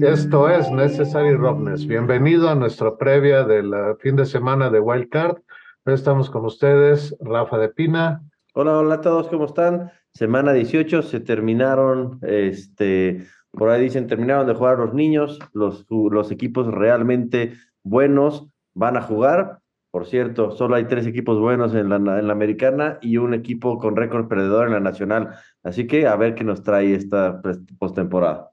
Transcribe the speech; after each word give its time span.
Esto 0.00 0.48
es 0.48 0.70
Necessary 0.70 1.34
Roughness. 1.34 1.86
Bienvenido 1.86 2.48
a 2.48 2.54
nuestra 2.54 2.96
previa 2.96 3.44
del 3.44 3.72
fin 4.00 4.16
de 4.16 4.26
semana 4.26 4.70
de 4.70 4.80
Wildcard. 4.80 5.38
Hoy 5.84 5.94
estamos 5.94 6.30
con 6.30 6.44
ustedes, 6.44 7.16
Rafa 7.20 7.58
de 7.58 7.68
Pina. 7.68 8.22
Hola, 8.54 8.78
hola 8.78 8.94
a 8.96 9.00
todos, 9.00 9.28
¿cómo 9.28 9.46
están? 9.46 9.90
Semana 10.12 10.52
18, 10.52 11.02
se 11.02 11.20
terminaron, 11.20 12.18
este, 12.22 13.26
por 13.50 13.70
ahí 13.70 13.82
dicen, 13.82 14.06
terminaron 14.06 14.46
de 14.46 14.54
jugar 14.54 14.78
los 14.78 14.94
niños, 14.94 15.38
los, 15.52 15.84
los 15.88 16.30
equipos 16.30 16.66
realmente 16.66 17.54
buenos 17.82 18.46
van 18.74 18.96
a 18.96 19.02
jugar. 19.02 19.60
Por 19.94 20.06
cierto, 20.06 20.50
solo 20.50 20.74
hay 20.74 20.88
tres 20.88 21.06
equipos 21.06 21.38
buenos 21.38 21.72
en 21.72 21.88
la, 21.88 21.94
en 21.98 22.26
la 22.26 22.32
americana 22.32 22.98
y 23.00 23.18
un 23.18 23.32
equipo 23.32 23.78
con 23.78 23.94
récord 23.94 24.26
perdedor 24.26 24.66
en 24.66 24.72
la 24.72 24.80
nacional. 24.80 25.36
Así 25.62 25.86
que 25.86 26.08
a 26.08 26.16
ver 26.16 26.34
qué 26.34 26.42
nos 26.42 26.64
trae 26.64 26.94
esta 26.94 27.40
postemporada. 27.78 28.50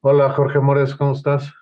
Hola 0.00 0.30
Jorge 0.30 0.60
Mores, 0.60 0.94
¿cómo 0.94 1.12
estás? 1.12 1.52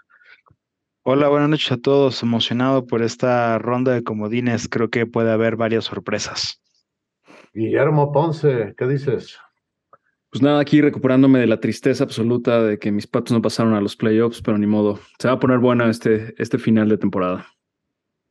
Hola, 1.02 1.28
buenas 1.28 1.48
noches 1.48 1.72
a 1.72 1.78
todos. 1.78 2.22
Emocionado 2.22 2.86
por 2.86 3.02
esta 3.02 3.58
ronda 3.58 3.92
de 3.92 4.04
comodines. 4.04 4.68
Creo 4.68 4.90
que 4.90 5.06
puede 5.06 5.32
haber 5.32 5.56
varias 5.56 5.86
sorpresas. 5.86 6.62
Guillermo 7.52 8.12
Ponce, 8.12 8.76
¿qué 8.78 8.86
dices? 8.86 9.40
Pues 10.30 10.40
nada, 10.40 10.60
aquí 10.60 10.80
recuperándome 10.80 11.40
de 11.40 11.48
la 11.48 11.58
tristeza 11.58 12.04
absoluta 12.04 12.62
de 12.62 12.78
que 12.78 12.92
mis 12.92 13.08
patos 13.08 13.32
no 13.32 13.42
pasaron 13.42 13.74
a 13.74 13.80
los 13.80 13.96
playoffs, 13.96 14.40
pero 14.40 14.56
ni 14.56 14.68
modo. 14.68 15.00
Se 15.18 15.26
va 15.26 15.34
a 15.34 15.40
poner 15.40 15.58
bueno 15.58 15.90
este, 15.90 16.32
este 16.40 16.58
final 16.58 16.88
de 16.88 16.96
temporada. 16.96 17.48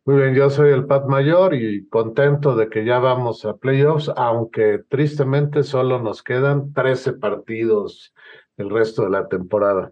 Muy 0.06 0.16
bien, 0.16 0.34
yo 0.34 0.50
soy 0.50 0.72
el 0.72 0.86
Pat 0.86 1.08
Mayor 1.08 1.54
y 1.54 1.88
contento 1.88 2.56
de 2.56 2.70
que 2.70 2.84
ya 2.86 3.00
vamos 3.00 3.46
a 3.46 3.58
playoffs, 3.58 4.12
aunque 4.16 4.82
tristemente 4.90 5.62
solo 5.64 6.02
nos 6.02 6.24
quedan 6.24 6.74
13 6.74 7.14
partidos 7.14 8.14
el 8.58 8.70
resto 8.70 9.04
de 9.04 9.12
la 9.12 9.28
temporada. 9.28 9.90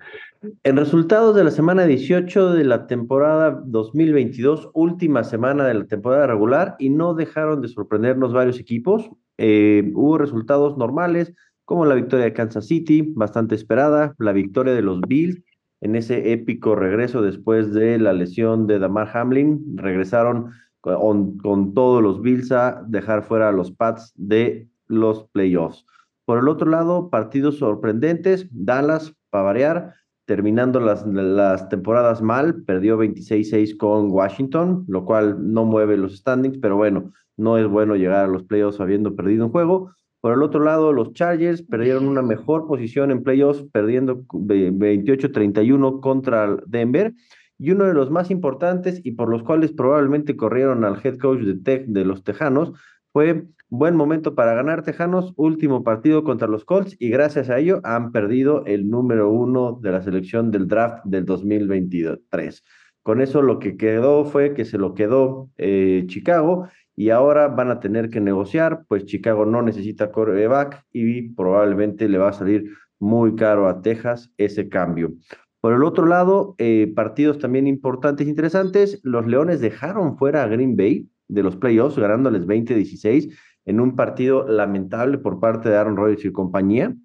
En 0.63 0.78
resultados 0.78 1.35
de 1.35 1.44
la 1.44 1.52
semana 1.52 1.85
18 1.85 2.53
de 2.53 2.63
la 2.63 2.88
temporada 2.88 3.61
2022, 3.66 4.69
última 4.73 5.23
semana 5.23 5.66
de 5.66 5.73
la 5.73 5.85
temporada 5.85 6.28
regular, 6.28 6.75
y 6.80 6.89
no 6.89 7.13
dejaron 7.13 7.61
de 7.61 7.67
sorprendernos 7.67 8.33
varios 8.33 8.59
equipos. 8.59 9.09
Eh, 9.38 9.91
hubo 9.94 10.17
resultados 10.17 10.78
normales, 10.78 11.33
como 11.66 11.85
la 11.85 11.95
victoria 11.95 12.25
de 12.25 12.33
Kansas 12.33 12.67
City, 12.67 13.13
bastante 13.16 13.55
esperada, 13.55 14.16
la 14.19 14.31
victoria 14.31 14.73
de 14.73 14.81
los 14.81 15.02
Bills 15.02 15.41
en 15.81 15.95
ese 15.95 16.33
épico 16.33 16.75
regreso 16.75 17.22
después 17.22 17.73
de 17.73 17.97
la 18.00 18.14
lesión 18.14 18.67
de 18.67 18.80
Damar 18.80 19.09
Hamlin. 19.14 19.78
Regresaron 19.78 20.52
con, 20.81 21.38
con 21.38 21.73
todos 21.73 22.02
los 22.02 22.22
Bills 22.22 22.52
a 22.52 22.84
dejar 22.88 23.23
fuera 23.23 23.50
a 23.50 23.52
los 23.52 23.72
Pats 23.72 24.14
de 24.16 24.67
los 24.88 25.25
playoffs. 25.25 25.86
Por 26.25 26.39
el 26.39 26.47
otro 26.47 26.69
lado, 26.69 27.09
partidos 27.09 27.58
sorprendentes. 27.58 28.47
Dallas, 28.52 29.14
para 29.30 29.45
variar, 29.45 29.94
terminando 30.25 30.80
las, 30.80 31.06
las 31.08 31.69
temporadas 31.69 32.22
mal, 32.22 32.64
perdió 32.64 32.97
26-6 32.97 33.78
con 33.78 34.12
Washington, 34.12 34.84
lo 34.88 35.06
cual 35.06 35.38
no 35.53 35.64
mueve 35.64 35.95
los 35.95 36.17
standings, 36.17 36.58
pero 36.58 36.75
bueno, 36.75 37.14
no 37.38 37.58
es 37.58 37.67
bueno 37.67 37.95
llegar 37.95 38.25
a 38.25 38.28
los 38.28 38.44
playoffs 38.44 38.81
habiendo 38.81 39.16
perdido 39.16 39.45
un 39.45 39.52
juego. 39.52 39.91
Por 40.28 40.33
el 40.33 40.44
otro 40.44 40.61
lado, 40.61 40.92
los 40.92 41.14
Chargers 41.14 41.61
perdieron 41.61 42.06
una 42.06 42.22
mejor 42.22 42.67
posición 42.67 43.11
en 43.11 43.23
playoffs, 43.23 43.64
perdiendo 43.72 44.25
28-31 44.25 46.02
contra 46.02 46.58
Denver. 46.67 47.14
Y 47.58 47.72
uno 47.72 47.86
de 47.86 47.94
los 47.94 48.11
más 48.11 48.30
importantes 48.30 49.00
y 49.06 49.14
por 49.14 49.30
los 49.30 49.44
cuales 49.44 49.72
probablemente 49.72 50.36
corrieron 50.36 50.84
al 50.84 51.00
head 51.02 51.17
coach 51.17 51.39
de, 51.39 51.56
Tech, 51.56 51.86
de 51.86 52.03
los 52.03 52.25
Tejanos 52.25 52.73
fue 53.14 53.45
buen 53.69 53.95
momento 53.95 54.36
para 54.36 54.53
ganar 54.53 54.84
Tejanos, 54.84 55.34
último 55.38 55.81
partido 55.86 56.25
contra 56.25 56.50
los 56.50 56.66
Colts 56.66 56.97
y 57.00 57.08
gracias 57.08 57.50
a 57.50 57.59
ello 57.59 57.80
han 57.85 58.12
perdido 58.12 58.66
el 58.66 58.90
número 58.90 59.31
uno 59.31 59.80
de 59.81 59.94
la 59.94 60.01
selección 60.01 60.51
del 60.51 60.68
draft 60.68 61.06
del 61.06 61.24
2023. 61.24 62.63
Con 63.01 63.22
eso 63.22 63.41
lo 63.41 63.59
que 63.59 63.78
quedó 63.78 64.25
fue 64.25 64.53
que 64.53 64.66
se 64.66 64.78
lo 64.78 64.94
quedó 64.94 65.50
eh, 65.57 66.03
Chicago 66.07 66.68
y 66.97 67.12
ahora 67.12 67.47
van 67.47 67.69
a 67.69 67.80
tener 67.80 68.09
que 68.09 68.19
negociar, 68.19 68.84
pues 68.88 69.06
Chicago 69.06 69.46
no 69.46 69.62
necesita 69.62 70.12
coreback 70.12 70.84
y 70.91 71.30
probablemente 71.30 72.09
le 72.09 72.18
va 72.18 72.30
a 72.30 72.34
salir 72.34 72.72
muy 73.00 73.35
caro 73.35 73.68
a 73.68 73.84
Texas 73.84 74.34
ese 74.38 74.68
cambio. 74.68 75.13
Por 75.62 75.74
el 75.74 75.84
otro 75.84 76.07
lado, 76.07 76.56
eh, 76.57 76.91
partidos 76.96 77.38
también 77.38 77.68
importantes 77.68 78.25
e 78.25 78.31
interesantes, 78.31 79.00
los 79.03 79.28
Leones 79.28 79.62
dejaron 79.62 80.18
fuera 80.18 80.41
a 80.41 80.47
Green 80.47 80.75
Bay 80.75 81.07
de 81.28 81.44
los 81.44 81.56
playoffs, 81.56 82.00
ganándoles 82.00 82.47
20-16 82.47 83.31
en 83.66 83.80
un 83.80 83.96
partido 83.96 84.47
lamentable 84.47 85.19
por 85.19 85.40
parte 85.40 85.69
de 85.69 85.78
Aaron 85.78 85.97
Rodgers 85.97 86.25
y 86.25 86.31
compañía. 86.31 86.96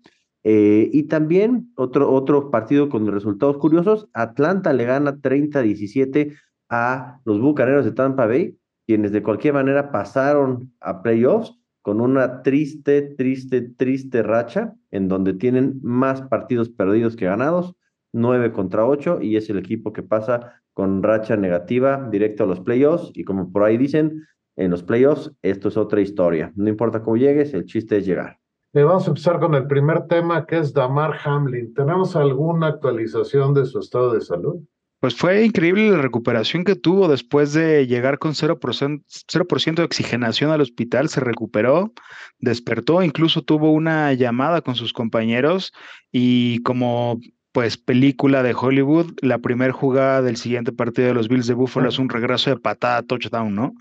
Eh, 0.42 0.88
y 0.90 1.02
también 1.02 1.70
otro, 1.76 2.10
otro 2.10 2.50
partido 2.50 2.88
con 2.88 3.06
resultados 3.12 3.58
curiosos, 3.58 4.08
Atlanta 4.14 4.72
le 4.72 4.86
gana 4.86 5.16
30-17 5.16 6.34
a 6.70 7.20
los 7.26 7.40
Bucaneros 7.40 7.84
de 7.84 7.92
Tampa 7.92 8.26
Bay, 8.26 8.56
quienes 8.86 9.12
de 9.12 9.22
cualquier 9.22 9.54
manera 9.54 9.90
pasaron 9.90 10.72
a 10.80 11.02
playoffs 11.02 11.58
con 11.82 12.00
una 12.00 12.42
triste, 12.42 13.02
triste, 13.02 13.62
triste 13.62 14.22
racha, 14.22 14.74
en 14.90 15.08
donde 15.08 15.34
tienen 15.34 15.80
más 15.82 16.22
partidos 16.22 16.68
perdidos 16.68 17.16
que 17.16 17.24
ganados, 17.24 17.74
9 18.12 18.52
contra 18.52 18.86
8, 18.86 19.20
y 19.20 19.36
es 19.36 19.50
el 19.50 19.58
equipo 19.58 19.92
que 19.92 20.02
pasa 20.02 20.62
con 20.74 21.02
racha 21.02 21.36
negativa 21.36 22.08
directo 22.10 22.44
a 22.44 22.46
los 22.46 22.60
playoffs, 22.60 23.10
y 23.14 23.24
como 23.24 23.50
por 23.50 23.64
ahí 23.64 23.76
dicen, 23.76 24.22
en 24.56 24.70
los 24.70 24.82
playoffs, 24.82 25.32
esto 25.42 25.68
es 25.68 25.76
otra 25.76 26.00
historia. 26.00 26.52
No 26.54 26.68
importa 26.68 27.02
cómo 27.02 27.16
llegues, 27.16 27.52
el 27.54 27.64
chiste 27.64 27.98
es 27.98 28.06
llegar. 28.06 28.38
Eh, 28.74 28.82
vamos 28.82 29.06
a 29.06 29.10
empezar 29.10 29.40
con 29.40 29.54
el 29.54 29.66
primer 29.66 30.06
tema, 30.06 30.46
que 30.46 30.58
es 30.58 30.72
Damar 30.72 31.18
Hamlin. 31.24 31.74
¿Tenemos 31.74 32.16
alguna 32.16 32.68
actualización 32.68 33.54
de 33.54 33.66
su 33.66 33.80
estado 33.80 34.12
de 34.12 34.20
salud? 34.20 34.62
Pues 35.02 35.16
fue 35.16 35.44
increíble 35.44 35.90
la 35.90 36.00
recuperación 36.00 36.62
que 36.62 36.76
tuvo 36.76 37.08
después 37.08 37.52
de 37.52 37.88
llegar 37.88 38.20
con 38.20 38.34
0%, 38.34 39.02
0 39.26 39.46
de 39.74 39.82
oxigenación 39.82 40.52
al 40.52 40.60
hospital, 40.60 41.08
se 41.08 41.18
recuperó, 41.18 41.92
despertó, 42.38 43.02
incluso 43.02 43.42
tuvo 43.42 43.72
una 43.72 44.12
llamada 44.12 44.60
con 44.60 44.76
sus 44.76 44.92
compañeros 44.92 45.72
y 46.12 46.62
como 46.62 47.18
pues 47.50 47.76
película 47.76 48.44
de 48.44 48.54
Hollywood, 48.54 49.14
la 49.22 49.38
primera 49.38 49.72
jugada 49.72 50.22
del 50.22 50.36
siguiente 50.36 50.70
partido 50.70 51.08
de 51.08 51.14
los 51.14 51.28
Bills 51.28 51.48
de 51.48 51.54
Buffalo 51.54 51.88
es 51.88 51.98
un 51.98 52.08
regreso 52.08 52.50
de 52.50 52.56
patada 52.56 53.02
touchdown, 53.02 53.52
¿no? 53.52 53.74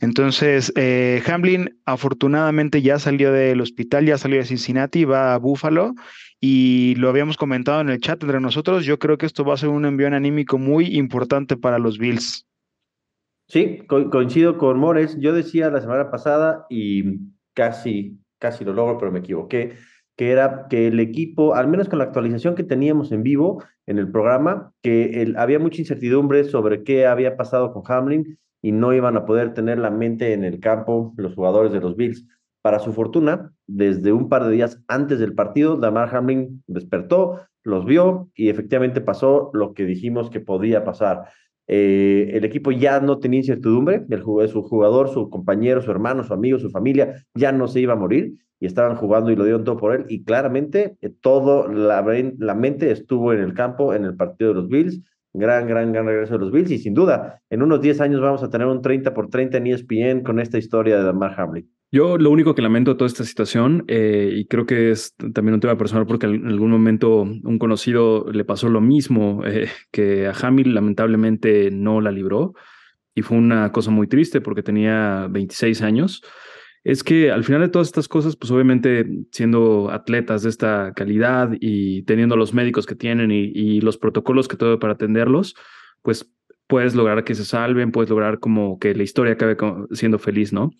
Entonces, 0.00 0.72
eh, 0.74 1.22
Hamlin 1.26 1.78
afortunadamente 1.86 2.82
ya 2.82 2.98
salió 2.98 3.32
del 3.32 3.60
hospital, 3.60 4.06
ya 4.06 4.18
salió 4.18 4.38
de 4.38 4.44
Cincinnati, 4.44 5.04
va 5.04 5.34
a 5.34 5.38
Buffalo 5.38 5.94
y 6.40 6.94
lo 6.96 7.08
habíamos 7.08 7.36
comentado 7.36 7.80
en 7.80 7.88
el 7.88 8.00
chat 8.00 8.22
entre 8.22 8.40
nosotros, 8.40 8.84
yo 8.84 8.98
creo 8.98 9.18
que 9.18 9.26
esto 9.26 9.44
va 9.44 9.54
a 9.54 9.58
ser 9.58 9.70
un 9.70 9.84
envío 9.84 10.08
anímico 10.08 10.58
muy 10.58 10.96
importante 10.96 11.56
para 11.56 11.78
los 11.78 11.98
Bills. 11.98 12.46
Sí, 13.48 13.80
coincido 13.86 14.56
con 14.58 14.78
Mores. 14.78 15.16
Yo 15.20 15.32
decía 15.32 15.70
la 15.70 15.80
semana 15.80 16.10
pasada 16.10 16.66
y 16.70 17.18
casi, 17.54 18.18
casi 18.38 18.64
lo 18.64 18.72
logro, 18.72 18.98
pero 18.98 19.12
me 19.12 19.20
equivoqué 19.20 19.76
que 20.16 20.30
era 20.30 20.66
que 20.68 20.86
el 20.86 21.00
equipo, 21.00 21.54
al 21.54 21.68
menos 21.68 21.88
con 21.88 21.98
la 21.98 22.04
actualización 22.04 22.54
que 22.54 22.62
teníamos 22.62 23.10
en 23.12 23.22
vivo 23.22 23.62
en 23.86 23.98
el 23.98 24.10
programa, 24.10 24.72
que 24.82 25.32
había 25.36 25.58
mucha 25.58 25.80
incertidumbre 25.80 26.44
sobre 26.44 26.84
qué 26.84 27.06
había 27.06 27.36
pasado 27.36 27.72
con 27.72 27.82
Hamlin 27.86 28.38
y 28.62 28.72
no 28.72 28.92
iban 28.92 29.16
a 29.16 29.26
poder 29.26 29.54
tener 29.54 29.78
la 29.78 29.90
mente 29.90 30.32
en 30.32 30.44
el 30.44 30.60
campo 30.60 31.12
los 31.16 31.34
jugadores 31.34 31.72
de 31.72 31.80
los 31.80 31.96
Bills. 31.96 32.26
Para 32.64 32.78
su 32.78 32.94
fortuna, 32.94 33.52
desde 33.66 34.14
un 34.14 34.30
par 34.30 34.44
de 34.44 34.52
días 34.52 34.82
antes 34.88 35.18
del 35.18 35.34
partido, 35.34 35.76
Damar 35.76 36.16
Hamlin 36.16 36.64
despertó, 36.66 37.40
los 37.62 37.84
vio 37.84 38.30
y 38.34 38.48
efectivamente 38.48 39.02
pasó 39.02 39.50
lo 39.52 39.74
que 39.74 39.84
dijimos 39.84 40.30
que 40.30 40.40
podía 40.40 40.82
pasar. 40.82 41.24
Eh, 41.66 42.30
el 42.32 42.42
equipo 42.46 42.72
ya 42.72 43.00
no 43.00 43.18
tenía 43.18 43.40
incertidumbre, 43.40 44.06
el, 44.08 44.48
su 44.48 44.62
jugador, 44.62 45.10
su 45.10 45.28
compañero, 45.28 45.82
su 45.82 45.90
hermano, 45.90 46.24
su 46.24 46.32
amigo, 46.32 46.58
su 46.58 46.70
familia 46.70 47.26
ya 47.34 47.52
no 47.52 47.68
se 47.68 47.80
iba 47.80 47.92
a 47.92 47.96
morir 47.96 48.32
y 48.58 48.64
estaban 48.64 48.96
jugando 48.96 49.30
y 49.30 49.36
lo 49.36 49.44
dieron 49.44 49.64
todo 49.64 49.76
por 49.76 49.94
él. 49.94 50.06
Y 50.08 50.24
claramente 50.24 50.96
eh, 51.02 51.10
todo, 51.20 51.68
la, 51.68 52.02
la 52.38 52.54
mente 52.54 52.90
estuvo 52.90 53.34
en 53.34 53.40
el 53.40 53.52
campo 53.52 53.92
en 53.92 54.04
el 54.04 54.16
partido 54.16 54.54
de 54.54 54.60
los 54.62 54.68
Bills. 54.70 55.02
Gran, 55.34 55.66
gran, 55.66 55.92
gran 55.92 56.06
regreso 56.06 56.32
de 56.32 56.38
los 56.38 56.50
Bills. 56.50 56.70
Y 56.70 56.78
sin 56.78 56.94
duda, 56.94 57.42
en 57.50 57.60
unos 57.60 57.82
10 57.82 58.00
años 58.00 58.22
vamos 58.22 58.42
a 58.42 58.48
tener 58.48 58.66
un 58.66 58.80
30 58.80 59.12
por 59.12 59.28
30 59.28 59.58
en 59.58 59.66
ESPN 59.66 60.22
con 60.22 60.40
esta 60.40 60.56
historia 60.56 60.96
de 60.96 61.02
Damar 61.02 61.38
Hamlin. 61.38 61.73
Yo 61.94 62.18
lo 62.18 62.30
único 62.30 62.56
que 62.56 62.62
lamento 62.62 62.90
de 62.90 62.98
toda 62.98 63.06
esta 63.06 63.22
situación, 63.22 63.84
eh, 63.86 64.32
y 64.34 64.46
creo 64.46 64.66
que 64.66 64.90
es 64.90 65.14
también 65.32 65.54
un 65.54 65.60
tema 65.60 65.78
personal, 65.78 66.06
porque 66.06 66.26
en 66.26 66.48
algún 66.48 66.72
momento 66.72 67.20
un 67.22 67.58
conocido 67.60 68.26
le 68.32 68.44
pasó 68.44 68.68
lo 68.68 68.80
mismo, 68.80 69.42
eh, 69.46 69.68
que 69.92 70.26
a 70.26 70.32
Hamil 70.32 70.74
lamentablemente 70.74 71.70
no 71.70 72.00
la 72.00 72.10
libró, 72.10 72.54
y 73.14 73.22
fue 73.22 73.38
una 73.38 73.70
cosa 73.70 73.92
muy 73.92 74.08
triste 74.08 74.40
porque 74.40 74.64
tenía 74.64 75.28
26 75.30 75.82
años 75.82 76.22
es 76.82 77.04
que 77.04 77.30
al 77.30 77.44
final 77.44 77.62
de 77.62 77.68
todas 77.68 77.88
estas 77.88 78.08
cosas, 78.08 78.36
pues 78.36 78.50
obviamente 78.50 79.06
siendo 79.30 79.88
atletas 79.90 80.42
de 80.42 80.50
esta 80.50 80.92
calidad 80.94 81.50
y 81.58 82.02
teniendo 82.02 82.36
los 82.36 82.52
médicos 82.52 82.86
que 82.86 82.94
tienen 82.94 83.30
y, 83.30 83.80
los 83.80 83.96
protocolos 83.96 84.48
que 84.48 84.56
todo 84.56 84.78
para 84.78 84.92
atenderlos, 84.94 85.54
pues 86.02 86.30
puedes 86.66 86.94
lograr 86.94 87.24
que 87.24 87.34
se 87.34 87.44
salven, 87.44 87.90
puedes 87.90 88.10
lograr 88.10 88.38
como 88.38 88.78
que 88.78 88.94
la 88.94 89.02
historia 89.02 89.32
acabe 89.34 89.56
siendo 89.92 90.18
feliz, 90.18 90.52
¿no? 90.52 90.72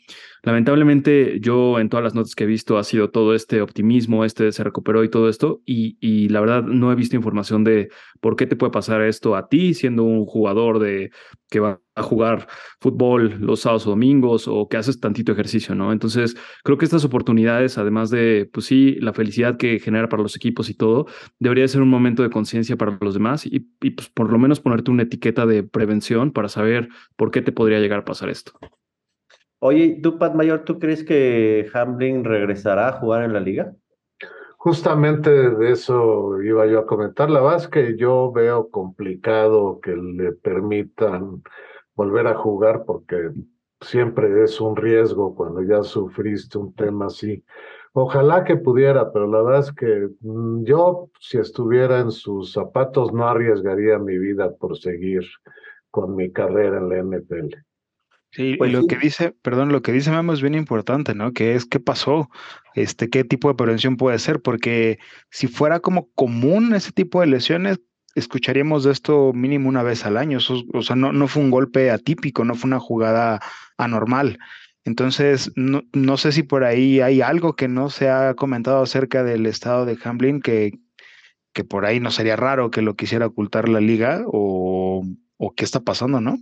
Lamentablemente, 0.44 1.40
yo 1.40 1.80
en 1.80 1.88
todas 1.88 2.04
las 2.04 2.14
notas 2.14 2.34
que 2.34 2.44
he 2.44 2.46
visto 2.46 2.76
ha 2.76 2.84
sido 2.84 3.08
todo 3.08 3.34
este 3.34 3.62
optimismo, 3.62 4.26
este 4.26 4.52
se 4.52 4.62
recuperó 4.62 5.02
y 5.02 5.08
todo 5.08 5.30
esto, 5.30 5.62
y, 5.64 5.96
y 6.00 6.28
la 6.28 6.40
verdad 6.40 6.62
no 6.64 6.92
he 6.92 6.94
visto 6.94 7.16
información 7.16 7.64
de 7.64 7.88
por 8.20 8.36
qué 8.36 8.46
te 8.46 8.54
puede 8.54 8.70
pasar 8.70 9.00
esto 9.00 9.36
a 9.36 9.48
ti 9.48 9.72
siendo 9.72 10.02
un 10.04 10.26
jugador 10.26 10.80
de 10.80 11.10
que 11.48 11.60
va 11.60 11.80
a 11.94 12.02
jugar 12.02 12.46
fútbol 12.78 13.38
los 13.40 13.60
sábados 13.60 13.86
o 13.86 13.90
domingos 13.90 14.46
o 14.46 14.68
que 14.68 14.76
haces 14.76 15.00
tantito 15.00 15.32
ejercicio, 15.32 15.74
¿no? 15.74 15.92
Entonces, 15.92 16.36
creo 16.62 16.76
que 16.76 16.84
estas 16.84 17.06
oportunidades, 17.06 17.78
además 17.78 18.10
de, 18.10 18.46
pues 18.52 18.66
sí, 18.66 18.96
la 19.00 19.14
felicidad 19.14 19.56
que 19.56 19.78
genera 19.78 20.10
para 20.10 20.22
los 20.22 20.36
equipos 20.36 20.68
y 20.68 20.74
todo, 20.74 21.06
debería 21.38 21.66
ser 21.68 21.80
un 21.80 21.88
momento 21.88 22.22
de 22.22 22.28
conciencia 22.28 22.76
para 22.76 22.98
los 23.00 23.14
demás 23.14 23.46
y, 23.46 23.70
y 23.80 23.90
pues 23.92 24.10
por 24.10 24.30
lo 24.30 24.38
menos 24.38 24.60
ponerte 24.60 24.90
una 24.90 25.04
etiqueta 25.04 25.46
de 25.46 25.62
prevención 25.62 26.32
para 26.32 26.50
saber 26.50 26.90
por 27.16 27.30
qué 27.30 27.40
te 27.40 27.52
podría 27.52 27.80
llegar 27.80 28.00
a 28.00 28.04
pasar 28.04 28.28
esto. 28.28 28.52
Oye, 29.66 29.98
tú, 30.02 30.18
Pat 30.18 30.34
Mayor, 30.34 30.64
¿tú 30.66 30.78
crees 30.78 31.02
que 31.02 31.66
Hamlin 31.72 32.22
regresará 32.22 32.88
a 32.88 32.92
jugar 33.00 33.24
en 33.24 33.32
la 33.32 33.40
liga? 33.40 33.74
Justamente 34.58 35.30
de 35.30 35.70
eso 35.70 36.42
iba 36.42 36.66
yo 36.66 36.80
a 36.80 36.86
comentar. 36.86 37.30
La 37.30 37.40
verdad 37.40 37.56
es 37.56 37.68
que 37.68 37.96
yo 37.96 38.30
veo 38.30 38.68
complicado 38.68 39.80
que 39.80 39.96
le 39.96 40.32
permitan 40.32 41.42
volver 41.94 42.26
a 42.26 42.34
jugar 42.34 42.84
porque 42.84 43.30
siempre 43.80 44.44
es 44.44 44.60
un 44.60 44.76
riesgo 44.76 45.34
cuando 45.34 45.62
ya 45.62 45.82
sufriste 45.82 46.58
un 46.58 46.74
tema 46.74 47.06
así. 47.06 47.42
Ojalá 47.94 48.44
que 48.44 48.56
pudiera, 48.56 49.10
pero 49.14 49.26
la 49.28 49.40
verdad 49.40 49.60
es 49.60 49.72
que 49.72 50.10
mm, 50.20 50.64
yo, 50.64 51.08
si 51.20 51.38
estuviera 51.38 52.00
en 52.00 52.10
sus 52.10 52.52
zapatos, 52.52 53.14
no 53.14 53.26
arriesgaría 53.26 53.98
mi 53.98 54.18
vida 54.18 54.54
por 54.54 54.76
seguir 54.76 55.22
con 55.90 56.14
mi 56.14 56.30
carrera 56.30 56.76
en 56.76 56.88
la 56.90 56.98
NFL. 56.98 57.64
Sí, 58.34 58.56
pues 58.58 58.72
lo 58.72 58.86
que 58.86 58.96
dice, 58.96 59.32
perdón, 59.42 59.70
lo 59.70 59.80
que 59.80 59.92
dice 59.92 60.10
Memo 60.10 60.32
es 60.32 60.42
bien 60.42 60.56
importante, 60.56 61.14
¿no? 61.14 61.32
Que 61.32 61.54
es 61.54 61.66
qué 61.66 61.78
pasó, 61.78 62.30
este, 62.74 63.08
qué 63.08 63.22
tipo 63.22 63.46
de 63.48 63.54
prevención 63.54 63.96
puede 63.96 64.18
ser, 64.18 64.42
porque 64.42 64.98
si 65.30 65.46
fuera 65.46 65.78
como 65.78 66.10
común 66.14 66.74
ese 66.74 66.90
tipo 66.90 67.20
de 67.20 67.28
lesiones, 67.28 67.80
escucharíamos 68.16 68.82
de 68.82 68.90
esto 68.90 69.32
mínimo 69.32 69.68
una 69.68 69.84
vez 69.84 70.04
al 70.04 70.16
año. 70.16 70.38
o 70.72 70.82
sea, 70.82 70.96
no, 70.96 71.12
no 71.12 71.28
fue 71.28 71.44
un 71.44 71.52
golpe 71.52 71.92
atípico, 71.92 72.44
no 72.44 72.56
fue 72.56 72.66
una 72.68 72.80
jugada 72.80 73.40
anormal. 73.78 74.38
Entonces, 74.84 75.52
no, 75.54 75.82
no 75.92 76.16
sé 76.16 76.32
si 76.32 76.42
por 76.42 76.64
ahí 76.64 77.00
hay 77.00 77.20
algo 77.20 77.54
que 77.54 77.68
no 77.68 77.88
se 77.88 78.10
ha 78.10 78.34
comentado 78.34 78.82
acerca 78.82 79.22
del 79.22 79.46
estado 79.46 79.86
de 79.86 79.96
Hamlin, 80.02 80.40
que, 80.40 80.72
que 81.52 81.62
por 81.62 81.86
ahí 81.86 82.00
no 82.00 82.10
sería 82.10 82.34
raro 82.34 82.72
que 82.72 82.82
lo 82.82 82.96
quisiera 82.96 83.26
ocultar 83.26 83.68
la 83.68 83.80
liga 83.80 84.22
o, 84.26 85.04
o 85.36 85.54
qué 85.54 85.64
está 85.64 85.80
pasando, 85.80 86.20
¿no? 86.20 86.36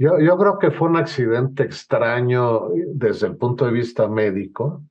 Yo, 0.00 0.38
creo 0.38 0.58
que 0.58 0.70
fue 0.70 0.88
un 0.88 0.96
accidente 0.96 1.62
extraño 1.62 2.70
desde 2.86 3.26
el 3.26 3.36
punto 3.36 3.66
de 3.66 3.72
vista 3.72 4.08
médico. 4.08 4.82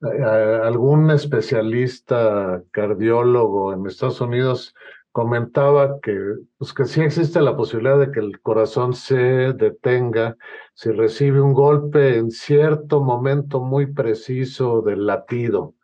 Eh, 0.00 0.60
algún 0.64 1.10
especialista 1.10 2.62
cardiólogo 2.70 3.74
en 3.74 3.84
Estados 3.86 4.22
Unidos 4.22 4.74
comentaba 5.12 6.00
que, 6.00 6.18
pues 6.56 6.72
que 6.72 6.86
sí 6.86 7.02
existe 7.02 7.42
la 7.42 7.58
posibilidad 7.58 7.98
de 7.98 8.10
que 8.10 8.20
el 8.20 8.40
corazón 8.40 8.94
se 8.94 9.52
detenga 9.52 10.38
si 10.72 10.92
recibe 10.92 11.42
un 11.42 11.52
golpe 11.52 12.16
en 12.16 12.30
cierto 12.30 13.02
momento 13.02 13.60
muy 13.60 13.92
preciso 13.92 14.80
del 14.80 15.04
latido. 15.04 15.74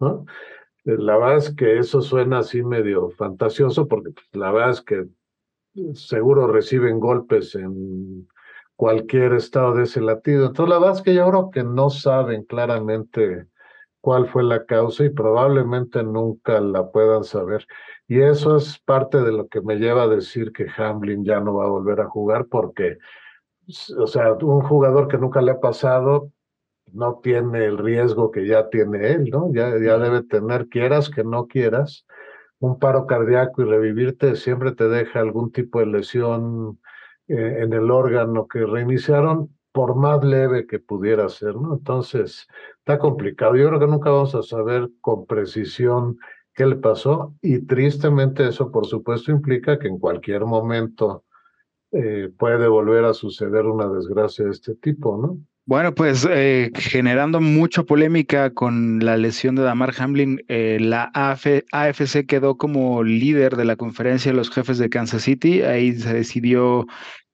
Eh, 0.00 0.96
la 0.96 1.18
verdad 1.18 1.36
es 1.36 1.54
que 1.54 1.78
eso 1.78 2.00
suena 2.00 2.38
así 2.38 2.62
medio 2.62 3.10
fantasioso 3.10 3.86
porque 3.86 4.12
pues, 4.12 4.26
la 4.32 4.50
verdad 4.50 4.70
es 4.70 4.80
que 4.80 5.08
seguro 5.94 6.46
reciben 6.46 7.00
golpes 7.00 7.54
en 7.54 8.28
cualquier 8.76 9.34
estado 9.34 9.74
de 9.74 9.84
ese 9.84 10.00
latido. 10.00 10.46
Entonces, 10.46 10.70
la 10.70 10.78
verdad 10.78 10.96
es 10.96 11.02
que 11.02 11.14
yo 11.14 11.28
creo 11.28 11.50
que 11.50 11.64
no 11.64 11.90
saben 11.90 12.44
claramente 12.44 13.46
cuál 14.00 14.28
fue 14.28 14.42
la 14.42 14.66
causa 14.66 15.04
y 15.04 15.10
probablemente 15.10 16.02
nunca 16.02 16.60
la 16.60 16.90
puedan 16.90 17.24
saber. 17.24 17.66
Y 18.06 18.20
eso 18.20 18.56
es 18.56 18.78
parte 18.80 19.22
de 19.22 19.32
lo 19.32 19.48
que 19.48 19.62
me 19.62 19.76
lleva 19.76 20.02
a 20.02 20.08
decir 20.08 20.52
que 20.52 20.66
Hamlin 20.76 21.24
ya 21.24 21.40
no 21.40 21.54
va 21.54 21.64
a 21.64 21.70
volver 21.70 22.00
a 22.00 22.08
jugar 22.08 22.46
porque, 22.46 22.98
o 23.96 24.06
sea, 24.06 24.34
un 24.34 24.60
jugador 24.60 25.08
que 25.08 25.18
nunca 25.18 25.40
le 25.40 25.52
ha 25.52 25.60
pasado 25.60 26.30
no 26.92 27.20
tiene 27.22 27.64
el 27.64 27.78
riesgo 27.78 28.30
que 28.30 28.46
ya 28.46 28.68
tiene 28.68 29.08
él, 29.08 29.30
¿no? 29.30 29.50
Ya, 29.52 29.70
ya 29.78 29.98
debe 29.98 30.22
tener, 30.22 30.68
quieras 30.68 31.08
que 31.08 31.24
no 31.24 31.46
quieras, 31.46 32.04
un 32.64 32.78
paro 32.78 33.06
cardíaco 33.06 33.62
y 33.62 33.66
revivirte 33.66 34.36
siempre 34.36 34.72
te 34.72 34.88
deja 34.88 35.20
algún 35.20 35.52
tipo 35.52 35.80
de 35.80 35.86
lesión 35.86 36.80
eh, 37.28 37.58
en 37.60 37.72
el 37.72 37.90
órgano 37.90 38.48
que 38.48 38.64
reiniciaron, 38.64 39.54
por 39.72 39.96
más 39.96 40.24
leve 40.24 40.66
que 40.66 40.78
pudiera 40.78 41.28
ser, 41.28 41.56
¿no? 41.56 41.74
Entonces, 41.74 42.46
está 42.78 42.98
complicado. 42.98 43.56
Yo 43.56 43.68
creo 43.68 43.80
que 43.80 43.86
nunca 43.86 44.10
vamos 44.10 44.34
a 44.34 44.42
saber 44.42 44.88
con 45.00 45.26
precisión 45.26 46.18
qué 46.54 46.64
le 46.66 46.76
pasó 46.76 47.34
y 47.42 47.66
tristemente 47.66 48.46
eso, 48.48 48.70
por 48.70 48.86
supuesto, 48.86 49.32
implica 49.32 49.78
que 49.78 49.88
en 49.88 49.98
cualquier 49.98 50.44
momento 50.44 51.24
eh, 51.92 52.30
puede 52.38 52.68
volver 52.68 53.04
a 53.04 53.14
suceder 53.14 53.66
una 53.66 53.88
desgracia 53.88 54.44
de 54.44 54.52
este 54.52 54.74
tipo, 54.76 55.16
¿no? 55.16 55.38
Bueno, 55.66 55.94
pues 55.94 56.26
eh, 56.30 56.70
generando 56.74 57.40
mucha 57.40 57.84
polémica 57.84 58.50
con 58.52 58.98
la 59.02 59.16
lesión 59.16 59.54
de 59.54 59.62
Damar 59.62 59.94
Hamlin, 59.96 60.44
eh, 60.48 60.76
la 60.78 61.10
AFC 61.14 62.26
quedó 62.26 62.58
como 62.58 63.02
líder 63.02 63.56
de 63.56 63.64
la 63.64 63.76
conferencia 63.76 64.30
de 64.30 64.36
los 64.36 64.50
jefes 64.50 64.76
de 64.76 64.90
Kansas 64.90 65.22
City. 65.22 65.62
Ahí 65.62 65.94
se 65.94 66.12
decidió 66.12 66.84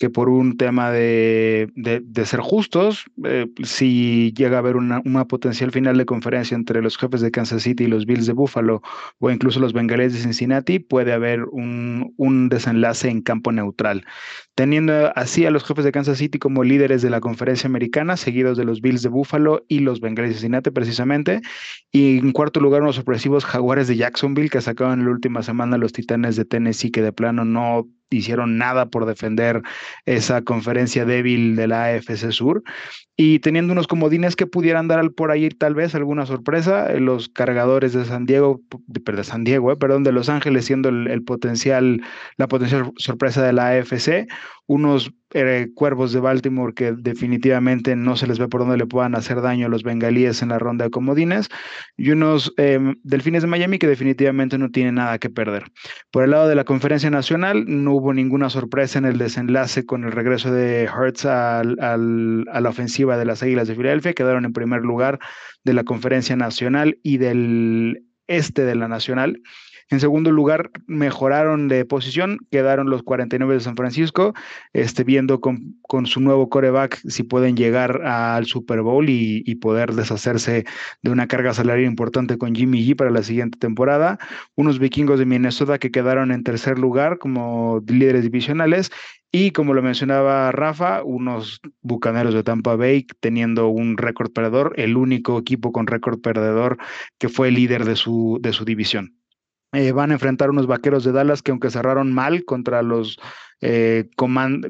que 0.00 0.08
por 0.08 0.30
un 0.30 0.56
tema 0.56 0.90
de, 0.90 1.70
de, 1.76 2.24
ser 2.24 2.40
justos, 2.40 3.04
eh, 3.22 3.46
si 3.62 4.32
llega 4.34 4.56
a 4.56 4.60
haber 4.60 4.76
una, 4.76 5.02
una, 5.04 5.26
potencial 5.26 5.72
final 5.72 5.98
de 5.98 6.06
conferencia 6.06 6.54
entre 6.54 6.80
los 6.80 6.96
jefes 6.96 7.20
de 7.20 7.30
Kansas 7.30 7.64
City 7.64 7.84
y 7.84 7.86
los 7.86 8.06
Bills 8.06 8.24
de 8.24 8.32
Buffalo 8.32 8.80
o 9.18 9.30
incluso 9.30 9.60
los 9.60 9.74
Bengals 9.74 10.14
de 10.14 10.20
Cincinnati, 10.20 10.78
puede 10.78 11.12
haber 11.12 11.44
un, 11.44 12.14
un 12.16 12.48
desenlace 12.48 13.10
en 13.10 13.20
campo 13.20 13.52
neutral. 13.52 14.06
Teniendo 14.54 15.12
así 15.16 15.44
a 15.44 15.50
los 15.50 15.64
jefes 15.64 15.84
de 15.84 15.92
Kansas 15.92 16.16
City 16.16 16.38
como 16.38 16.64
líderes 16.64 17.02
de 17.02 17.10
la 17.10 17.20
conferencia 17.20 17.68
americana, 17.68 18.16
seguidos 18.16 18.56
de 18.56 18.64
los 18.64 18.80
Bills 18.80 19.02
de 19.02 19.10
Buffalo 19.10 19.66
y 19.68 19.80
los 19.80 20.00
Bengals 20.00 20.30
de 20.30 20.34
Cincinnati 20.36 20.70
precisamente, 20.70 21.42
y 21.92 22.16
en 22.16 22.32
cuarto 22.32 22.60
lugar 22.60 22.80
unos 22.80 22.96
sorpresivos 22.96 23.44
Jaguares 23.44 23.86
de 23.86 23.96
Jacksonville 23.96 24.48
que 24.48 24.62
sacaban 24.62 25.00
en 25.00 25.04
la 25.04 25.12
última 25.12 25.42
semana 25.42 25.76
los 25.76 25.92
Titanes 25.92 26.36
de 26.36 26.46
Tennessee 26.46 26.90
que 26.90 27.02
de 27.02 27.12
plano 27.12 27.44
no 27.44 27.86
hicieron 28.10 28.58
nada 28.58 28.86
por 28.86 29.06
defender 29.06 29.62
esa 30.04 30.42
conferencia 30.42 31.04
débil 31.04 31.56
de 31.56 31.66
la 31.66 31.86
AFC 31.86 32.30
Sur. 32.32 32.62
Y 33.16 33.40
teniendo 33.40 33.72
unos 33.72 33.86
comodines 33.86 34.34
que 34.34 34.46
pudieran 34.46 34.88
dar 34.88 35.10
por 35.12 35.30
ahí 35.30 35.50
tal 35.50 35.74
vez 35.74 35.94
alguna 35.94 36.24
sorpresa, 36.24 36.90
eh, 36.90 37.00
los 37.00 37.28
cargadores 37.28 37.92
de 37.92 38.04
San 38.04 38.24
Diego, 38.24 38.62
de, 38.86 39.24
San 39.24 39.44
Diego, 39.44 39.72
eh, 39.72 39.76
perdón, 39.76 40.04
de 40.04 40.12
Los 40.12 40.28
Ángeles 40.28 40.64
siendo 40.64 40.88
el, 40.88 41.22
potencial, 41.22 42.00
la 42.36 42.48
potencial 42.48 42.92
sorpresa 42.96 43.44
de 43.44 43.52
la 43.52 43.68
AFC, 43.68 44.26
unos 44.66 45.12
cuervos 45.74 46.12
de 46.12 46.20
Baltimore 46.20 46.74
que 46.74 46.92
definitivamente 46.92 47.94
no 47.96 48.16
se 48.16 48.26
les 48.26 48.38
ve 48.38 48.48
por 48.48 48.60
dónde 48.60 48.76
le 48.76 48.86
puedan 48.86 49.14
hacer 49.14 49.40
daño 49.40 49.66
a 49.66 49.68
los 49.68 49.82
bengalíes 49.82 50.42
en 50.42 50.48
la 50.48 50.58
ronda 50.58 50.84
de 50.84 50.90
comodines 50.90 51.48
y 51.96 52.10
unos 52.10 52.52
em, 52.56 52.96
delfines 53.02 53.42
de 53.42 53.48
Miami 53.48 53.78
que 53.78 53.86
definitivamente 53.86 54.58
no 54.58 54.70
tienen 54.70 54.96
nada 54.96 55.18
que 55.18 55.30
perder. 55.30 55.64
Por 56.10 56.24
el 56.24 56.30
lado 56.30 56.48
de 56.48 56.54
la 56.54 56.64
conferencia 56.64 57.10
nacional, 57.10 57.64
no 57.66 57.94
hubo 57.94 58.12
ninguna 58.12 58.50
sorpresa 58.50 58.98
en 58.98 59.04
el 59.04 59.18
desenlace 59.18 59.86
con 59.86 60.04
el 60.04 60.12
regreso 60.12 60.52
de 60.52 60.84
Hertz 60.84 61.24
al, 61.24 61.76
a 61.80 62.60
la 62.60 62.68
ofensiva 62.68 63.16
de 63.16 63.24
las 63.24 63.42
Águilas 63.42 63.68
de 63.68 63.76
Filadelfia, 63.76 64.12
quedaron 64.14 64.44
en 64.44 64.52
primer 64.52 64.82
lugar 64.82 65.18
de 65.64 65.74
la 65.74 65.84
conferencia 65.84 66.36
nacional 66.36 66.98
y 67.02 67.18
del 67.18 68.04
este 68.26 68.62
de 68.62 68.74
la 68.74 68.88
nacional. 68.88 69.40
En 69.90 69.98
segundo 69.98 70.30
lugar, 70.30 70.70
mejoraron 70.86 71.66
de 71.66 71.84
posición, 71.84 72.38
quedaron 72.52 72.90
los 72.90 73.02
49 73.02 73.54
de 73.54 73.60
San 73.60 73.74
Francisco, 73.74 74.34
este, 74.72 75.02
viendo 75.02 75.40
con, 75.40 75.80
con 75.82 76.06
su 76.06 76.20
nuevo 76.20 76.48
coreback 76.48 77.00
si 77.08 77.24
pueden 77.24 77.56
llegar 77.56 78.02
al 78.06 78.46
Super 78.46 78.82
Bowl 78.82 79.08
y, 79.08 79.42
y, 79.44 79.56
poder 79.56 79.94
deshacerse 79.94 80.64
de 81.02 81.10
una 81.10 81.26
carga 81.26 81.54
salarial 81.54 81.88
importante 81.88 82.38
con 82.38 82.54
Jimmy 82.54 82.86
G 82.86 82.94
para 82.94 83.10
la 83.10 83.24
siguiente 83.24 83.58
temporada. 83.58 84.18
Unos 84.54 84.78
vikingos 84.78 85.18
de 85.18 85.26
Minnesota 85.26 85.78
que 85.78 85.90
quedaron 85.90 86.30
en 86.30 86.44
tercer 86.44 86.78
lugar 86.78 87.18
como 87.18 87.82
líderes 87.84 88.22
divisionales 88.22 88.92
y 89.32 89.50
como 89.52 89.74
lo 89.74 89.82
mencionaba 89.82 90.50
Rafa, 90.50 91.02
unos 91.04 91.60
bucaneros 91.82 92.34
de 92.34 92.42
Tampa 92.42 92.74
Bay 92.76 93.06
teniendo 93.20 93.68
un 93.68 93.96
récord 93.96 94.32
perdedor, 94.32 94.72
el 94.76 94.96
único 94.96 95.38
equipo 95.38 95.72
con 95.72 95.86
récord 95.86 96.20
perdedor 96.20 96.78
que 97.18 97.28
fue 97.28 97.50
líder 97.50 97.84
de 97.84 97.96
su, 97.96 98.38
de 98.40 98.52
su 98.52 98.64
división. 98.64 99.19
Eh, 99.72 99.92
van 99.92 100.10
a 100.10 100.14
enfrentar 100.14 100.50
unos 100.50 100.66
vaqueros 100.66 101.04
de 101.04 101.12
Dallas 101.12 101.42
que 101.42 101.52
aunque 101.52 101.70
cerraron 101.70 102.12
mal 102.12 102.44
contra 102.44 102.82
los, 102.82 103.18
eh, 103.60 104.08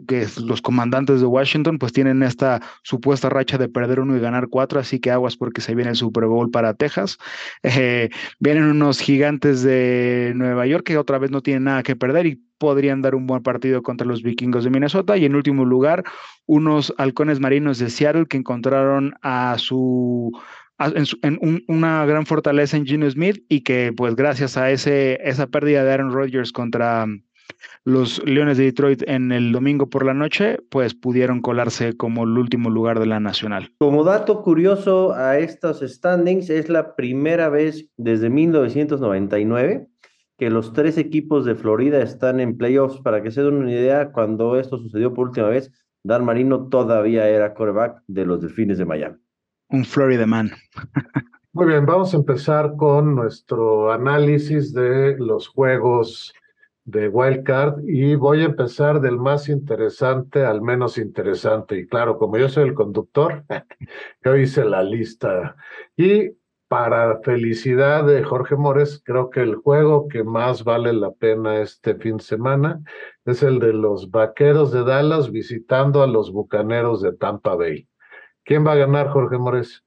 que 0.07 0.26
los 0.42 0.61
comandantes 0.61 1.21
de 1.21 1.26
Washington, 1.26 1.78
pues 1.78 1.92
tienen 1.92 2.23
esta 2.23 2.61
supuesta 2.83 3.30
racha 3.30 3.57
de 3.57 3.69
perder 3.69 4.00
uno 4.00 4.14
y 4.16 4.21
ganar 4.21 4.49
cuatro, 4.49 4.78
así 4.78 5.00
que 5.00 5.11
aguas 5.11 5.38
porque 5.38 5.62
se 5.62 5.75
viene 5.75 5.92
el 5.92 5.97
Super 5.97 6.26
Bowl 6.26 6.50
para 6.50 6.75
Texas. 6.75 7.19
Eh, 7.83 8.11
vienen 8.40 8.64
unos 8.64 9.00
gigantes 9.00 9.62
de 9.62 10.33
Nueva 10.35 10.66
York 10.66 10.85
que 10.85 10.99
otra 10.99 11.19
vez 11.19 11.30
no 11.30 11.40
tienen 11.40 11.64
nada 11.64 11.83
que 11.83 11.97
perder 11.97 12.26
y 12.26 12.42
podrían 12.59 13.00
dar 13.00 13.14
un 13.14 13.26
buen 13.26 13.42
partido 13.42 13.83
contra 13.83 14.07
los 14.07 14.23
vikingos 14.23 14.64
de 14.64 14.71
Minnesota. 14.71 15.16
Y 15.16 15.25
en 15.25 15.35
último 15.35 15.64
lugar, 15.64 16.04
unos 16.47 16.92
halcones 16.99 17.40
marinos 17.40 17.78
de 17.78 17.88
Seattle 17.90 18.26
que 18.26 18.37
encontraron 18.37 19.14
a 19.23 19.57
su 19.59 20.30
en, 20.80 21.64
una 21.68 22.06
gran 22.06 22.26
fortaleza 22.26 22.76
en 22.76 22.87
Gino 22.87 23.10
Smith 23.10 23.44
y 23.49 23.62
que 23.62 23.92
pues 23.96 24.16
gracias 24.16 24.56
a 24.56 24.70
ese, 24.70 25.18
esa 25.22 25.46
pérdida 25.46 25.84
de 25.84 25.92
Aaron 25.92 26.12
Rodgers 26.12 26.52
contra 26.52 27.06
mm, 27.06 27.22
los 27.84 28.25
Leones 28.25 28.56
de 28.58 28.64
Detroit 28.64 29.02
en 29.06 29.32
el 29.32 29.52
domingo 29.52 29.88
por 29.88 30.04
la 30.06 30.14
noche, 30.14 30.58
pues 30.70 30.94
pudieron 30.94 31.40
colarse 31.40 31.96
como 31.96 32.25
el 32.25 32.38
último 32.38 32.70
lugar 32.70 32.99
de 33.00 33.06
la 33.06 33.20
nacional. 33.20 33.72
Como 33.78 34.04
dato 34.04 34.42
curioso 34.42 35.12
a 35.12 35.38
estos 35.38 35.80
standings, 35.80 36.49
es 36.50 36.68
la 36.68 36.94
primera 36.94 37.49
vez 37.49 37.88
desde 37.96 38.30
1999 38.30 39.88
que 40.38 40.49
los 40.49 40.72
tres 40.72 40.96
equipos 40.96 41.44
de 41.44 41.54
Florida 41.54 42.00
están 42.00 42.40
en 42.40 42.56
playoffs. 42.56 43.00
Para 43.02 43.22
que 43.22 43.30
se 43.30 43.42
den 43.42 43.54
una 43.54 43.72
idea, 43.72 44.10
cuando 44.10 44.58
esto 44.58 44.78
sucedió 44.78 45.12
por 45.12 45.28
última 45.28 45.49
vez, 45.49 45.70
Dan 46.02 46.25
Marino 46.25 46.68
todavía 46.68 47.28
era 47.28 47.52
coreback 47.52 48.02
de 48.06 48.25
los 48.25 48.40
Delfines 48.40 48.78
de 48.78 48.87
Miami 48.87 49.18
un 49.71 49.85
Florida 49.85 50.27
Man. 50.27 50.50
Muy 51.53 51.67
bien, 51.67 51.85
vamos 51.85 52.15
a 52.15 52.17
empezar 52.17 52.77
con 52.77 53.15
nuestro 53.15 53.93
análisis 53.93 54.73
de 54.73 55.17
los 55.19 55.49
juegos 55.49 56.33
de 56.85 57.09
Wildcard 57.09 57.83
y 57.87 58.15
voy 58.15 58.43
a 58.43 58.47
empezar 58.47 59.00
del 59.00 59.19
más 59.19 59.49
interesante 59.49 60.45
al 60.45 60.62
menos 60.62 60.99
interesante. 60.99 61.79
Y 61.79 61.87
claro, 61.87 62.19
como 62.19 62.39
yo 62.39 62.49
soy 62.49 62.69
el 62.69 62.75
conductor, 62.75 63.45
yo 64.25 64.37
hice 64.37 64.65
la 64.65 64.83
lista. 64.83 65.57
Y 65.97 66.31
para 66.69 67.21
felicidad 67.23 68.05
de 68.07 68.23
Jorge 68.23 68.55
Mores, 68.55 69.03
creo 69.05 69.29
que 69.29 69.41
el 69.41 69.57
juego 69.57 70.07
que 70.07 70.23
más 70.23 70.62
vale 70.62 70.93
la 70.93 71.11
pena 71.11 71.61
este 71.61 71.97
fin 71.97 72.19
de 72.19 72.23
semana 72.23 72.81
es 73.25 73.43
el 73.43 73.59
de 73.59 73.73
los 73.73 74.11
Vaqueros 74.11 74.71
de 74.71 74.85
Dallas 74.85 75.33
visitando 75.33 76.03
a 76.05 76.07
los 76.07 76.33
Bucaneros 76.33 77.03
de 77.03 77.12
Tampa 77.12 77.57
Bay. 77.57 77.89
¿Quién 78.50 78.66
va 78.66 78.73
a 78.73 78.78
ganar, 78.78 79.11
Jorge 79.11 79.38
Mores? 79.38 79.85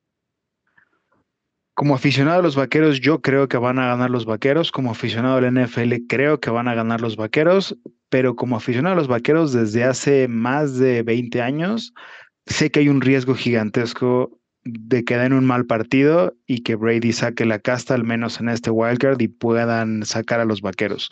Como 1.73 1.95
aficionado 1.95 2.39
a 2.39 2.41
los 2.41 2.55
vaqueros, 2.55 3.01
yo 3.01 3.21
creo 3.21 3.49
que 3.49 3.57
van 3.57 3.77
a 3.77 3.87
ganar 3.87 4.09
los 4.09 4.23
vaqueros. 4.23 4.71
Como 4.71 4.89
aficionado 4.89 5.35
al 5.35 5.53
NFL, 5.53 6.07
creo 6.07 6.39
que 6.39 6.49
van 6.49 6.69
a 6.69 6.73
ganar 6.73 7.01
los 7.01 7.17
vaqueros. 7.17 7.77
Pero 8.07 8.37
como 8.37 8.55
aficionado 8.55 8.93
a 8.93 8.97
los 8.97 9.09
vaqueros 9.09 9.51
desde 9.51 9.83
hace 9.83 10.29
más 10.29 10.77
de 10.77 11.03
20 11.03 11.41
años, 11.41 11.93
sé 12.45 12.71
que 12.71 12.79
hay 12.79 12.87
un 12.87 13.01
riesgo 13.01 13.35
gigantesco 13.35 14.39
de 14.63 15.03
que 15.03 15.17
den 15.17 15.33
un 15.33 15.43
mal 15.43 15.65
partido 15.65 16.33
y 16.47 16.63
que 16.63 16.75
Brady 16.75 17.11
saque 17.11 17.43
la 17.43 17.59
casta, 17.59 17.95
al 17.95 18.05
menos 18.05 18.39
en 18.39 18.47
este 18.47 18.69
wildcard, 18.69 19.19
y 19.19 19.27
puedan 19.27 20.05
sacar 20.05 20.39
a 20.39 20.45
los 20.45 20.61
vaqueros. 20.61 21.09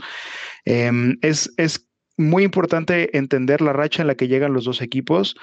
Em, 0.64 1.18
es, 1.22 1.54
es 1.58 1.86
muy 2.22 2.44
importante 2.44 3.18
entender 3.18 3.62
la 3.62 3.74
racha 3.74 4.02
en 4.02 4.08
la 4.08 4.16
que 4.16 4.28
llegan 4.28 4.54
los 4.54 4.66
dos 4.66 4.82
equipos. 4.82 5.36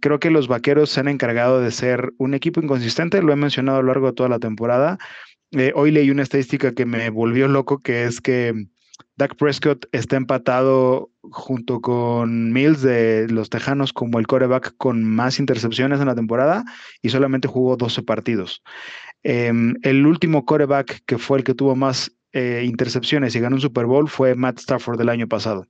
Creo 0.00 0.20
que 0.20 0.30
los 0.30 0.48
vaqueros 0.48 0.90
se 0.90 1.00
han 1.00 1.08
encargado 1.08 1.60
de 1.60 1.70
ser 1.70 2.12
un 2.18 2.34
equipo 2.34 2.60
inconsistente, 2.60 3.22
lo 3.22 3.32
he 3.32 3.36
mencionado 3.36 3.78
a 3.78 3.82
lo 3.82 3.88
largo 3.88 4.08
de 4.08 4.12
toda 4.12 4.28
la 4.28 4.38
temporada. 4.38 4.98
Eh, 5.52 5.72
hoy 5.74 5.90
leí 5.90 6.10
una 6.10 6.22
estadística 6.22 6.72
que 6.72 6.84
me 6.84 7.10
volvió 7.10 7.48
loco, 7.48 7.78
que 7.78 8.04
es 8.04 8.20
que 8.20 8.68
Dak 9.16 9.34
Prescott 9.36 9.86
está 9.92 10.16
empatado 10.16 11.10
junto 11.22 11.80
con 11.80 12.52
Mills 12.52 12.82
de 12.82 13.26
los 13.28 13.50
Tejanos 13.50 13.92
como 13.92 14.18
el 14.18 14.26
coreback 14.26 14.74
con 14.76 15.02
más 15.02 15.40
intercepciones 15.40 16.00
en 16.00 16.06
la 16.06 16.14
temporada 16.14 16.64
y 17.02 17.08
solamente 17.08 17.48
jugó 17.48 17.76
12 17.76 18.02
partidos. 18.02 18.62
Em, 19.24 19.74
el 19.82 20.06
último 20.06 20.44
coreback 20.44 21.02
que 21.04 21.18
fue 21.18 21.38
el 21.38 21.44
que 21.44 21.54
tuvo 21.54 21.74
más 21.74 22.12
eh, 22.32 22.64
intercepciones 22.66 23.34
y 23.34 23.40
ganó 23.40 23.56
un 23.56 23.62
Super 23.62 23.86
Bowl 23.86 24.08
fue 24.08 24.34
Matt 24.34 24.58
Stafford 24.58 24.98
del 24.98 25.08
año 25.08 25.28
pasado. 25.28 25.66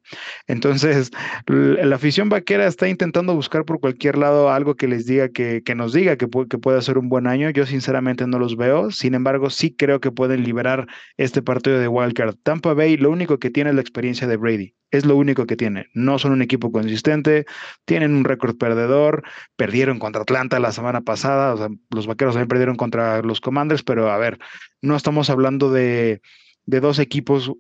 Entonces, 0.47 1.11
la 1.47 1.97
afición 1.97 2.29
vaquera 2.29 2.67
está 2.67 2.89
intentando 2.89 3.35
buscar 3.35 3.65
por 3.65 3.81
cualquier 3.81 4.19
lado 4.19 4.51
algo 4.51 4.75
que 4.75 4.89
les 4.89 5.07
diga 5.07 5.29
que, 5.29 5.63
que 5.63 5.75
nos 5.75 5.93
diga 5.93 6.17
que, 6.17 6.27
puede, 6.27 6.49
que 6.49 6.59
puede 6.59 6.83
ser 6.83 6.99
un 6.99 7.09
buen 7.09 7.27
año. 7.27 7.51
Yo 7.51 7.67
sinceramente 7.67 8.27
no 8.27 8.39
los 8.39 8.57
veo. 8.57 8.91
Sin 8.91 9.15
embargo, 9.15 9.51
sí 9.51 9.75
creo 9.75 10.01
que 10.01 10.11
pueden 10.11 10.43
liberar 10.43 10.87
este 11.17 11.43
partido 11.43 11.79
de 11.79 11.89
Wildcard. 11.89 12.37
Tampa 12.43 12.75
Bay 12.75 12.97
lo 12.97 13.11
único 13.11 13.39
que 13.39 13.51
tiene 13.51 13.71
es 13.71 13.77
la 13.77 13.83
experiencia 13.83 14.27
de 14.27 14.37
Brady. 14.37 14.75
Es 14.91 15.05
lo 15.05 15.17
único 15.17 15.47
que 15.47 15.57
tiene. 15.57 15.89
No 15.93 16.19
son 16.19 16.33
un 16.33 16.41
equipo 16.41 16.73
consistente, 16.73 17.45
tienen 17.85 18.15
un 18.15 18.25
récord 18.25 18.57
perdedor, 18.57 19.23
perdieron 19.57 19.99
contra 19.99 20.23
Atlanta 20.23 20.59
la 20.61 20.73
semana 20.73 21.03
pasada, 21.03 21.53
o 21.55 21.59
sea, 21.59 21.69
los 21.91 22.07
vaqueros 22.07 22.35
también 22.35 22.49
perdieron 22.49 22.77
contra 22.77 23.21
los 23.21 23.41
Commanders, 23.43 23.83
pero 23.83 24.11
a 24.11 24.17
ver, 24.17 24.39
no 24.83 24.97
estamos 24.97 25.31
hablando 25.31 25.73
de 25.73 26.21
de 26.69 26.81
dos 26.81 26.99
equipos 26.99 27.51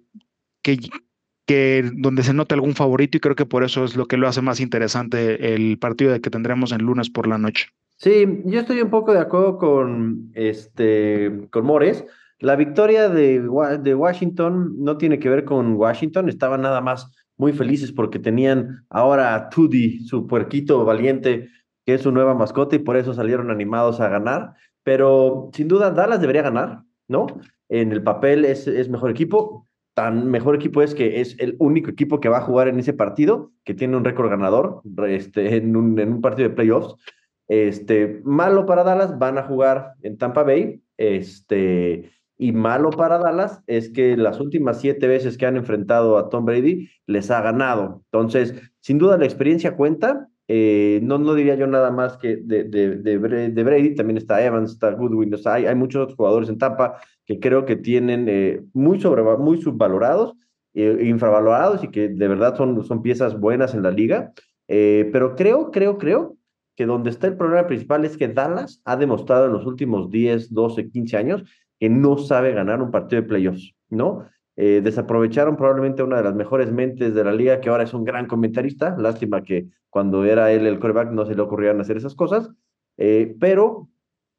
que, 0.60 0.78
que 1.46 1.90
donde 1.94 2.22
se 2.22 2.34
nota 2.34 2.54
algún 2.54 2.74
favorito 2.74 3.16
y 3.16 3.20
creo 3.20 3.34
que 3.34 3.46
por 3.46 3.64
eso 3.64 3.84
es 3.84 3.96
lo 3.96 4.04
que 4.04 4.18
lo 4.18 4.28
hace 4.28 4.42
más 4.42 4.60
interesante 4.60 5.54
el 5.54 5.78
partido 5.78 6.12
de 6.12 6.20
que 6.20 6.28
tendremos 6.28 6.72
en 6.72 6.82
lunes 6.82 7.08
por 7.08 7.26
la 7.26 7.38
noche. 7.38 7.68
Sí, 7.96 8.26
yo 8.44 8.60
estoy 8.60 8.82
un 8.82 8.90
poco 8.90 9.14
de 9.14 9.20
acuerdo 9.20 9.56
con 9.56 10.30
este 10.34 11.48
con 11.50 11.64
Mores. 11.64 12.04
La 12.38 12.54
victoria 12.54 13.08
de, 13.08 13.48
de 13.80 13.94
Washington 13.94 14.74
no 14.78 14.98
tiene 14.98 15.18
que 15.18 15.30
ver 15.30 15.46
con 15.46 15.74
Washington, 15.74 16.28
estaban 16.28 16.60
nada 16.60 16.82
más 16.82 17.10
muy 17.38 17.54
felices 17.54 17.92
porque 17.92 18.18
tenían 18.18 18.84
ahora 18.90 19.34
a 19.34 19.48
Tudi, 19.48 20.00
su 20.04 20.26
puerquito 20.26 20.84
valiente, 20.84 21.48
que 21.86 21.94
es 21.94 22.02
su 22.02 22.12
nueva 22.12 22.34
mascota 22.34 22.76
y 22.76 22.80
por 22.80 22.98
eso 22.98 23.14
salieron 23.14 23.50
animados 23.50 24.00
a 24.00 24.08
ganar. 24.08 24.52
Pero 24.82 25.48
sin 25.54 25.66
duda 25.66 25.90
Dallas 25.90 26.20
debería 26.20 26.42
ganar, 26.42 26.82
¿no? 27.08 27.26
en 27.68 27.92
el 27.92 28.02
papel 28.02 28.44
es, 28.44 28.66
es 28.66 28.88
mejor 28.88 29.10
equipo. 29.10 29.66
Tan 29.94 30.30
mejor 30.30 30.54
equipo 30.54 30.82
es 30.82 30.94
que 30.94 31.20
es 31.20 31.36
el 31.38 31.56
único 31.58 31.90
equipo 31.90 32.20
que 32.20 32.28
va 32.28 32.38
a 32.38 32.42
jugar 32.42 32.68
en 32.68 32.78
ese 32.78 32.92
partido, 32.92 33.52
que 33.64 33.74
tiene 33.74 33.96
un 33.96 34.04
récord 34.04 34.30
ganador 34.30 34.82
este, 35.08 35.56
en, 35.56 35.76
un, 35.76 35.98
en 35.98 36.12
un 36.14 36.20
partido 36.20 36.48
de 36.48 36.54
playoffs. 36.54 36.94
Este, 37.48 38.20
malo 38.24 38.66
para 38.66 38.84
Dallas, 38.84 39.18
van 39.18 39.38
a 39.38 39.42
jugar 39.42 39.94
en 40.02 40.16
Tampa 40.16 40.44
Bay. 40.44 40.82
Este, 40.96 42.12
y 42.36 42.52
malo 42.52 42.90
para 42.90 43.18
Dallas 43.18 43.62
es 43.66 43.90
que 43.90 44.16
las 44.16 44.38
últimas 44.38 44.80
siete 44.80 45.08
veces 45.08 45.36
que 45.36 45.46
han 45.46 45.56
enfrentado 45.56 46.16
a 46.16 46.28
Tom 46.28 46.44
Brady 46.44 46.88
les 47.06 47.30
ha 47.32 47.42
ganado. 47.42 48.02
Entonces, 48.12 48.54
sin 48.80 48.98
duda 48.98 49.18
la 49.18 49.24
experiencia 49.24 49.76
cuenta 49.76 50.28
eh, 50.50 51.00
no, 51.02 51.18
no 51.18 51.34
diría 51.34 51.56
yo 51.56 51.66
nada 51.66 51.90
más 51.90 52.16
que 52.16 52.36
de, 52.36 52.64
de, 52.64 52.96
de, 52.96 53.62
Brady, 53.64 53.94
también 53.94 54.16
está 54.16 54.42
Evans, 54.42 54.72
está 54.72 54.90
Goodwin, 54.92 55.34
hay, 55.44 55.66
hay 55.66 55.74
muchos 55.74 56.14
jugadores 56.14 56.48
en 56.48 56.56
Tampa 56.56 56.98
que 57.26 57.38
creo 57.38 57.66
que 57.66 57.76
tienen 57.76 58.26
eh, 58.28 58.62
muy, 58.72 58.98
sobre, 58.98 59.22
muy 59.36 59.60
subvalorados, 59.60 60.32
eh, 60.72 61.02
infravalorados 61.04 61.84
y 61.84 61.88
que 61.88 62.08
de 62.08 62.28
verdad 62.28 62.56
son, 62.56 62.82
son 62.82 63.02
piezas 63.02 63.38
buenas 63.38 63.74
en 63.74 63.82
la 63.82 63.90
liga. 63.90 64.32
pero 64.66 65.36
creo, 65.36 65.70
creo, 65.70 65.98
creo 65.98 66.36
que 66.76 66.86
donde 66.86 67.10
está 67.10 67.26
el 67.26 67.36
problema 67.36 67.66
principal 67.66 68.04
es 68.06 68.16
que 68.16 68.28
Dallas 68.28 68.80
ha 68.84 68.96
demostrado 68.96 69.46
en 69.46 69.52
los 69.52 69.66
últimos 69.66 70.10
10, 70.10 70.54
12, 70.54 70.90
15 70.90 71.16
años 71.16 71.44
que 71.78 71.90
no 71.90 72.16
sabe 72.16 72.52
ganar 72.52 72.80
un 72.80 72.90
partido 72.90 73.22
de 73.22 73.28
playoffs, 73.28 73.74
¿no? 73.90 74.26
Eh, 74.60 74.80
desaprovecharon 74.82 75.56
probablemente 75.56 76.02
una 76.02 76.16
de 76.16 76.24
las 76.24 76.34
mejores 76.34 76.72
mentes 76.72 77.14
de 77.14 77.22
la 77.22 77.32
liga, 77.32 77.60
que 77.60 77.68
ahora 77.68 77.84
es 77.84 77.94
un 77.94 78.02
gran 78.02 78.26
comentarista. 78.26 78.96
Lástima 78.98 79.44
que 79.44 79.68
cuando 79.88 80.24
era 80.24 80.50
él 80.50 80.66
el 80.66 80.80
quarterback 80.80 81.12
no 81.12 81.24
se 81.24 81.36
le 81.36 81.42
ocurrían 81.42 81.80
hacer 81.80 81.96
esas 81.96 82.16
cosas. 82.16 82.50
Eh, 82.96 83.36
pero 83.38 83.88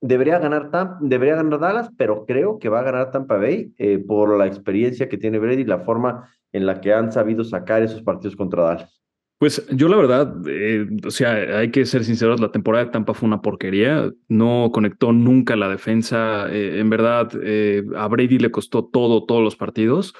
debería 0.01 0.38
ganar, 0.39 0.97
debería 0.99 1.38
ganar 1.38 1.61
Dallas, 1.61 1.89
pero 1.97 2.25
creo 2.25 2.59
que 2.59 2.67
va 2.67 2.81
a 2.81 2.83
ganar 2.83 3.11
Tampa 3.11 3.38
Bay 3.38 3.73
eh, 3.77 3.97
por 3.97 4.38
la 4.38 4.45
experiencia 4.45 5.07
que 5.07 5.17
tiene 5.17 5.39
Brady 5.39 5.61
y 5.61 5.65
la 5.65 5.79
forma 5.79 6.29
en 6.51 6.65
la 6.65 6.81
que 6.81 6.93
han 6.93 7.13
sabido 7.13 7.45
sacar 7.45 7.81
esos 7.81 8.01
partidos 8.01 8.35
contra 8.35 8.63
Dallas. 8.63 8.99
Pues 9.39 9.65
yo 9.72 9.88
la 9.88 9.96
verdad, 9.96 10.36
eh, 10.48 10.86
o 11.05 11.12
sea, 11.12 11.60
hay 11.60 11.72
que 11.72 11.86
ser 11.86 12.03
sinceros, 12.03 12.41
la 12.41 12.51
temporada 12.51 12.84
de 12.84 12.91
Tampa 12.91 13.13
fue 13.13 13.25
una 13.25 13.41
porquería, 13.41 14.12
no 14.27 14.69
conectó 14.74 15.13
nunca 15.13 15.55
la 15.55 15.69
defensa, 15.69 16.51
eh, 16.51 16.79
en 16.79 16.89
verdad 16.89 17.31
eh, 17.41 17.86
a 17.96 18.10
Brady 18.10 18.38
le 18.38 18.51
costó 18.51 18.84
todo, 18.84 19.25
todos 19.25 19.41
los 19.41 19.55
partidos, 19.55 20.13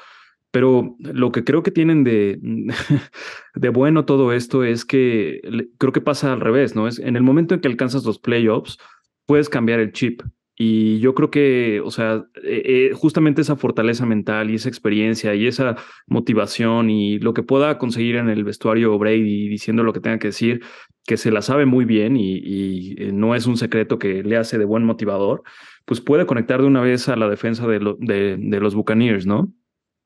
pero 0.51 0.95
lo 0.99 1.33
que 1.33 1.43
creo 1.43 1.63
que 1.63 1.71
tienen 1.71 2.05
de, 2.05 2.39
de 3.55 3.69
bueno 3.69 4.05
todo 4.05 4.31
esto 4.31 4.63
es 4.63 4.85
que 4.85 5.41
creo 5.77 5.91
que 5.91 5.99
pasa 5.99 6.31
al 6.31 6.39
revés, 6.39 6.73
¿no? 6.77 6.88
Es 6.88 6.97
en 6.97 7.17
el 7.17 7.23
momento 7.23 7.53
en 7.53 7.59
que 7.59 7.67
alcanzas 7.67 8.05
los 8.05 8.19
playoffs, 8.19 8.77
puedes 9.25 9.49
cambiar 9.49 9.81
el 9.81 9.91
chip, 9.91 10.21
y 10.61 10.99
yo 10.99 11.15
creo 11.15 11.31
que, 11.31 11.79
o 11.79 11.89
sea, 11.89 12.25
eh, 12.43 12.61
eh, 12.65 12.91
justamente 12.93 13.39
esa 13.41 13.55
fortaleza 13.55 14.05
mental 14.05 14.49
y 14.49 14.55
esa 14.55 14.67
experiencia 14.67 15.33
y 15.33 15.47
esa 15.47 15.77
motivación 16.05 16.89
y 16.89 17.17
lo 17.17 17.33
que 17.33 17.43
pueda 17.43 17.77
conseguir 17.77 18.17
en 18.17 18.27
el 18.27 18.43
vestuario 18.43 18.97
Brady 18.99 19.47
diciendo 19.47 19.83
lo 19.83 19.93
que 19.93 20.01
tenga 20.01 20.19
que 20.19 20.27
decir, 20.27 20.61
que 21.05 21.15
se 21.15 21.31
la 21.31 21.41
sabe 21.41 21.65
muy 21.65 21.85
bien 21.85 22.17
y, 22.17 22.93
eh, 22.97 23.13
no 23.13 23.35
es 23.35 23.47
un 23.47 23.55
secreto 23.55 23.99
que 23.99 24.21
le 24.21 24.35
hace 24.35 24.57
de 24.57 24.65
buen 24.65 24.83
motivador, 24.83 25.43
pues 25.85 26.01
puede 26.01 26.25
conectar 26.25 26.59
de 26.59 26.67
una 26.67 26.81
vez 26.81 27.07
a 27.07 27.15
la 27.15 27.29
defensa 27.29 27.65
de, 27.65 27.79
de, 27.97 28.35
de 28.37 28.59
los 28.59 28.75
Buccaneers, 28.75 29.25
¿no? 29.25 29.53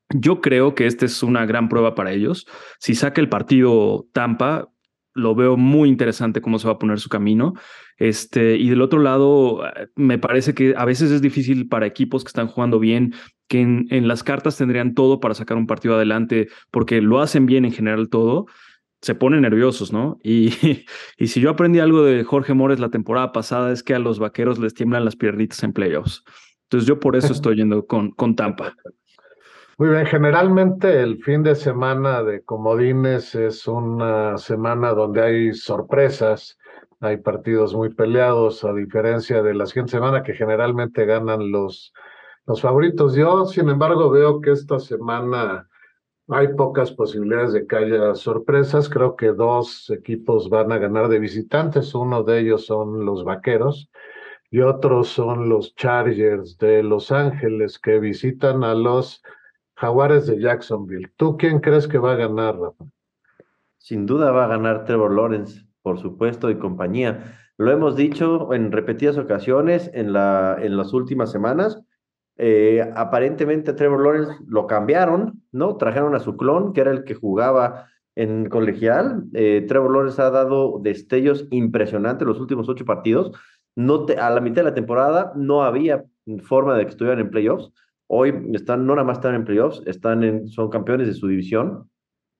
Yo 0.10 0.40
creo 0.40 0.76
que 0.76 0.86
esta 0.86 1.08
es 1.08 1.24
una 1.24 1.48
gran 1.48 1.68
prueba 1.68 1.96
para 1.96 2.12
ellos. 2.12 2.46
Si 2.78 2.94
saca 2.94 3.20
el 3.22 3.30
partido 3.30 4.08
Tampa, 4.14 4.70
lo 5.14 5.36
veo 5.36 5.58
muy 5.58 5.90
interesante 5.90 6.42
cómo 6.42 6.60
se 6.60 6.68
va 6.68 6.74
a 6.74 6.80
poner 6.80 7.00
su 7.00 7.10
camino. 7.10 7.54
Este, 7.98 8.56
y 8.58 8.70
del 8.70 8.82
otro 8.82 9.00
lado, 9.00 9.62
me 9.96 10.18
parece 10.18 10.54
que 10.54 10.74
a 10.78 10.86
veces 10.86 11.12
es 11.12 11.22
difícil 11.22 11.68
para 11.68 11.86
equipos 11.86 12.24
que 12.24 12.30
están 12.30 12.48
jugando 12.48 12.80
bien, 12.80 13.14
que 13.48 13.62
en, 13.62 13.88
en, 13.90 14.08
las 14.08 14.24
cartas 14.24 14.58
tendrían 14.58 14.94
todo 14.94 15.20
para 15.20 15.36
sacar 15.36 15.58
un 15.58 15.68
partido 15.68 15.96
adelante, 15.96 16.48
porque 16.72 17.02
lo 17.02 17.22
hacen 17.22 17.46
bien 17.46 17.66
en 17.66 17.72
general 17.72 18.10
todo, 18.10 18.48
se 19.02 19.16
ponen 19.16 19.42
nerviosos, 19.42 19.92
¿no? 19.92 20.18
Y, 20.24 20.50
y 21.18 21.28
si 21.28 21.42
yo 21.42 21.50
aprendí 21.50 21.80
algo 21.80 22.04
de 22.04 22.24
Jorge 22.24 22.54
Mores 22.54 22.80
la 22.80 22.90
temporada 22.90 23.32
pasada, 23.32 23.72
es 23.72 23.84
que 23.84 23.94
a 23.94 24.00
los 24.00 24.18
vaqueros 24.18 24.60
les 24.60 24.74
tiemblan 24.74 25.06
las 25.06 25.16
piernitas 25.16 25.62
en 25.64 25.74
playoffs. 25.74 26.24
Entonces 26.64 26.88
yo 26.88 27.00
por 27.00 27.16
eso 27.16 27.34
estoy 27.34 27.58
yendo 27.58 27.86
con, 27.86 28.12
con 28.12 28.36
Tampa. 28.36 28.76
Muy 29.80 29.90
bien, 29.90 30.06
generalmente 30.06 31.02
el 31.02 31.18
fin 31.24 31.42
de 31.42 31.56
semana 31.56 32.22
de 32.22 32.44
comodines 32.44 33.34
es 33.34 33.68
una 33.68 34.38
semana 34.38 34.94
donde 34.94 35.22
hay 35.24 35.54
sorpresas, 35.54 36.60
hay 37.00 37.18
partidos 37.18 37.74
muy 37.74 37.92
peleados, 37.92 38.64
a 38.64 38.74
diferencia 38.74 39.42
de 39.42 39.56
la 39.56 39.66
siguiente 39.66 39.94
semana 39.94 40.22
que 40.22 40.34
generalmente 40.34 41.06
ganan 41.06 41.52
los, 41.52 41.92
los 42.46 42.62
favoritos. 42.62 43.16
Yo, 43.16 43.46
sin 43.46 43.68
embargo, 43.68 44.12
veo 44.12 44.42
que 44.42 44.52
esta 44.52 44.80
semana 44.80 45.68
hay 46.28 46.50
pocas 46.50 46.92
posibilidades 46.92 47.54
de 47.54 47.66
que 47.66 47.76
haya 47.76 48.14
sorpresas. 48.14 48.88
Creo 48.90 49.16
que 49.16 49.32
dos 49.32 49.90
equipos 49.90 50.50
van 50.50 50.72
a 50.72 50.78
ganar 50.78 51.08
de 51.10 51.18
visitantes. 51.18 51.96
Uno 51.96 52.22
de 52.24 52.42
ellos 52.42 52.68
son 52.68 53.06
los 53.06 53.24
Vaqueros 53.24 53.90
y 54.52 54.62
otros 54.62 55.08
son 55.08 55.50
los 55.50 55.74
Chargers 55.76 56.60
de 56.60 56.84
Los 56.84 57.12
Ángeles 57.12 57.80
que 57.80 58.00
visitan 58.00 58.64
a 58.64 58.76
los 58.76 59.24
Jaguares 59.76 60.28
de 60.28 60.40
Jacksonville. 60.40 61.12
¿Tú 61.18 61.38
quién 61.38 61.60
crees 61.60 61.88
que 61.88 61.98
va 61.98 62.14
a 62.14 62.16
ganar, 62.16 62.58
Rafa? 62.58 62.86
Sin 63.78 64.06
duda 64.06 64.32
va 64.32 64.46
a 64.46 64.48
ganar 64.48 64.86
Trevor 64.86 65.14
Lawrence, 65.14 65.66
por 65.82 66.00
supuesto, 66.00 66.50
y 66.50 66.58
compañía. 66.58 67.38
Lo 67.58 67.72
hemos 67.72 67.96
dicho 67.96 68.54
en 68.54 68.72
repetidas 68.72 69.18
ocasiones 69.18 69.92
en, 69.94 70.14
la, 70.14 70.58
en 70.60 70.78
las 70.78 70.94
últimas 70.94 71.32
semanas. 71.32 71.82
Eh, 72.38 72.82
aparentemente 72.96 73.74
Trevor 73.74 74.04
Lawrence 74.04 74.36
lo 74.48 74.66
cambiaron, 74.68 75.44
¿no? 75.52 75.76
Trajeron 75.78 76.16
a 76.16 76.20
su 76.20 76.36
clon, 76.36 76.74
que 76.74 76.82
era 76.82 76.92
el 76.92 77.04
que 77.04 77.14
jugaba 77.14 77.88
en 78.16 78.50
colegial. 78.50 79.26
Eh, 79.34 79.66
Trevor 79.68 79.92
Lawrence 79.92 80.22
ha 80.22 80.30
dado 80.30 80.80
destellos 80.82 81.48
impresionantes 81.52 82.28
los 82.28 82.40
últimos 82.40 82.70
ocho 82.70 82.86
partidos. 82.86 83.32
No 83.76 84.06
a 84.20 84.30
la 84.30 84.42
mitad 84.42 84.58
de 84.58 84.70
la 84.70 84.76
temporada 84.76 85.34
no 85.36 85.64
había 85.64 86.06
forma 86.44 86.76
de 86.76 86.86
que 86.86 86.92
estuvieran 86.92 87.20
en 87.20 87.32
playoffs. 87.32 87.72
Hoy 88.16 88.32
están, 88.54 88.86
no 88.86 88.94
nada 88.94 89.08
más 89.08 89.18
están 89.18 89.34
en 89.34 89.44
playoffs, 89.44 89.82
están 89.88 90.24
en, 90.24 90.48
son 90.48 90.70
campeones 90.70 91.08
de 91.08 91.16
su 91.16 91.28
división. 91.28 91.90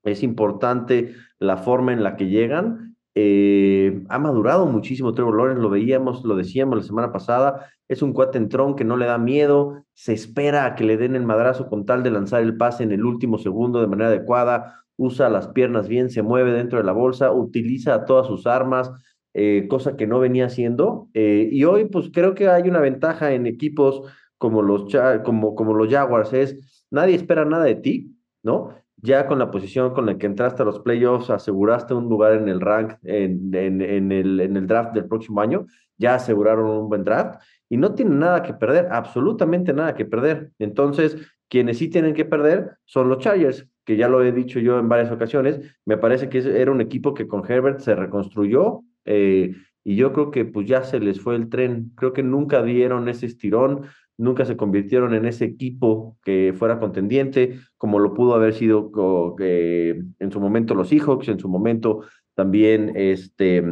Es 0.04 0.22
importante 0.22 1.16
la 1.40 1.58
forma 1.58 1.94
en 1.94 2.04
la 2.04 2.16
que 2.16 2.28
llegan. 2.28 2.96
Eh, 3.16 4.04
ha 4.08 4.20
madurado 4.20 4.68
muchísimo 4.68 5.16
Trevor 5.16 5.36
Lawrence, 5.36 5.64
lo 5.64 5.72
veíamos, 5.72 6.24
lo 6.26 6.36
decíamos 6.36 6.78
la 6.78 6.84
semana 6.84 7.12
pasada. 7.12 7.72
Es 7.88 8.04
un 8.04 8.14
cuatentrón 8.14 8.76
que 8.76 8.84
no 8.84 8.98
le 8.98 9.08
da 9.08 9.18
miedo, 9.18 9.84
se 9.94 10.14
espera 10.14 10.66
a 10.66 10.76
que 10.76 10.84
le 10.84 10.96
den 10.96 11.16
el 11.16 11.26
madrazo 11.26 11.68
con 11.68 11.88
tal 11.88 12.04
de 12.04 12.12
lanzar 12.12 12.44
el 12.44 12.56
pase 12.56 12.84
en 12.84 12.92
el 12.92 13.04
último 13.04 13.40
segundo 13.40 13.82
de 13.82 13.88
manera 13.88 14.10
adecuada, 14.10 14.86
usa 14.96 15.28
las 15.28 15.48
piernas 15.48 15.88
bien, 15.88 16.12
se 16.12 16.22
mueve 16.22 16.52
dentro 16.52 16.78
de 16.78 16.86
la 16.86 16.92
bolsa, 16.92 17.32
utiliza 17.32 18.06
todas 18.06 18.28
sus 18.28 18.46
armas, 18.46 18.92
eh, 19.34 19.66
cosa 19.68 19.98
que 19.98 20.06
no 20.06 20.20
venía 20.20 20.46
haciendo. 20.46 21.08
Eh, 21.16 21.50
y 21.52 21.64
hoy, 21.64 21.86
pues 21.86 22.12
creo 22.14 22.36
que 22.36 22.48
hay 22.48 22.70
una 22.70 22.80
ventaja 22.80 23.34
en 23.34 23.48
equipos 23.48 24.04
como 24.44 24.62
los, 24.62 24.94
como, 25.24 25.56
como 25.56 25.74
los 25.74 25.90
Jaguars, 25.90 26.34
es 26.34 26.86
nadie 26.92 27.16
espera 27.16 27.46
nada 27.46 27.64
de 27.64 27.76
ti, 27.76 28.14
¿no? 28.44 28.72
Ya 28.98 29.26
con 29.26 29.40
la 29.40 29.50
posición 29.50 29.94
con 29.94 30.06
la 30.06 30.18
que 30.18 30.26
entraste 30.26 30.64
a 30.64 30.66
los 30.66 30.82
playoffs, 30.82 31.30
aseguraste 31.30 31.94
un 31.94 32.10
lugar 32.10 32.34
en 32.34 32.50
el 32.50 32.60
rank, 32.60 32.96
en, 33.04 33.56
en, 33.56 34.12
el, 34.12 34.42
en 34.42 34.58
el 34.58 34.68
draft 34.68 34.94
del 34.94 35.06
próximo 35.06 35.40
año, 35.40 35.66
ya 35.98 36.16
aseguraron 36.16 36.70
un 36.70 36.90
buen 36.90 37.06
draft 37.06 37.42
y 37.70 37.78
no 37.78 37.96
tienen 37.96 38.20
nada 38.20 38.44
que 38.44 38.54
perder, 38.54 38.90
absolutamente 38.92 39.72
nada 39.72 39.96
que 39.96 40.04
perder. 40.04 40.52
Entonces, 40.60 41.16
quienes 41.48 41.78
sí 41.78 41.88
tienen 41.88 42.14
que 42.14 42.26
perder 42.26 42.72
son 42.84 43.08
los 43.08 43.20
Chargers, 43.20 43.66
que 43.86 43.96
ya 43.96 44.10
lo 44.10 44.22
he 44.26 44.34
dicho 44.34 44.60
yo 44.60 44.78
en 44.78 44.90
varias 44.90 45.10
ocasiones, 45.10 45.62
me 45.86 45.98
parece 45.98 46.28
que 46.28 46.40
era 46.40 46.70
un 46.70 46.82
equipo 46.82 47.14
que 47.14 47.28
con 47.28 47.50
Herbert 47.50 47.80
se 47.80 47.96
reconstruyó 47.96 48.82
eh, 49.06 49.56
y 49.86 49.96
yo 49.96 50.12
creo 50.12 50.32
que 50.32 50.44
pues 50.44 50.68
ya 50.68 50.84
se 50.84 51.00
les 51.00 51.22
fue 51.22 51.36
el 51.36 51.48
tren, 51.48 51.94
creo 51.96 52.12
que 52.12 52.24
nunca 52.24 52.62
dieron 52.62 53.08
ese 53.08 53.26
estirón, 53.26 53.88
nunca 54.18 54.46
se 54.46 54.58
convirtieron 54.58 55.14
en 55.14 55.26
ese 55.26 55.46
equipo 55.46 56.18
que 56.24 56.54
fuera 56.56 56.80
contendiente, 56.80 57.60
como 57.78 58.00
lo 58.00 58.14
pudo 58.14 58.36
haber 58.36 58.54
sido 58.54 58.92
en 59.40 60.32
su 60.32 60.40
momento 60.40 60.76
los 60.76 60.90
Seahawks, 60.90 61.30
en 61.30 61.40
su 61.40 61.50
momento 61.50 62.02
también, 62.36 62.94
este, 62.96 63.64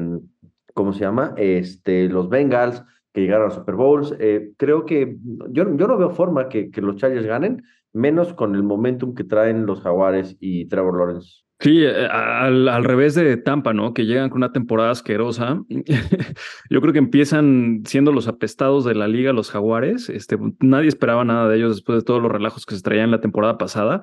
¿cómo 0.74 0.94
se 0.94 1.02
llama? 1.02 1.34
Este, 1.38 2.08
los 2.10 2.30
Bengals, 2.30 2.84
que 3.14 3.22
llegaron 3.22 3.48
a 3.48 3.54
Super 3.54 3.76
Bowls. 3.76 4.16
Eh, 4.20 4.54
creo 4.58 4.86
que 4.86 5.18
yo, 5.50 5.76
yo 5.76 5.88
no 5.88 5.98
veo 5.98 6.10
forma 6.12 6.50
que, 6.50 6.72
que 6.72 6.82
los 6.82 6.96
Chargers 6.96 7.26
ganen, 7.26 7.64
menos 7.94 8.34
con 8.34 8.56
el 8.56 8.64
momentum 8.64 9.14
que 9.14 9.24
traen 9.24 9.66
los 9.66 9.82
Jaguares 9.82 10.38
y 10.40 10.66
Trevor 10.66 10.98
Lawrence. 10.98 11.44
Sí, 11.62 11.84
eh, 11.84 12.08
al, 12.08 12.84
revés 12.84 13.14
de 13.14 13.38
Tampa, 13.38 13.72
¿no? 13.72 13.94
Que 13.94 14.08
llegan 14.08 14.30
con 14.30 14.38
una 14.38 14.52
temporada 14.52 14.90
asquerosa. 14.90 15.62
Yo 16.70 16.82
creo 16.82 16.92
que 16.92 17.00
empiezan 17.00 17.84
siendo 17.86 18.12
los 18.12 18.28
apestados 18.28 18.84
de 18.84 18.96
la 18.96 19.08
liga, 19.08 19.32
los 19.32 19.52
jaguares. 19.52 20.10
Este, 20.10 20.38
nadie 20.60 20.88
esperaba 20.88 21.24
nada 21.24 21.48
de 21.48 21.58
ellos 21.58 21.76
después 21.76 22.00
de 22.00 22.04
todos 22.04 22.20
los 22.20 22.32
relajos 22.32 22.66
que 22.66 22.76
se 22.76 22.82
traían 22.82 23.12
la 23.12 23.22
temporada 23.22 23.60
pasada. 23.60 24.02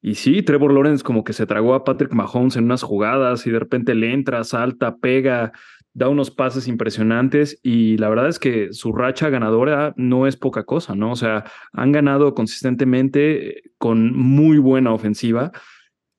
Y 0.00 0.14
sí, 0.14 0.42
Trevor 0.42 0.72
Lawrence 0.72 1.02
como 1.02 1.24
que 1.24 1.32
se 1.32 1.46
tragó 1.46 1.74
a 1.74 1.82
Patrick 1.82 2.12
Mahomes 2.12 2.56
en 2.56 2.64
unas 2.64 2.84
jugadas 2.84 3.44
y 3.46 3.50
de 3.50 3.58
repente 3.58 3.96
le 3.96 4.12
entra, 4.12 4.44
salta, 4.44 4.96
pega, 4.96 5.52
da 5.92 6.08
unos 6.08 6.30
pases 6.30 6.68
impresionantes 6.68 7.58
y 7.64 7.96
la 7.98 8.08
verdad 8.08 8.28
es 8.28 8.38
que 8.38 8.72
su 8.72 8.92
racha 8.92 9.28
ganadora 9.30 9.92
no 9.96 10.28
es 10.28 10.36
poca 10.36 10.62
cosa, 10.62 10.94
¿no? 10.94 11.10
O 11.10 11.16
sea, 11.16 11.44
han 11.72 11.90
ganado 11.90 12.34
consistentemente 12.34 13.62
con 13.78 14.16
muy 14.16 14.58
buena 14.58 14.92
ofensiva 14.92 15.50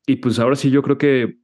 y 0.05 0.17
pues 0.17 0.39
ahora 0.39 0.55
sí 0.55 0.69
yo 0.69 0.81
creo 0.81 0.97
que, 0.97 1.37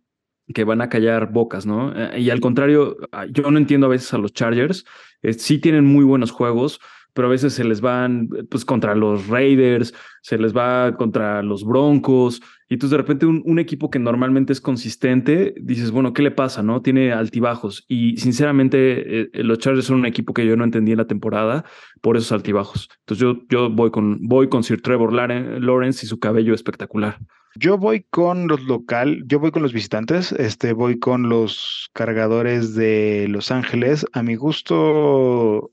que 0.53 0.63
van 0.63 0.81
a 0.81 0.89
callar 0.89 1.31
bocas, 1.31 1.65
¿no? 1.65 1.93
Eh, 1.95 2.21
y 2.21 2.29
al 2.29 2.39
contrario, 2.39 2.97
ah, 3.11 3.25
yo 3.29 3.49
no 3.51 3.57
entiendo 3.57 3.87
a 3.87 3.89
veces 3.89 4.13
a 4.13 4.17
los 4.17 4.33
Chargers, 4.33 4.85
eh, 5.21 5.33
sí 5.33 5.59
tienen 5.59 5.85
muy 5.85 6.05
buenos 6.05 6.31
juegos, 6.31 6.79
pero 7.13 7.27
a 7.27 7.31
veces 7.31 7.53
se 7.53 7.63
les 7.63 7.81
van 7.81 8.29
pues 8.49 8.63
contra 8.63 8.93
los 8.93 9.27
Raiders, 9.27 9.93
se 10.21 10.37
les 10.37 10.55
va 10.55 10.95
contra 10.97 11.41
los 11.41 11.65
Broncos, 11.65 12.41
y 12.69 12.75
entonces 12.75 12.91
de 12.91 12.97
repente 12.97 13.25
un, 13.25 13.41
un, 13.45 13.59
equipo 13.59 13.89
que 13.89 13.97
normalmente 13.97 14.51
es 14.51 14.59
consistente, 14.59 15.55
dices, 15.59 15.91
bueno, 15.91 16.13
¿qué 16.13 16.21
le 16.21 16.31
pasa? 16.31 16.61
¿No? 16.63 16.81
Tiene 16.81 17.13
altibajos. 17.13 17.85
Y 17.87 18.17
sinceramente, 18.17 19.21
eh, 19.21 19.29
los 19.43 19.59
Chargers 19.59 19.87
son 19.87 19.99
un 19.99 20.05
equipo 20.05 20.33
que 20.33 20.45
yo 20.45 20.57
no 20.57 20.65
entendí 20.65 20.91
en 20.91 20.97
la 20.97 21.07
temporada 21.07 21.63
por 22.01 22.17
esos 22.17 22.33
altibajos. 22.33 22.89
Entonces 22.99 23.21
yo, 23.21 23.41
yo 23.49 23.69
voy, 23.69 23.89
con, 23.89 24.19
voy 24.27 24.49
con 24.49 24.63
Sir 24.63 24.81
Trevor 24.81 25.13
Lawrence 25.13 26.05
y 26.05 26.09
su 26.09 26.19
cabello 26.19 26.53
espectacular. 26.53 27.19
Yo 27.59 27.77
voy 27.77 28.05
con 28.09 28.47
los 28.47 28.61
local, 28.63 29.23
yo 29.25 29.39
voy 29.39 29.49
con 29.51 29.63
los 29.63 29.73
visitantes, 29.73 30.31
este, 30.33 30.73
voy 30.73 30.99
con 30.99 31.27
los 31.27 31.89
cargadores 31.93 32.75
de 32.75 33.27
Los 33.29 33.49
Ángeles. 33.49 34.05
A 34.13 34.21
mi 34.21 34.35
gusto, 34.35 35.71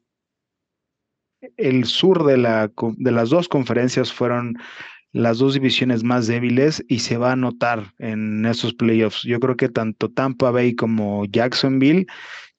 el 1.59 1.85
sur 1.85 2.25
de, 2.25 2.39
la, 2.39 2.73
de 2.97 3.11
las 3.11 3.29
dos 3.29 3.49
conferencias 3.49 4.13
fueron 4.13 4.57
las 5.13 5.39
dos 5.39 5.55
divisiones 5.55 6.05
más 6.05 6.27
débiles 6.27 6.83
y 6.89 7.01
se 7.01 7.19
va 7.19 7.33
a 7.33 7.37
notar 7.37 7.93
en 7.99 8.47
esos 8.47 8.73
playoffs. 8.73 9.23
Yo 9.23 9.39
creo 9.39 9.57
que 9.57 9.69
tanto 9.69 10.11
Tampa 10.11 10.51
Bay 10.51 10.75
como 10.75 11.27
Jacksonville 11.27 12.07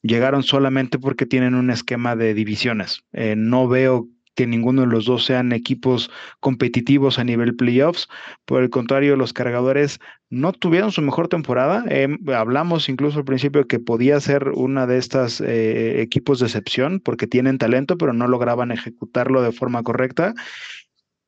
llegaron 0.03 0.43
solamente 0.43 0.99
porque 0.99 1.25
tienen 1.25 1.55
un 1.55 1.71
esquema 1.71 2.15
de 2.15 2.35
divisiones. 2.35 3.03
Eh, 3.11 3.35
no 3.35 3.67
veo 3.67 4.07
que 4.35 4.45
ninguno 4.47 4.81
de 4.81 4.87
los 4.87 5.05
dos 5.05 5.25
sean 5.25 5.51
equipos 5.51 6.11
competitivos 6.39 7.17
a 7.19 7.23
nivel 7.23 7.55
playoffs. 7.55 8.07
Por 8.45 8.61
el 8.61 8.69
contrario, 8.69 9.15
los 9.15 9.33
cargadores 9.33 9.99
no 10.29 10.51
tuvieron 10.53 10.91
su 10.91 11.01
mejor 11.01 11.27
temporada. 11.27 11.83
Eh, 11.89 12.07
hablamos 12.35 12.89
incluso 12.89 13.19
al 13.19 13.25
principio 13.25 13.67
que 13.67 13.79
podía 13.79 14.19
ser 14.19 14.49
una 14.49 14.85
de 14.85 14.97
estas 14.97 15.41
eh, 15.41 16.01
equipos 16.01 16.39
de 16.39 16.47
excepción 16.47 16.99
porque 16.99 17.27
tienen 17.27 17.57
talento, 17.57 17.97
pero 17.97 18.13
no 18.13 18.27
lograban 18.27 18.71
ejecutarlo 18.71 19.41
de 19.41 19.51
forma 19.51 19.83
correcta. 19.83 20.33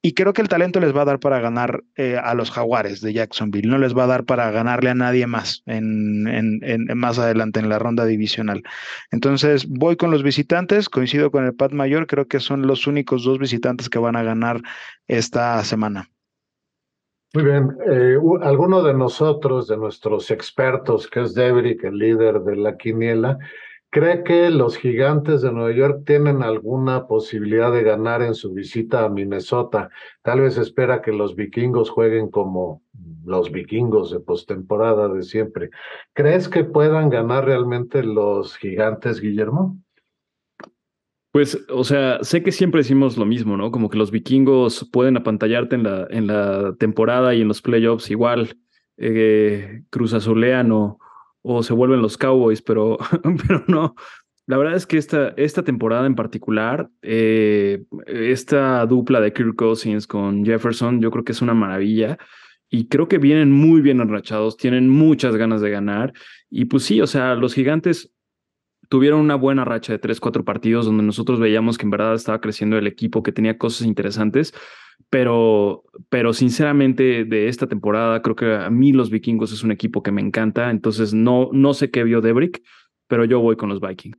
Y 0.02 0.14
creo 0.14 0.32
que 0.32 0.42
el 0.42 0.48
talento 0.48 0.80
les 0.80 0.96
va 0.96 1.02
a 1.02 1.06
dar 1.06 1.20
para 1.20 1.40
ganar 1.40 1.84
eh, 1.96 2.18
a 2.22 2.34
los 2.36 2.52
Jaguares 2.52 3.02
de 3.02 3.14
Jacksonville, 3.14 3.68
no 3.68 3.78
les 3.78 3.98
va 3.98 4.04
a 4.04 4.08
dar 4.08 4.26
para 4.26 4.50
ganarle 4.52 4.92
a 4.92 4.96
nadie 4.96 5.26
más 5.26 5.64
en, 5.66 6.24
más 6.96 7.18
adelante 7.18 7.60
en 7.60 7.70
la 7.70 7.80
ronda 7.80 8.06
divisional. 8.06 8.64
Entonces 9.12 9.68
voy 9.68 9.98
con 9.98 10.12
los 10.12 10.22
visitantes, 10.22 10.88
coincido 10.88 11.32
con 11.32 11.46
el 11.46 11.56
Pat 11.56 11.72
Mayor, 11.72 12.06
creo 12.06 12.28
que 12.28 12.40
son 12.40 12.68
los 12.68 12.86
únicos 12.86 13.24
dos 13.24 13.40
visitantes 13.40 13.90
que 13.90 14.00
van 14.00 14.16
a 14.16 14.24
ganar 14.24 14.62
esta 15.08 15.64
semana. 15.64 16.10
Muy 17.34 17.44
bien, 17.44 17.78
eh, 17.92 18.18
alguno 18.42 18.84
de 18.84 18.94
nosotros, 18.94 19.68
de 19.68 19.78
nuestros 19.78 20.32
expertos, 20.32 21.08
que 21.08 21.22
es 21.22 21.34
Debrick, 21.34 21.84
el 21.84 21.98
líder 21.98 22.40
de 22.42 22.56
la 22.56 22.78
quiniela, 22.78 23.38
¿Cree 23.90 24.24
que 24.24 24.50
los 24.50 24.78
gigantes 24.78 25.42
de 25.42 25.52
Nueva 25.52 25.72
York 25.72 26.04
tienen 26.06 26.44
alguna 26.44 27.08
posibilidad 27.08 27.72
de 27.72 27.84
ganar 27.84 28.22
en 28.22 28.36
su 28.36 28.54
visita 28.54 29.06
a 29.06 29.10
Minnesota? 29.10 29.90
Tal 30.24 30.42
vez 30.42 30.58
espera 30.58 31.02
que 31.02 31.14
los 31.14 31.36
vikingos 31.36 31.90
jueguen 31.90 32.30
como 32.30 32.84
los 33.26 33.50
vikingos 33.50 34.12
de 34.12 34.20
postemporada 34.20 35.08
de 35.08 35.24
siempre. 35.24 35.70
¿Crees 36.14 36.50
que 36.50 36.66
puedan 36.66 37.10
ganar 37.10 37.46
realmente 37.46 38.04
los 38.04 38.58
gigantes, 38.58 39.22
Guillermo? 39.22 39.78
Pues, 41.32 41.58
o 41.70 41.84
sea, 41.84 42.20
sé 42.24 42.44
que 42.44 42.52
siempre 42.52 42.80
decimos 42.80 43.18
lo 43.18 43.26
mismo, 43.26 43.56
¿no? 43.56 43.72
Como 43.72 43.90
que 43.90 43.98
los 43.98 44.12
vikingos 44.12 44.90
pueden 44.92 45.16
apantallarte 45.16 45.76
en 45.76 45.84
la, 45.84 46.08
en 46.10 46.28
la 46.28 46.76
temporada 46.78 47.36
y 47.36 47.42
en 47.42 47.48
los 47.48 47.62
playoffs 47.62 48.12
igual, 48.12 48.58
eh, 48.98 49.84
Cruz 49.92 50.14
Azulean 50.14 50.72
o 50.72 51.00
o 51.48 51.64
se 51.64 51.74
vuelven 51.74 52.02
los 52.02 52.18
Cowboys, 52.18 52.62
pero, 52.62 52.98
pero 53.48 53.64
no. 53.68 53.96
La 54.46 54.58
verdad 54.58 54.76
es 54.76 54.86
que 54.86 54.98
esta, 54.98 55.30
esta 55.36 55.64
temporada 55.64 56.06
en 56.06 56.16
particular, 56.16 56.90
eh, 57.02 57.84
esta 58.06 58.86
dupla 58.86 59.20
de 59.20 59.34
Kirk 59.34 59.56
Cousins 59.56 60.08
con 60.08 60.46
Jefferson, 60.46 61.02
yo 61.02 61.12
creo 61.12 61.24
que 61.24 61.34
es 61.34 61.42
una 61.42 61.54
maravilla. 61.54 62.18
Y 62.70 62.88
creo 62.88 63.08
que 63.08 63.18
vienen 63.18 63.52
muy 63.52 63.82
bien 63.82 64.02
enrachados, 64.02 64.58
tienen 64.58 64.90
muchas 64.90 65.36
ganas 65.36 65.62
de 65.62 65.70
ganar. 65.70 66.14
Y 66.50 66.66
pues 66.66 66.84
sí, 66.84 67.02
o 67.02 67.08
sea, 67.08 67.36
los 67.36 67.54
gigantes 67.54 68.12
tuvieron 68.90 69.20
una 69.20 69.36
buena 69.36 69.66
racha 69.66 69.94
de 69.94 70.00
tres, 70.00 70.20
cuatro 70.20 70.46
partidos 70.46 70.86
donde 70.86 71.04
nosotros 71.04 71.40
veíamos 71.40 71.78
que 71.78 71.86
en 71.86 71.92
verdad 71.92 72.16
estaba 72.16 72.42
creciendo 72.42 72.78
el 72.78 72.88
equipo, 72.88 73.24
que 73.24 73.32
tenía 73.32 73.58
cosas 73.58 73.88
interesantes, 73.88 74.54
pero, 75.10 75.84
pero 76.10 76.34
sinceramente 76.34 77.26
de 77.26 77.48
esta 77.48 77.68
temporada 77.68 78.22
creo 78.22 78.36
que 78.36 78.54
a 78.56 78.70
mí 78.70 78.92
los 78.92 79.10
vikingos 79.10 79.52
es 79.54 79.64
un 79.64 79.72
equipo 79.72 80.04
que 80.04 80.12
me 80.12 80.22
encanta, 80.22 80.70
entonces 80.70 81.14
no, 81.14 81.50
no 81.54 81.74
sé 81.74 81.92
qué 81.92 82.04
vio 82.04 82.22
Debrick, 82.22 82.62
pero 83.08 83.26
yo 83.26 83.40
voy 83.40 83.56
con 83.56 83.70
los 83.70 83.80
Vikings. 83.80 84.18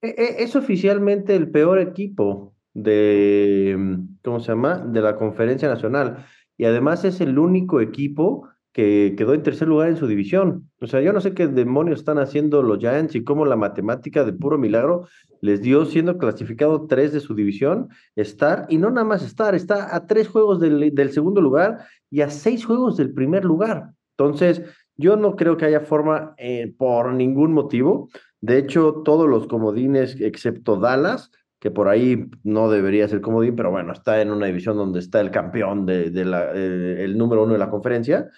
E, 0.00 0.08
e, 0.08 0.42
es 0.42 0.56
oficialmente 0.56 1.34
el 1.36 1.50
peor 1.50 1.78
equipo 1.78 2.54
de, 2.74 3.98
¿cómo 4.22 4.40
se 4.40 4.48
llama? 4.48 4.78
De 4.78 5.00
la 5.00 5.16
conferencia 5.16 5.68
nacional. 5.68 6.26
Y 6.56 6.64
además 6.64 7.04
es 7.04 7.20
el 7.20 7.38
único 7.38 7.80
equipo 7.80 8.48
que 8.72 9.14
quedó 9.16 9.34
en 9.34 9.42
tercer 9.42 9.68
lugar 9.68 9.88
en 9.88 9.96
su 9.96 10.06
división. 10.06 10.70
O 10.80 10.86
sea, 10.86 11.00
yo 11.02 11.12
no 11.12 11.20
sé 11.20 11.34
qué 11.34 11.46
demonios 11.46 12.00
están 12.00 12.18
haciendo 12.18 12.62
los 12.62 12.78
Giants 12.78 13.14
y 13.14 13.22
cómo 13.22 13.44
la 13.44 13.56
matemática 13.56 14.24
de 14.24 14.32
puro 14.32 14.56
milagro 14.58 15.06
les 15.42 15.60
dio, 15.60 15.84
siendo 15.84 16.16
clasificado 16.16 16.86
tres 16.86 17.12
de 17.12 17.20
su 17.20 17.34
división, 17.34 17.88
estar, 18.16 18.66
y 18.70 18.78
no 18.78 18.90
nada 18.90 19.06
más 19.06 19.22
estar, 19.22 19.54
está 19.54 19.94
a 19.94 20.06
tres 20.06 20.28
juegos 20.28 20.58
del, 20.58 20.94
del 20.94 21.10
segundo 21.10 21.40
lugar 21.40 21.84
y 22.10 22.22
a 22.22 22.30
seis 22.30 22.64
juegos 22.64 22.96
del 22.96 23.12
primer 23.12 23.44
lugar. 23.44 23.90
Entonces, 24.16 24.62
yo 24.96 25.16
no 25.16 25.36
creo 25.36 25.56
que 25.56 25.66
haya 25.66 25.80
forma 25.80 26.34
eh, 26.38 26.72
por 26.76 27.12
ningún 27.12 27.52
motivo. 27.52 28.08
De 28.40 28.58
hecho, 28.58 29.02
todos 29.04 29.28
los 29.28 29.46
comodines, 29.46 30.18
excepto 30.20 30.76
Dallas, 30.76 31.30
que 31.58 31.70
por 31.70 31.88
ahí 31.88 32.28
no 32.42 32.70
debería 32.70 33.06
ser 33.06 33.20
comodín, 33.20 33.54
pero 33.54 33.70
bueno, 33.70 33.92
está 33.92 34.20
en 34.20 34.30
una 34.30 34.46
división 34.46 34.76
donde 34.76 34.98
está 34.98 35.20
el 35.20 35.30
campeón 35.30 35.86
de, 35.86 36.10
de 36.10 36.24
la, 36.24 36.50
eh, 36.54 37.04
el 37.04 37.16
número 37.16 37.44
uno 37.44 37.52
de 37.52 37.58
la 37.58 37.70
conferencia 37.70 38.28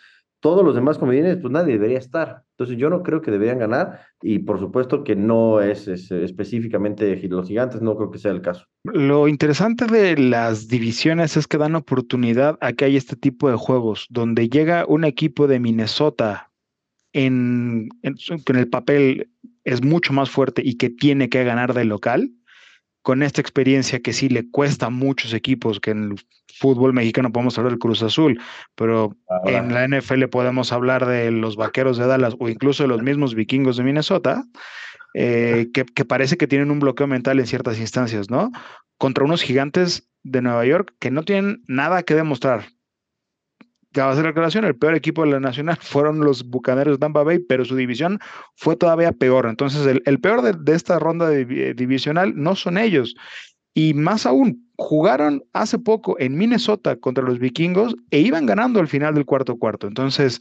todos 0.44 0.62
los 0.62 0.74
demás 0.74 0.98
comedines, 0.98 1.38
pues 1.38 1.50
nadie 1.50 1.72
debería 1.72 1.96
estar. 1.96 2.42
Entonces 2.50 2.76
yo 2.76 2.90
no 2.90 3.02
creo 3.02 3.22
que 3.22 3.30
deberían 3.30 3.58
ganar 3.58 4.00
y 4.20 4.40
por 4.40 4.58
supuesto 4.60 5.02
que 5.02 5.16
no 5.16 5.62
es, 5.62 5.88
específicamente 5.88 7.18
los 7.30 7.48
gigantes, 7.48 7.80
no 7.80 7.96
creo 7.96 8.10
que 8.10 8.18
sea 8.18 8.30
el 8.32 8.42
caso. 8.42 8.66
Lo 8.84 9.26
interesante 9.26 9.86
de 9.86 10.18
las 10.18 10.68
divisiones 10.68 11.38
es 11.38 11.46
que 11.46 11.56
dan 11.56 11.76
oportunidad 11.76 12.58
a 12.60 12.74
que 12.74 12.84
haya 12.84 12.98
este 12.98 13.16
tipo 13.16 13.48
de 13.48 13.56
juegos, 13.56 14.06
donde 14.10 14.50
llega 14.50 14.84
un 14.86 15.04
equipo 15.04 15.46
de 15.46 15.60
Minnesota 15.60 16.50
en, 17.14 17.88
en, 18.02 18.16
en 18.28 18.56
el 18.56 18.68
papel 18.68 19.30
es 19.64 19.82
mucho 19.82 20.12
más 20.12 20.28
fuerte 20.28 20.60
y 20.62 20.74
que 20.74 20.90
tiene 20.90 21.30
que 21.30 21.42
ganar 21.44 21.72
de 21.72 21.86
local 21.86 22.30
con 23.04 23.22
esta 23.22 23.42
experiencia 23.42 24.00
que 24.00 24.14
sí 24.14 24.30
le 24.30 24.50
cuesta 24.50 24.86
a 24.86 24.90
muchos 24.90 25.34
equipos, 25.34 25.78
que 25.78 25.90
en 25.90 26.04
el 26.04 26.24
fútbol 26.58 26.94
mexicano 26.94 27.30
podemos 27.30 27.58
hablar 27.58 27.72
del 27.72 27.78
Cruz 27.78 28.02
Azul, 28.02 28.40
pero 28.74 29.14
en 29.44 29.74
la 29.74 29.86
NFL 29.86 30.24
podemos 30.30 30.72
hablar 30.72 31.04
de 31.04 31.30
los 31.30 31.56
Vaqueros 31.56 31.98
de 31.98 32.06
Dallas 32.06 32.34
o 32.38 32.48
incluso 32.48 32.82
de 32.82 32.88
los 32.88 33.02
mismos 33.02 33.34
vikingos 33.34 33.76
de 33.76 33.84
Minnesota, 33.84 34.44
eh, 35.12 35.68
que, 35.74 35.84
que, 35.84 36.06
parece 36.06 36.38
que 36.38 36.46
tienen 36.46 36.70
un 36.70 36.80
bloqueo 36.80 37.06
mental 37.06 37.38
en 37.38 37.46
ciertas 37.46 37.78
instancias, 37.78 38.30
¿no? 38.30 38.50
Contra 38.96 39.24
unos 39.24 39.42
gigantes 39.42 40.08
de 40.22 40.40
Nueva 40.40 40.64
York 40.64 40.94
que 40.98 41.10
no 41.10 41.24
tienen 41.24 41.62
nada 41.68 42.04
que 42.04 42.14
demostrar 42.14 42.64
ya 43.94 44.06
va 44.06 44.12
a 44.12 44.14
ser 44.14 44.24
la 44.24 44.30
aclaración, 44.30 44.64
el 44.64 44.76
peor 44.76 44.94
equipo 44.94 45.24
de 45.24 45.30
la 45.30 45.40
Nacional 45.40 45.76
fueron 45.80 46.20
los 46.20 46.48
Bucaneros 46.48 46.96
de 46.96 46.98
Tampa 46.98 47.22
Bay, 47.22 47.38
pero 47.38 47.64
su 47.64 47.76
división 47.76 48.18
fue 48.56 48.76
todavía 48.76 49.12
peor. 49.12 49.46
Entonces, 49.46 49.86
el, 49.86 50.02
el 50.04 50.20
peor 50.20 50.42
de, 50.42 50.52
de, 50.52 50.74
esta 50.74 50.98
ronda 50.98 51.28
de, 51.28 51.44
de, 51.44 51.74
divisional 51.74 52.32
no 52.36 52.54
son 52.56 52.76
ellos. 52.76 53.14
Y 53.72 53.94
más 53.94 54.26
aún, 54.26 54.68
jugaron 54.76 55.42
hace 55.52 55.78
poco 55.78 56.16
en 56.18 56.36
Minnesota 56.36 56.96
contra 56.96 57.24
los 57.24 57.38
vikingos 57.38 57.96
e 58.10 58.20
iban 58.20 58.46
ganando 58.46 58.80
al 58.80 58.88
final 58.88 59.14
del 59.14 59.24
cuarto 59.24 59.56
cuarto. 59.56 59.86
Entonces, 59.86 60.40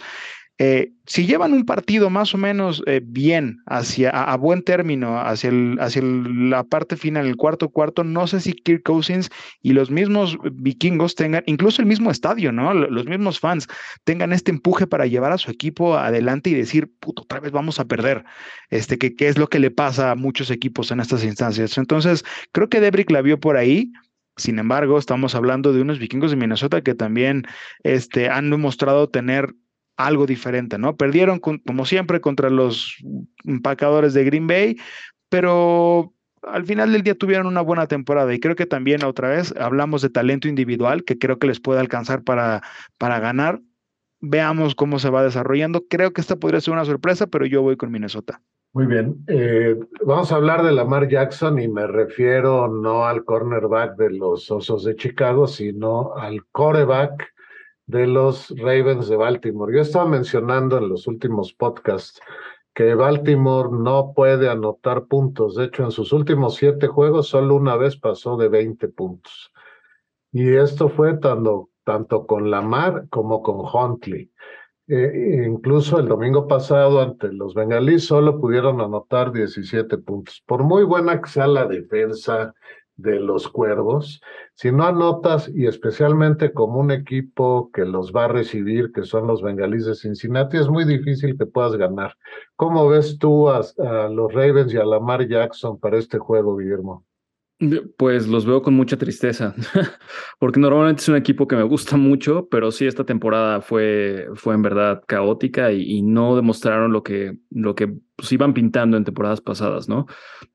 eh, 0.60 0.92
si 1.06 1.26
llevan 1.26 1.54
un 1.54 1.66
partido 1.66 2.12
más 2.12 2.36
o 2.36 2.38
menos 2.38 2.84
eh, 2.86 3.02
bien, 3.04 3.58
hacia, 3.66 4.12
a, 4.12 4.38
buen 4.38 4.62
término, 4.62 5.20
hacia, 5.20 5.50
el, 5.50 5.78
hacia 5.80 6.04
la 6.04 6.63
parte 6.63 6.96
final, 6.96 7.26
el 7.26 7.36
cuarto 7.36 7.70
cuarto, 7.70 8.04
no 8.04 8.28
sé 8.28 8.39
si 8.39 8.54
Kirk 8.54 8.84
Cousins 8.84 9.30
y 9.63 9.74
los 9.74 9.89
mismos 9.89 10.38
vikingos 10.54 11.16
tengan, 11.16 11.44
incluso 11.48 11.82
el 11.82 11.88
mismo 11.88 12.12
estadio, 12.12 12.52
¿no? 12.52 12.74
Los 12.74 13.06
mismos 13.06 13.39
fans 13.39 13.68
tengan 14.04 14.32
este 14.32 14.52
empuje 14.52 14.86
para 14.86 15.08
llevar 15.08 15.32
a 15.32 15.39
su 15.39 15.50
equipo 15.50 15.98
adelante 15.98 16.52
y 16.52 16.54
decir, 16.54 16.92
puto, 17.00 17.24
otra 17.24 17.39
vez 17.39 17.52
vamos 17.52 17.80
a 17.80 17.86
perder, 17.86 18.24
este, 18.70 19.00
que, 19.00 19.16
que 19.16 19.28
es 19.28 19.38
lo 19.38 19.48
que 19.48 19.60
le 19.60 19.72
pasa 19.72 20.12
a 20.12 20.16
muchos 20.16 20.52
equipos 20.52 20.92
en 20.92 21.00
estas 21.00 21.24
instancias. 21.24 21.78
Entonces, 21.80 22.24
creo 22.52 22.70
que 22.70 22.80
Debrick 22.80 23.10
la 23.10 23.22
vio 23.22 23.39
por 23.39 23.58
ahí. 23.58 23.92
Sin 24.36 24.58
embargo, 24.58 24.98
estamos 24.98 25.36
hablando 25.36 25.74
de 25.74 25.82
unos 25.82 26.00
vikingos 26.00 26.32
de 26.32 26.38
Minnesota 26.38 26.82
que 26.82 26.96
también 26.96 27.44
este, 27.84 28.30
han 28.30 28.50
demostrado 28.50 29.08
tener 29.08 29.54
algo 29.97 30.25
diferente, 30.25 30.77
¿no? 30.77 30.95
Perdieron 30.95 31.39
como 31.39 31.86
siempre 31.86 32.21
contra 32.21 32.49
los 32.49 32.97
empacadores 33.43 34.13
de 34.13 34.23
Green 34.23 34.47
Bay, 34.47 34.77
pero 35.29 36.13
al 36.43 36.65
final 36.65 36.91
del 36.91 37.03
día 37.03 37.15
tuvieron 37.15 37.47
una 37.47 37.62
buena 37.62 37.88
temporada 37.88 38.34
y 38.34 38.39
creo 38.39 38.56
que 38.56 38.65
también 38.65 39.03
otra 39.03 39.29
vez 39.29 39.53
hablamos 39.58 40.01
de 40.01 40.10
talento 40.10 40.47
individual 40.47 41.03
que 41.03 41.17
creo 41.17 41.39
que 41.39 41.47
les 41.47 41.60
puede 41.60 41.79
alcanzar 41.79 42.23
para, 42.23 42.62
para 42.97 43.19
ganar. 43.19 43.62
Veamos 44.19 44.73
cómo 44.75 44.99
se 44.99 45.10
va 45.10 45.23
desarrollando. 45.23 45.86
Creo 45.89 46.13
que 46.13 46.21
esta 46.21 46.38
podría 46.38 46.62
ser 46.62 46.73
una 46.73 46.86
sorpresa, 46.86 47.27
pero 47.27 47.45
yo 47.45 47.62
voy 47.62 47.75
con 47.75 47.91
Minnesota. 47.91 48.41
Muy 48.71 48.88
bien. 48.88 49.23
Eh, 49.27 49.77
vamos 50.06 50.32
a 50.32 50.36
hablar 50.36 50.63
de 50.63 50.71
Lamar 50.71 51.08
Jackson 51.08 51.60
y 51.60 51.67
me 51.67 51.86
refiero 51.86 52.67
no 52.67 53.06
al 53.06 53.23
cornerback 53.25 53.97
de 53.97 54.12
los 54.12 54.49
Osos 54.49 54.86
de 54.86 54.95
Chicago, 54.95 55.45
sino 55.45 56.15
al 56.15 56.45
coreback 56.51 57.33
de 57.86 58.08
los 58.08 58.50
Ravens 58.58 59.08
de 59.08 59.17
Baltimore. 59.17 59.76
Yo 59.76 59.82
estaba 59.82 60.06
mencionando 60.06 60.78
en 60.78 60.89
los 60.89 61.08
últimos 61.08 61.54
podcasts 61.54 62.19
que 62.74 62.96
Baltimore 62.96 63.69
no 63.72 64.13
puede 64.15 64.50
anotar 64.50 65.06
puntos. 65.06 65.56
De 65.56 65.65
hecho, 65.65 65.84
en 65.84 65.91
sus 65.91 66.12
últimos 66.12 66.56
siete 66.56 66.88
juegos, 66.88 67.28
solo 67.28 67.56
una 67.56 67.76
vez 67.76 67.98
pasó 67.98 68.36
de 68.38 68.50
20 68.50 68.88
puntos. 68.89 69.52
Y 70.32 70.56
esto 70.56 70.89
fue 70.89 71.17
tanto, 71.17 71.69
tanto 71.84 72.26
con 72.26 72.50
Lamar 72.50 73.08
como 73.10 73.43
con 73.43 73.58
Huntley. 73.60 74.32
Eh, 74.88 75.46
incluso 75.48 76.00
el 76.00 76.08
domingo 76.08 76.46
pasado 76.48 77.02
ante 77.02 77.32
los 77.32 77.54
bengalíes 77.54 78.06
solo 78.06 78.39
pudieron 78.39 78.82
anotar 78.82 79.32
17 79.32 80.00
puntos. 80.00 80.43
Por 80.46 80.63
muy 80.63 80.84
buena 80.84 81.22
que 81.22 81.30
sea 81.30 81.48
la 81.48 81.65
defensa 81.65 82.54
de 83.04 83.20
los 83.20 83.48
cuervos, 83.48 84.22
si 84.56 84.72
no 84.72 84.86
anotas 84.86 85.52
y 85.54 85.68
especialmente 85.68 86.54
como 86.54 86.80
un 86.80 86.92
equipo 86.92 87.70
que 87.72 87.86
los 87.86 88.12
va 88.12 88.26
a 88.26 88.30
recibir, 88.30 88.92
que 88.92 89.04
son 89.04 89.28
los 89.28 89.42
bengalíes 89.44 89.86
de 89.86 89.94
Cincinnati, 89.94 90.58
es 90.58 90.70
muy 90.70 90.86
difícil 90.86 91.38
que 91.38 91.46
puedas 91.46 91.76
ganar. 91.76 92.16
¿Cómo 92.56 92.88
ves 92.88 93.18
tú 93.20 93.50
a, 93.50 93.62
los 94.10 94.34
Ravens 94.34 94.74
y 94.74 94.78
a 94.78 94.86
Lamar 94.86 95.28
Jackson 95.28 95.80
para 95.80 95.98
este 95.98 96.18
juego, 96.18 96.58
Guillermo? 96.58 97.06
Pues 97.98 98.28
los 98.28 98.46
veo 98.46 98.62
con 98.62 98.74
mucha 98.74 98.98
tristeza, 98.98 99.54
porque 100.39 100.60
normalmente 100.60 101.02
es 101.02 101.10
un 101.10 101.16
equipo 101.16 101.48
que 101.48 101.56
me 101.56 101.63
gusta 101.63 101.96
mucho, 101.98 102.48
pero 102.50 102.72
sí 102.72 102.86
esta 102.86 103.06
temporada 103.06 103.62
fue, 103.62 104.28
fue 104.36 104.56
en 104.56 104.63
verdad 104.63 105.02
caótica 105.08 105.72
y, 105.72 105.84
y 105.84 106.02
no 106.02 106.36
demostraron 106.36 106.92
lo 106.92 107.04
que, 107.04 107.38
lo 107.52 107.76
que 107.76 107.96
pues, 108.16 108.32
iban 108.32 108.54
pintando 108.54 108.98
en 108.98 109.06
temporadas 109.06 109.39
pasadas, 109.39 109.88
¿no? 109.88 110.08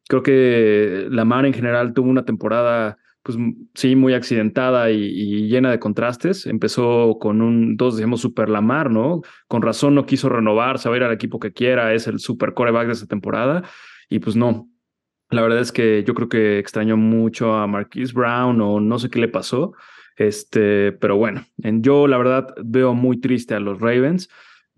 Creo 0.09 0.23
que 0.23 1.07
Lamar 1.11 1.47
en 1.47 1.55
general 1.55 1.95
tuvo 1.95 2.11
una 2.11 2.25
temporada, 2.25 2.99
pues 3.23 3.39
sí, 3.75 3.95
muy 3.95 4.15
accidentada 4.15 4.91
y, 4.91 5.49
llena 5.49 5.71
de 5.71 5.79
contrastes. 5.79 6.47
Empezó 6.47 7.19
con 7.21 7.41
un, 7.41 7.77
dos 7.77 7.97
decimos 7.97 8.21
super 8.21 8.49
Lamar, 8.49 8.91
¿no? 8.91 9.23
Con 9.47 9.63
razón 9.63 9.95
no 9.95 10.07
quiso 10.07 10.29
renovar, 10.29 10.79
ir 10.97 11.03
al 11.03 11.13
equipo 11.13 11.39
que 11.39 11.53
quiera, 11.53 11.95
es 11.95 12.07
el 12.09 12.19
super 12.19 12.55
coreback 12.55 12.87
de 12.89 12.93
esta 12.95 13.07
temporada 13.07 13.63
y 14.09 14.19
pues 14.21 14.37
no, 14.37 14.69
la 15.31 15.43
verdad 15.43 15.61
es 15.61 15.73
que 15.73 16.05
yo 16.05 16.15
creo 16.15 16.29
que 16.29 16.59
extrañó 16.59 16.97
mucho 16.97 17.55
a 17.55 17.67
Marquise 17.67 18.13
Brown 18.15 18.61
o 18.61 18.81
no 18.81 18.99
sé 18.99 19.11
qué 19.11 19.19
le 19.19 19.29
pasó. 19.29 19.75
Este, 20.17 20.93
pero 20.93 21.17
bueno, 21.17 21.45
en, 21.63 21.83
yo 21.83 22.09
la 22.09 22.19
verdad 22.19 22.49
veo 22.65 22.95
muy 22.95 23.21
triste 23.21 23.55
a 23.55 23.61
los 23.61 23.81
Ravens. 23.81 24.29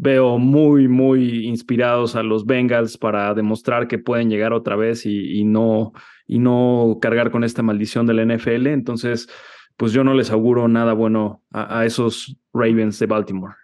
Veo 0.03 0.39
muy, 0.39 0.89
muy 0.89 1.47
inspirados 1.47 2.17
a 2.17 2.23
los 2.23 2.47
Bengals 2.47 2.97
para 2.97 3.35
demostrar 3.35 3.87
que 3.87 3.99
pueden 3.99 4.31
llegar 4.31 4.55
otra 4.55 4.75
vez 4.75 5.05
y, 5.05 5.45
no, 5.45 5.93
y 6.27 6.39
no 6.39 6.99
cargar 7.03 7.31
con 7.31 7.45
esta 7.45 7.63
maldición 7.63 8.07
de 8.07 8.15
la 8.15 8.25
NFL. 8.25 8.69
Entonces, 8.69 9.29
pues 9.77 9.93
yo 9.93 10.03
no 10.03 10.15
les 10.15 10.31
auguro 10.31 10.69
nada 10.69 10.95
bueno 10.95 11.43
a, 11.53 11.85
esos 11.85 12.35
Ravens 12.55 12.99
de 12.99 13.07
Baltimore. 13.07 13.55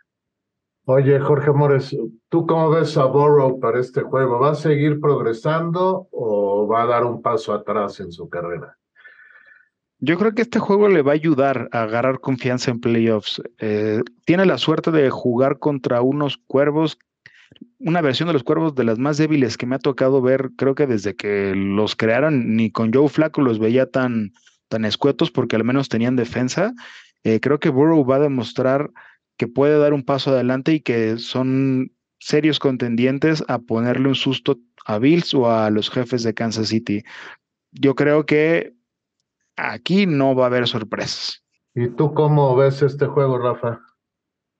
Oye, 0.84 1.18
Jorge 1.18 1.52
Mores, 1.52 1.96
¿tú 2.28 2.46
cómo 2.46 2.68
ves 2.68 2.96
a 2.98 3.06
Burrow 3.06 3.58
para 3.58 3.80
este 3.80 4.02
juego? 4.02 4.38
¿Va 4.38 4.50
a 4.50 4.54
seguir 4.54 5.00
progresando 5.00 6.06
o 6.12 6.68
va 6.68 6.82
a 6.82 6.86
dar 6.86 7.04
un 7.04 7.22
paso 7.22 7.54
atrás 7.54 7.98
en 8.00 8.12
su 8.12 8.28
carrera? 8.28 8.76
Yo 10.06 10.16
creo 10.18 10.34
que 10.34 10.42
este 10.42 10.60
juego 10.60 10.88
le 10.88 11.02
va 11.02 11.10
a 11.10 11.14
ayudar 11.16 11.68
a 11.72 11.82
agarrar 11.82 12.20
confianza 12.20 12.70
en 12.70 12.80
playoffs. 12.80 13.42
Eh, 13.58 14.02
tiene 14.24 14.46
la 14.46 14.56
suerte 14.56 14.92
de 14.92 15.10
jugar 15.10 15.58
contra 15.58 16.00
unos 16.00 16.36
cuervos, 16.46 16.96
una 17.80 18.02
versión 18.02 18.28
de 18.28 18.32
los 18.32 18.44
cuervos 18.44 18.76
de 18.76 18.84
las 18.84 19.00
más 19.00 19.16
débiles 19.16 19.56
que 19.56 19.66
me 19.66 19.74
ha 19.74 19.80
tocado 19.80 20.22
ver, 20.22 20.50
creo 20.56 20.76
que 20.76 20.86
desde 20.86 21.16
que 21.16 21.56
los 21.56 21.96
crearon, 21.96 22.54
ni 22.54 22.70
con 22.70 22.92
Joe 22.92 23.08
Flaco 23.08 23.40
los 23.40 23.58
veía 23.58 23.90
tan, 23.90 24.32
tan 24.68 24.84
escuetos 24.84 25.32
porque 25.32 25.56
al 25.56 25.64
menos 25.64 25.88
tenían 25.88 26.14
defensa. 26.14 26.72
Eh, 27.24 27.40
creo 27.40 27.58
que 27.58 27.70
Burrow 27.70 28.06
va 28.06 28.16
a 28.16 28.20
demostrar 28.20 28.92
que 29.36 29.48
puede 29.48 29.76
dar 29.76 29.92
un 29.92 30.04
paso 30.04 30.30
adelante 30.30 30.72
y 30.72 30.80
que 30.82 31.18
son 31.18 31.90
serios 32.20 32.60
contendientes 32.60 33.42
a 33.48 33.58
ponerle 33.58 34.06
un 34.06 34.14
susto 34.14 34.60
a 34.84 35.00
Bills 35.00 35.34
o 35.34 35.50
a 35.50 35.68
los 35.70 35.90
jefes 35.90 36.22
de 36.22 36.32
Kansas 36.32 36.68
City. 36.68 37.02
Yo 37.72 37.96
creo 37.96 38.24
que 38.24 38.76
aquí 39.56 40.06
no 40.06 40.34
va 40.34 40.44
a 40.44 40.46
haber 40.46 40.66
sorpresas. 40.66 41.42
¿Y 41.74 41.88
tú 41.88 42.14
cómo 42.14 42.56
ves 42.56 42.82
este 42.82 43.06
juego, 43.06 43.38
Rafa? 43.38 43.80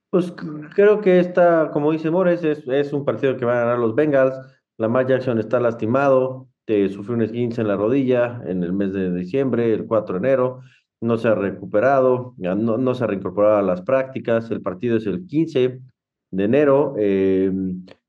Pues 0.09 0.33
creo 0.75 1.01
que 1.01 1.19
esta, 1.19 1.71
como 1.71 1.91
dice 1.91 2.11
Mores, 2.11 2.43
es, 2.43 2.93
un 2.93 3.03
partido 3.03 3.35
que 3.37 3.45
van 3.45 3.57
a 3.57 3.61
ganar 3.61 3.79
los 3.79 3.95
Bengals. 3.95 4.35
Lamar 4.77 5.07
Jackson 5.07 5.39
está 5.39 5.59
lastimado, 5.59 6.47
sufrió 6.67 7.15
un 7.15 7.23
esguince 7.23 7.61
en 7.61 7.67
la 7.67 7.75
rodilla 7.75 8.41
en 8.45 8.63
el 8.63 8.73
mes 8.73 8.93
de 8.93 9.13
diciembre, 9.13 9.73
el 9.73 9.85
4 9.85 10.19
de 10.19 10.27
enero. 10.27 10.61
No 11.01 11.17
se 11.17 11.27
ha 11.27 11.35
recuperado, 11.35 12.33
no, 12.37 12.77
no 12.77 12.95
se 12.95 13.03
ha 13.03 13.07
reincorporado 13.07 13.57
a 13.57 13.61
las 13.61 13.81
prácticas. 13.81 14.49
El 14.49 14.61
partido 14.61 14.97
es 14.97 15.05
el 15.05 15.25
15 15.25 15.79
de 16.31 16.43
enero. 16.43 16.95
Eh, 16.97 17.51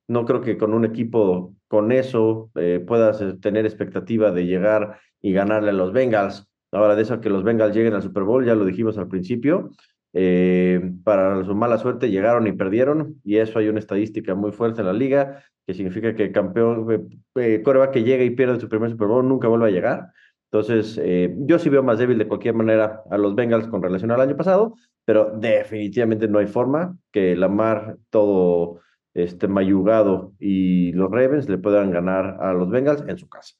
no 0.08 0.24
creo 0.24 0.40
que 0.40 0.56
con 0.56 0.72
un 0.72 0.84
equipo 0.84 1.54
con 1.68 1.92
eso 1.92 2.50
eh, 2.54 2.82
puedas 2.86 3.20
eh, 3.20 3.34
tener 3.34 3.66
expectativa 3.66 4.30
de 4.30 4.46
llegar 4.46 4.98
y 5.20 5.32
ganarle 5.32 5.70
a 5.70 5.74
los 5.74 5.92
Bengals. 5.92 6.47
Ahora, 6.72 6.94
de 6.94 7.02
eso 7.02 7.20
que 7.20 7.30
los 7.30 7.44
Bengals 7.44 7.74
lleguen 7.74 7.94
al 7.94 8.02
Super 8.02 8.24
Bowl, 8.24 8.44
ya 8.44 8.54
lo 8.54 8.64
dijimos 8.64 8.98
al 8.98 9.08
principio. 9.08 9.70
Eh, 10.14 10.80
para 11.04 11.44
su 11.44 11.54
mala 11.54 11.78
suerte 11.78 12.10
llegaron 12.10 12.46
y 12.46 12.52
perdieron, 12.52 13.20
y 13.24 13.36
eso 13.36 13.58
hay 13.58 13.68
una 13.68 13.78
estadística 13.78 14.34
muy 14.34 14.52
fuerte 14.52 14.80
en 14.80 14.86
la 14.86 14.92
liga, 14.92 15.44
que 15.66 15.74
significa 15.74 16.14
que 16.14 16.24
el 16.24 16.32
campeón, 16.32 16.90
eh, 17.36 17.60
eh 17.60 17.90
que 17.92 18.02
llega 18.02 18.24
y 18.24 18.30
pierde 18.30 18.58
su 18.60 18.68
primer 18.68 18.90
Super 18.90 19.08
Bowl 19.08 19.28
nunca 19.28 19.48
vuelve 19.48 19.66
a 19.68 19.70
llegar. 19.70 20.12
Entonces, 20.50 20.98
eh, 21.02 21.34
yo 21.40 21.58
sí 21.58 21.68
veo 21.68 21.82
más 21.82 21.98
débil 21.98 22.16
de 22.18 22.26
cualquier 22.26 22.54
manera 22.54 23.02
a 23.10 23.18
los 23.18 23.34
Bengals 23.34 23.68
con 23.68 23.82
relación 23.82 24.10
al 24.10 24.20
año 24.20 24.36
pasado, 24.36 24.74
pero 25.04 25.30
definitivamente 25.38 26.26
no 26.26 26.38
hay 26.38 26.46
forma 26.46 26.96
que 27.12 27.36
Lamar 27.36 27.98
todo 28.10 28.80
este 29.12 29.48
mayugado 29.48 30.32
y 30.38 30.92
los 30.92 31.10
Ravens 31.10 31.48
le 31.48 31.58
puedan 31.58 31.90
ganar 31.90 32.38
a 32.40 32.52
los 32.54 32.70
Bengals 32.70 33.04
en 33.08 33.18
su 33.18 33.28
casa. 33.28 33.54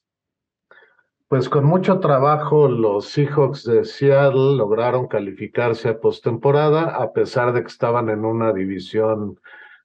Pues 1.29 1.47
con 1.47 1.63
mucho 1.63 1.99
trabajo 1.99 2.67
los 2.67 3.09
Seahawks 3.09 3.63
de 3.63 3.85
Seattle 3.85 4.57
lograron 4.57 5.07
calificarse 5.07 5.87
a 5.87 5.99
postemporada, 5.99 6.95
a 6.95 7.13
pesar 7.13 7.53
de 7.53 7.61
que 7.61 7.67
estaban 7.67 8.09
en 8.09 8.25
una 8.25 8.51
división 8.51 9.39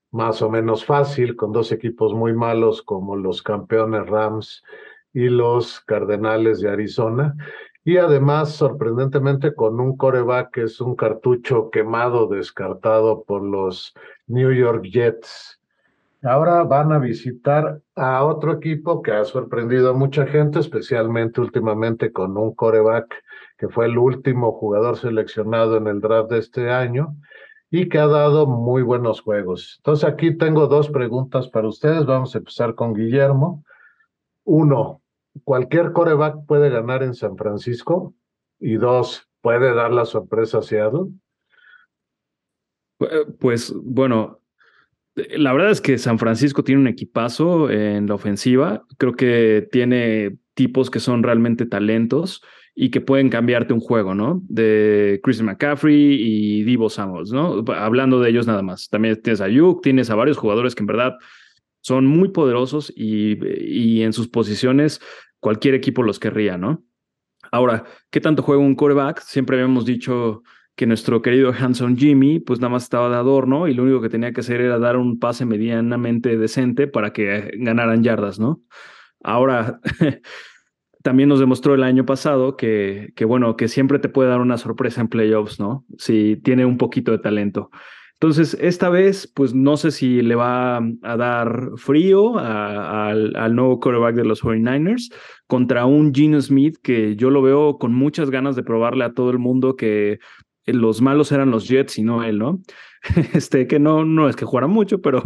más 0.09 0.41
o 0.41 0.49
menos 0.49 0.85
fácil, 0.85 1.35
con 1.35 1.51
dos 1.51 1.71
equipos 1.71 2.15
muy 2.15 2.33
malos 2.33 2.81
como 2.81 3.15
los 3.15 3.43
campeones 3.43 4.07
Rams 4.07 4.63
y 5.13 5.29
los 5.29 5.81
Cardenales 5.81 6.61
de 6.61 6.71
Arizona. 6.71 7.35
Y 7.83 7.97
además, 7.97 8.55
sorprendentemente, 8.55 9.53
con 9.53 9.79
un 9.79 9.95
coreback 9.97 10.49
que 10.51 10.63
es 10.63 10.81
un 10.81 10.95
cartucho 10.95 11.69
quemado, 11.69 12.25
descartado 12.25 13.23
por 13.23 13.43
los 13.43 13.93
New 14.25 14.51
York 14.51 14.85
Jets. 14.85 15.61
Ahora 16.25 16.63
van 16.63 16.91
a 16.91 16.97
visitar 16.97 17.81
a 17.95 18.25
otro 18.25 18.53
equipo 18.53 19.03
que 19.03 19.11
ha 19.11 19.23
sorprendido 19.25 19.91
a 19.91 19.93
mucha 19.93 20.25
gente, 20.25 20.59
especialmente 20.59 21.39
últimamente 21.39 22.11
con 22.11 22.35
un 22.35 22.55
coreback 22.55 23.23
que 23.59 23.69
fue 23.69 23.85
el 23.85 23.99
último 23.99 24.51
jugador 24.51 24.97
seleccionado 24.97 25.77
en 25.77 25.85
el 25.85 26.01
draft 26.01 26.31
de 26.31 26.39
este 26.39 26.71
año 26.71 27.15
y 27.69 27.89
que 27.89 27.99
ha 27.99 28.07
dado 28.07 28.47
muy 28.47 28.81
buenos 28.81 29.21
juegos. 29.21 29.75
Entonces 29.77 30.09
aquí 30.09 30.35
tengo 30.35 30.65
dos 30.67 30.89
preguntas 30.89 31.47
para 31.47 31.67
ustedes. 31.67 32.07
Vamos 32.07 32.33
a 32.33 32.39
empezar 32.39 32.73
con 32.73 32.95
Guillermo. 32.95 33.63
Uno, 34.45 35.01
¿cualquier 35.43 35.91
coreback 35.91 36.45
puede 36.47 36.71
ganar 36.71 37.03
en 37.03 37.13
San 37.13 37.37
Francisco? 37.37 38.15
Y 38.59 38.77
dos, 38.77 39.29
¿puede 39.41 39.75
dar 39.75 39.91
la 39.91 40.05
sorpresa 40.05 40.57
a 40.57 40.63
Seattle? 40.63 41.11
Pues 43.39 43.71
bueno, 43.75 44.39
la 45.15 45.53
verdad 45.53 45.71
es 45.71 45.81
que 45.81 45.97
San 45.97 46.19
Francisco 46.19 46.63
tiene 46.63 46.81
un 46.81 46.87
equipazo 46.87 47.69
en 47.69 48.07
la 48.07 48.15
ofensiva. 48.15 48.85
Creo 48.97 49.13
que 49.13 49.67
tiene 49.71 50.37
tipos 50.53 50.89
que 50.89 50.99
son 50.99 51.23
realmente 51.23 51.65
talentos 51.65 52.41
y 52.75 52.89
que 52.89 52.99
pueden 52.99 53.29
cambiarte 53.29 53.73
un 53.73 53.79
juego, 53.79 54.13
¿no? 54.13 54.41
De 54.49 55.21
Chris 55.23 55.41
McCaffrey 55.41 56.17
y 56.19 56.63
Divo 56.63 56.89
Samuels, 56.89 57.31
¿no? 57.31 57.63
Hablando 57.73 58.19
de 58.19 58.29
ellos 58.29 58.47
nada 58.47 58.61
más. 58.61 58.89
También 58.89 59.21
tienes 59.21 59.39
a 59.39 59.47
Yuk, 59.47 59.81
tienes 59.81 60.09
a 60.09 60.15
varios 60.15 60.37
jugadores 60.37 60.75
que 60.75 60.83
en 60.83 60.87
verdad 60.87 61.13
son 61.79 62.05
muy 62.05 62.29
poderosos 62.29 62.91
y, 62.93 63.37
y 63.63 64.01
en 64.01 64.11
sus 64.11 64.27
posiciones 64.27 64.99
cualquier 65.39 65.75
equipo 65.75 66.03
los 66.03 66.19
querría, 66.19 66.57
¿no? 66.57 66.83
Ahora, 67.51 67.85
¿qué 68.09 68.19
tanto 68.19 68.43
juega 68.43 68.61
un 68.61 68.75
quarterback? 68.75 69.21
Siempre 69.21 69.55
habíamos 69.55 69.85
dicho 69.85 70.43
que 70.75 70.85
nuestro 70.85 71.21
querido 71.21 71.53
Hanson 71.57 71.97
Jimmy, 71.97 72.39
pues 72.39 72.59
nada 72.59 72.71
más 72.71 72.83
estaba 72.83 73.09
de 73.09 73.15
adorno 73.15 73.67
y 73.67 73.73
lo 73.73 73.83
único 73.83 74.01
que 74.01 74.09
tenía 74.09 74.33
que 74.33 74.41
hacer 74.41 74.61
era 74.61 74.77
dar 74.77 74.97
un 74.97 75.19
pase 75.19 75.45
medianamente 75.45 76.37
decente 76.37 76.87
para 76.87 77.13
que 77.13 77.51
ganaran 77.57 78.03
yardas, 78.03 78.39
¿no? 78.39 78.61
Ahora, 79.23 79.79
también 81.01 81.29
nos 81.29 81.39
demostró 81.39 81.75
el 81.75 81.83
año 81.83 82.05
pasado 82.05 82.57
que, 82.57 83.13
que, 83.15 83.25
bueno, 83.25 83.55
que 83.55 83.67
siempre 83.67 83.99
te 83.99 84.09
puede 84.09 84.29
dar 84.29 84.41
una 84.41 84.57
sorpresa 84.57 85.01
en 85.01 85.07
playoffs, 85.07 85.59
¿no? 85.59 85.85
Si 85.97 86.35
tiene 86.37 86.65
un 86.65 86.77
poquito 86.77 87.11
de 87.11 87.19
talento. 87.19 87.69
Entonces, 88.15 88.57
esta 88.61 88.89
vez, 88.89 89.27
pues 89.27 89.53
no 89.53 89.75
sé 89.75 89.91
si 89.91 90.21
le 90.21 90.35
va 90.35 90.77
a 90.77 91.17
dar 91.17 91.71
frío 91.75 92.39
al, 92.39 93.35
al, 93.35 93.55
nuevo 93.55 93.79
quarterback 93.79 94.15
de 94.15 94.23
los 94.23 94.41
49ers 94.41 95.13
contra 95.47 95.85
un 95.85 96.13
Gino 96.13 96.39
Smith 96.39 96.77
que 96.81 97.17
yo 97.17 97.29
lo 97.29 97.41
veo 97.41 97.77
con 97.77 97.93
muchas 97.93 98.29
ganas 98.29 98.55
de 98.55 98.63
probarle 98.63 99.03
a 99.03 99.13
todo 99.13 99.31
el 99.31 99.37
mundo 99.37 99.75
que 99.75 100.19
los 100.65 101.01
malos 101.01 101.31
eran 101.31 101.51
los 101.51 101.67
Jets 101.67 101.97
y 101.97 102.03
no 102.03 102.23
él, 102.23 102.39
¿no? 102.39 102.61
Este, 103.33 103.67
que 103.67 103.79
no, 103.79 104.03
no 104.03 104.27
es 104.29 104.35
que 104.35 104.45
jugara 104.45 104.67
mucho, 104.67 105.01
pero, 105.01 105.23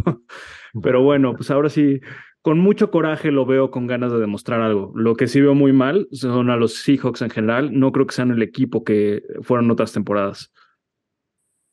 pero 0.82 1.02
bueno, 1.02 1.34
pues 1.34 1.50
ahora 1.50 1.70
sí, 1.70 2.00
con 2.42 2.58
mucho 2.58 2.90
coraje 2.90 3.30
lo 3.30 3.46
veo 3.46 3.70
con 3.70 3.86
ganas 3.86 4.12
de 4.12 4.18
demostrar 4.18 4.60
algo. 4.60 4.92
Lo 4.94 5.14
que 5.14 5.26
sí 5.26 5.40
veo 5.40 5.54
muy 5.54 5.72
mal 5.72 6.08
son 6.12 6.50
a 6.50 6.56
los 6.56 6.82
Seahawks 6.82 7.22
en 7.22 7.30
general. 7.30 7.78
No 7.78 7.92
creo 7.92 8.06
que 8.06 8.14
sean 8.14 8.30
el 8.30 8.42
equipo 8.42 8.84
que 8.84 9.22
fueron 9.42 9.70
otras 9.70 9.92
temporadas. 9.92 10.52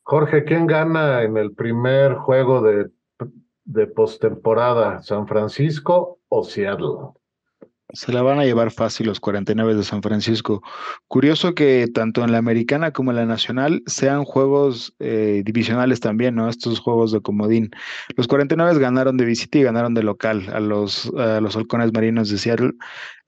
Jorge, 0.02 0.44
¿quién 0.44 0.66
gana 0.66 1.22
en 1.22 1.36
el 1.36 1.52
primer 1.52 2.14
juego 2.14 2.62
de, 2.62 2.90
de 3.64 3.86
postemporada? 3.86 5.02
¿San 5.02 5.26
Francisco 5.26 6.20
o 6.28 6.44
Seattle? 6.44 7.17
Se 7.92 8.12
la 8.12 8.22
van 8.22 8.38
a 8.38 8.44
llevar 8.44 8.70
fácil 8.70 9.06
los 9.06 9.20
49 9.20 9.74
de 9.74 9.82
San 9.82 10.02
Francisco. 10.02 10.62
Curioso 11.06 11.54
que 11.54 11.86
tanto 11.92 12.22
en 12.22 12.32
la 12.32 12.38
americana 12.38 12.92
como 12.92 13.10
en 13.10 13.16
la 13.16 13.26
nacional 13.26 13.82
sean 13.86 14.24
juegos 14.24 14.94
eh, 14.98 15.42
divisionales 15.44 16.00
también, 16.00 16.34
¿no? 16.34 16.48
Estos 16.48 16.80
juegos 16.80 17.12
de 17.12 17.20
comodín. 17.20 17.70
Los 18.16 18.28
49 18.28 18.78
ganaron 18.78 19.16
de 19.16 19.24
visita 19.24 19.58
y 19.58 19.62
ganaron 19.62 19.94
de 19.94 20.02
local 20.02 20.48
a 20.52 20.60
los, 20.60 21.06
los 21.06 21.56
halcones 21.56 21.92
marinos 21.92 22.28
de 22.30 22.38
Seattle. 22.38 22.72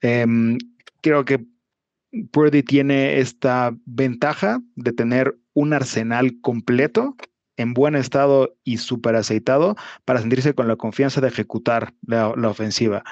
Em, 0.01 0.57
creo 1.01 1.25
que 1.25 1.45
Purdy 2.31 2.63
tiene 2.63 3.19
esta 3.19 3.75
ventaja 3.85 4.61
de 4.75 4.91
tener 4.91 5.37
un 5.53 5.73
arsenal 5.73 6.39
completo 6.41 7.15
en 7.57 7.73
buen 7.73 7.95
estado 7.95 8.55
y 8.63 8.77
súper 8.77 9.15
aceitado 9.15 9.75
para 10.05 10.19
sentirse 10.19 10.53
con 10.53 10.67
la 10.67 10.75
confianza 10.75 11.21
de 11.21 11.27
ejecutar 11.27 11.93
la, 12.05 12.29
ofensiva. 12.29 13.03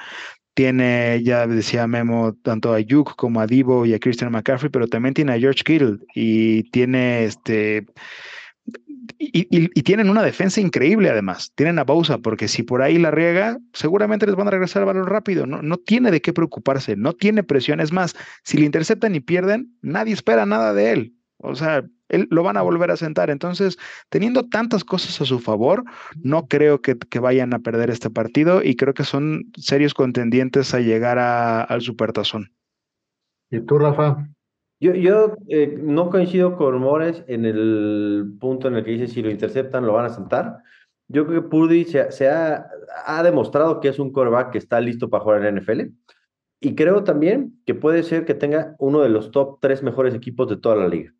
Tiene, 0.54 1.22
ya 1.22 1.46
decía 1.46 1.86
Memo, 1.86 2.34
tanto 2.42 2.74
a 2.74 2.80
Yuk 2.80 3.14
como 3.16 3.40
a 3.40 3.46
Divo 3.46 3.86
y 3.86 3.94
a 3.94 3.98
Christian 3.98 4.32
McCaffrey, 4.32 4.70
pero 4.70 4.88
también 4.88 5.14
tiene 5.14 5.32
a 5.32 5.38
George 5.38 5.62
Kittle 5.64 5.98
y 6.14 6.64
tiene 6.70 7.24
este. 7.24 7.86
Y, 9.18 9.82
tienen 9.82 10.08
una 10.08 10.22
defensa 10.22 10.60
increíble 10.60 11.10
además. 11.10 11.52
Tienen 11.54 11.78
a 11.78 11.84
Bausa, 11.84 12.18
porque 12.18 12.48
si 12.48 12.62
por 12.62 12.82
ahí 12.82 12.98
la 12.98 13.10
riega, 13.10 13.58
seguramente 13.72 14.26
les 14.26 14.34
van 14.34 14.48
a 14.48 14.50
regresar 14.50 14.82
el 14.82 14.86
balón 14.86 15.06
rápido. 15.06 15.46
No, 15.46 15.62
no 15.62 15.78
tiene 15.78 16.10
de 16.10 16.20
qué 16.20 16.32
preocuparse, 16.32 16.96
no 16.96 17.12
tiene 17.12 17.42
presión. 17.42 17.80
Es 17.80 17.92
más, 17.92 18.14
si 18.44 18.58
le 18.58 18.66
interceptan 18.66 19.14
y 19.14 19.20
pierden, 19.20 19.76
nadie 19.82 20.14
espera 20.14 20.46
nada 20.46 20.74
de 20.74 20.92
él. 20.92 21.14
O 21.38 21.54
sea, 21.54 21.84
él 22.10 22.26
lo 22.30 22.42
van 22.42 22.56
a 22.56 22.62
volver 22.62 22.90
a 22.90 22.96
sentar. 22.96 23.30
Entonces, 23.30 23.78
teniendo 24.10 24.48
tantas 24.48 24.84
cosas 24.84 25.20
a 25.20 25.24
su 25.24 25.38
favor, 25.38 25.84
no 26.22 26.46
creo 26.46 26.80
que, 26.82 26.96
vayan 27.20 27.54
a 27.54 27.58
perder 27.58 27.90
este 27.90 28.10
partido 28.10 28.62
y 28.62 28.76
creo 28.76 28.94
que 28.94 29.04
son 29.04 29.44
serios 29.56 29.94
contendientes 29.94 30.74
a 30.74 30.80
llegar 30.80 31.18
al 31.18 31.80
Supertazón. 31.80 32.52
¿Y 33.50 33.60
tú, 33.60 33.78
Rafa? 33.78 34.26
Yo, 34.80 34.94
yo 34.94 35.36
eh, 35.48 35.78
no 35.82 36.08
coincido 36.08 36.56
con 36.56 36.78
Mores 36.78 37.22
en 37.26 37.44
el 37.44 38.32
punto 38.40 38.68
en 38.68 38.76
el 38.76 38.84
que 38.84 38.92
dice 38.92 39.08
si 39.08 39.22
lo 39.22 39.30
interceptan 39.30 39.84
lo 39.84 39.92
van 39.92 40.06
a 40.06 40.10
sentar. 40.10 40.58
Yo 41.08 41.26
creo 41.26 41.42
que 41.42 41.48
Purdy 41.48 41.84
se, 41.84 42.28
ha, 42.28 42.66
ha, 43.04 43.22
demostrado 43.22 43.80
que 43.80 43.88
es 43.88 43.98
un 43.98 44.12
coreback 44.12 44.52
que 44.52 44.58
está 44.58 44.80
listo 44.80 45.10
para 45.10 45.24
jugar 45.24 45.44
en 45.44 45.54
la 45.54 45.60
NFL. 45.60 45.80
Y 46.60 46.74
creo 46.74 47.04
también 47.04 47.60
que 47.66 47.74
puede 47.74 48.02
ser 48.02 48.24
que 48.24 48.34
tenga 48.34 48.76
uno 48.78 49.00
de 49.00 49.08
los 49.08 49.30
top 49.30 49.58
tres 49.60 49.82
mejores 49.82 50.14
equipos 50.14 50.48
de 50.48 50.56
toda 50.56 50.76
la 50.76 50.88
liga. 50.88 51.12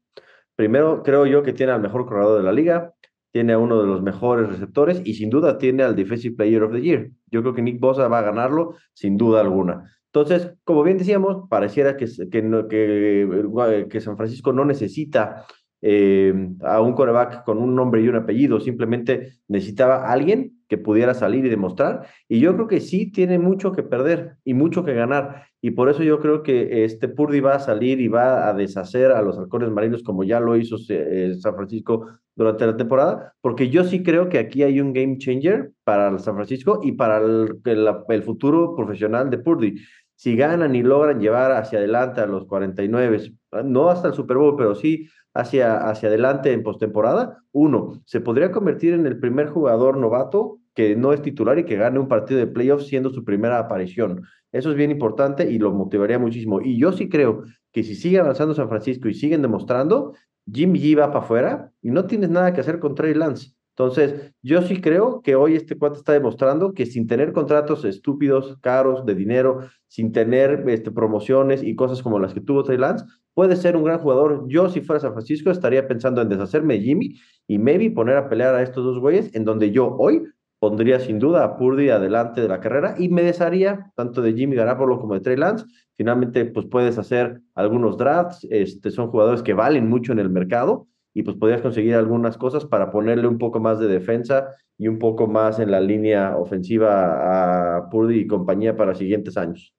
Primero, 0.60 1.02
creo 1.02 1.24
yo 1.24 1.42
que 1.42 1.54
tiene 1.54 1.72
al 1.72 1.80
mejor 1.80 2.04
corredor 2.04 2.36
de 2.36 2.44
la 2.44 2.52
liga, 2.52 2.92
tiene 3.32 3.54
a 3.54 3.58
uno 3.58 3.80
de 3.80 3.86
los 3.86 4.02
mejores 4.02 4.46
receptores 4.46 5.00
y 5.06 5.14
sin 5.14 5.30
duda 5.30 5.56
tiene 5.56 5.84
al 5.84 5.96
Defensive 5.96 6.36
Player 6.36 6.62
of 6.62 6.72
the 6.72 6.82
Year. 6.82 7.10
Yo 7.30 7.40
creo 7.40 7.54
que 7.54 7.62
Nick 7.62 7.80
Bosa 7.80 8.08
va 8.08 8.18
a 8.18 8.22
ganarlo 8.24 8.74
sin 8.92 9.16
duda 9.16 9.40
alguna. 9.40 9.90
Entonces, 10.12 10.52
como 10.64 10.82
bien 10.82 10.98
decíamos, 10.98 11.48
pareciera 11.48 11.96
que, 11.96 12.04
que, 12.04 12.66
que, 12.68 13.86
que 13.88 14.00
San 14.02 14.18
Francisco 14.18 14.52
no 14.52 14.66
necesita 14.66 15.46
eh, 15.82 16.34
a 16.62 16.80
un 16.80 16.92
coreback 16.92 17.44
con 17.44 17.58
un 17.58 17.74
nombre 17.74 18.02
y 18.02 18.08
un 18.08 18.16
apellido, 18.16 18.60
simplemente 18.60 19.38
necesitaba 19.48 20.10
alguien 20.10 20.60
que 20.68 20.78
pudiera 20.78 21.14
salir 21.14 21.44
y 21.44 21.48
demostrar. 21.48 22.06
Y 22.28 22.38
yo 22.38 22.54
creo 22.54 22.68
que 22.68 22.80
sí 22.80 23.10
tiene 23.10 23.38
mucho 23.38 23.72
que 23.72 23.82
perder 23.82 24.36
y 24.44 24.54
mucho 24.54 24.84
que 24.84 24.94
ganar. 24.94 25.46
Y 25.60 25.72
por 25.72 25.90
eso 25.90 26.02
yo 26.02 26.20
creo 26.20 26.42
que 26.42 26.84
este 26.84 27.08
Purdy 27.08 27.40
va 27.40 27.56
a 27.56 27.60
salir 27.60 28.00
y 28.00 28.08
va 28.08 28.48
a 28.48 28.54
deshacer 28.54 29.10
a 29.10 29.20
los 29.20 29.36
halcones 29.36 29.70
marinos 29.70 30.02
como 30.02 30.22
ya 30.22 30.38
lo 30.38 30.56
hizo 30.56 30.76
eh, 30.88 31.34
San 31.38 31.56
Francisco 31.56 32.06
durante 32.36 32.66
la 32.66 32.76
temporada, 32.76 33.34
porque 33.40 33.68
yo 33.68 33.84
sí 33.84 34.02
creo 34.02 34.28
que 34.28 34.38
aquí 34.38 34.62
hay 34.62 34.80
un 34.80 34.92
game 34.92 35.18
changer 35.18 35.72
para 35.84 36.16
San 36.18 36.36
Francisco 36.36 36.80
y 36.82 36.92
para 36.92 37.18
el, 37.18 37.60
el 37.64 38.22
futuro 38.22 38.74
profesional 38.76 39.28
de 39.28 39.38
Purdy. 39.38 39.74
Si 40.14 40.36
ganan 40.36 40.74
y 40.76 40.82
logran 40.82 41.18
llevar 41.18 41.52
hacia 41.52 41.78
adelante 41.78 42.20
a 42.20 42.26
los 42.26 42.46
49, 42.46 43.32
no 43.64 43.88
hasta 43.90 44.08
el 44.08 44.14
Super 44.14 44.36
Bowl, 44.36 44.54
pero 44.56 44.74
sí 44.74 45.08
hacia, 45.34 45.88
hacia 45.88 46.08
adelante 46.08 46.52
en 46.52 46.62
postemporada, 46.62 47.42
uno, 47.52 48.02
se 48.04 48.20
podría 48.20 48.50
convertir 48.50 48.94
en 48.94 49.06
el 49.06 49.18
primer 49.18 49.48
jugador 49.48 49.96
novato 49.96 50.58
que 50.74 50.96
no 50.96 51.12
es 51.12 51.22
titular 51.22 51.58
y 51.58 51.64
que 51.64 51.76
gane 51.76 51.98
un 51.98 52.08
partido 52.08 52.38
de 52.40 52.46
playoffs 52.46 52.86
siendo 52.86 53.10
su 53.10 53.24
primera 53.24 53.58
aparición. 53.58 54.22
Eso 54.52 54.70
es 54.70 54.76
bien 54.76 54.90
importante 54.90 55.50
y 55.50 55.58
lo 55.58 55.72
motivaría 55.72 56.18
muchísimo. 56.18 56.60
Y 56.60 56.78
yo 56.78 56.92
sí 56.92 57.08
creo 57.08 57.44
que 57.72 57.82
si 57.82 57.94
sigue 57.94 58.18
avanzando 58.18 58.54
San 58.54 58.68
Francisco 58.68 59.08
y 59.08 59.14
siguen 59.14 59.42
demostrando, 59.42 60.14
Jim 60.50 60.72
G 60.74 60.98
va 60.98 61.08
para 61.08 61.24
afuera 61.24 61.72
y 61.82 61.90
no 61.90 62.06
tienes 62.06 62.30
nada 62.30 62.52
que 62.52 62.60
hacer 62.60 62.78
con 62.78 62.94
Trey 62.94 63.14
Lance. 63.14 63.52
Entonces, 63.76 64.34
yo 64.42 64.60
sí 64.62 64.80
creo 64.80 65.22
que 65.22 65.36
hoy 65.36 65.54
este 65.54 65.78
cuate 65.78 65.98
está 65.98 66.12
demostrando 66.12 66.74
que 66.74 66.84
sin 66.84 67.06
tener 67.06 67.32
contratos 67.32 67.84
estúpidos, 67.84 68.58
caros, 68.60 69.06
de 69.06 69.14
dinero, 69.14 69.60
sin 69.86 70.12
tener 70.12 70.68
este, 70.68 70.90
promociones 70.90 71.62
y 71.62 71.74
cosas 71.76 72.02
como 72.02 72.18
las 72.18 72.34
que 72.34 72.40
tuvo 72.40 72.62
Trey 72.62 72.76
Lance, 72.76 73.06
puede 73.34 73.56
ser 73.56 73.76
un 73.76 73.84
gran 73.84 73.98
jugador. 73.98 74.44
Yo, 74.48 74.68
si 74.68 74.80
fuera 74.80 75.00
San 75.00 75.12
Francisco, 75.12 75.50
estaría 75.50 75.86
pensando 75.86 76.22
en 76.22 76.28
deshacerme 76.28 76.74
de 76.74 76.80
Jimmy 76.80 77.14
y 77.46 77.58
maybe 77.58 77.90
poner 77.90 78.16
a 78.16 78.28
pelear 78.28 78.54
a 78.54 78.62
estos 78.62 78.84
dos 78.84 78.98
güeyes, 78.98 79.34
en 79.34 79.44
donde 79.44 79.70
yo 79.70 79.96
hoy 79.98 80.22
pondría 80.60 81.00
sin 81.00 81.18
duda 81.18 81.42
a 81.42 81.56
Purdy 81.56 81.88
adelante 81.88 82.42
de 82.42 82.48
la 82.48 82.60
carrera 82.60 82.94
y 82.98 83.08
me 83.08 83.22
desharía 83.22 83.90
tanto 83.96 84.20
de 84.20 84.34
Jimmy 84.34 84.56
Garapolo 84.56 85.00
como 85.00 85.14
de 85.14 85.20
Trey 85.20 85.36
Lance. 85.36 85.64
Finalmente, 85.96 86.44
pues 86.44 86.66
puedes 86.66 86.98
hacer 86.98 87.40
algunos 87.54 87.96
drafts, 87.96 88.46
este, 88.50 88.90
son 88.90 89.08
jugadores 89.08 89.42
que 89.42 89.54
valen 89.54 89.88
mucho 89.88 90.12
en 90.12 90.18
el 90.18 90.28
mercado 90.28 90.86
y 91.14 91.22
pues 91.22 91.36
podrías 91.36 91.62
conseguir 91.62 91.94
algunas 91.94 92.36
cosas 92.36 92.66
para 92.66 92.90
ponerle 92.90 93.26
un 93.26 93.38
poco 93.38 93.58
más 93.58 93.80
de 93.80 93.88
defensa 93.88 94.48
y 94.78 94.88
un 94.88 94.98
poco 94.98 95.26
más 95.26 95.58
en 95.58 95.70
la 95.70 95.80
línea 95.80 96.36
ofensiva 96.36 97.76
a 97.76 97.90
Purdy 97.90 98.20
y 98.20 98.26
compañía 98.26 98.76
para 98.76 98.94
siguientes 98.94 99.36
años. 99.36 99.74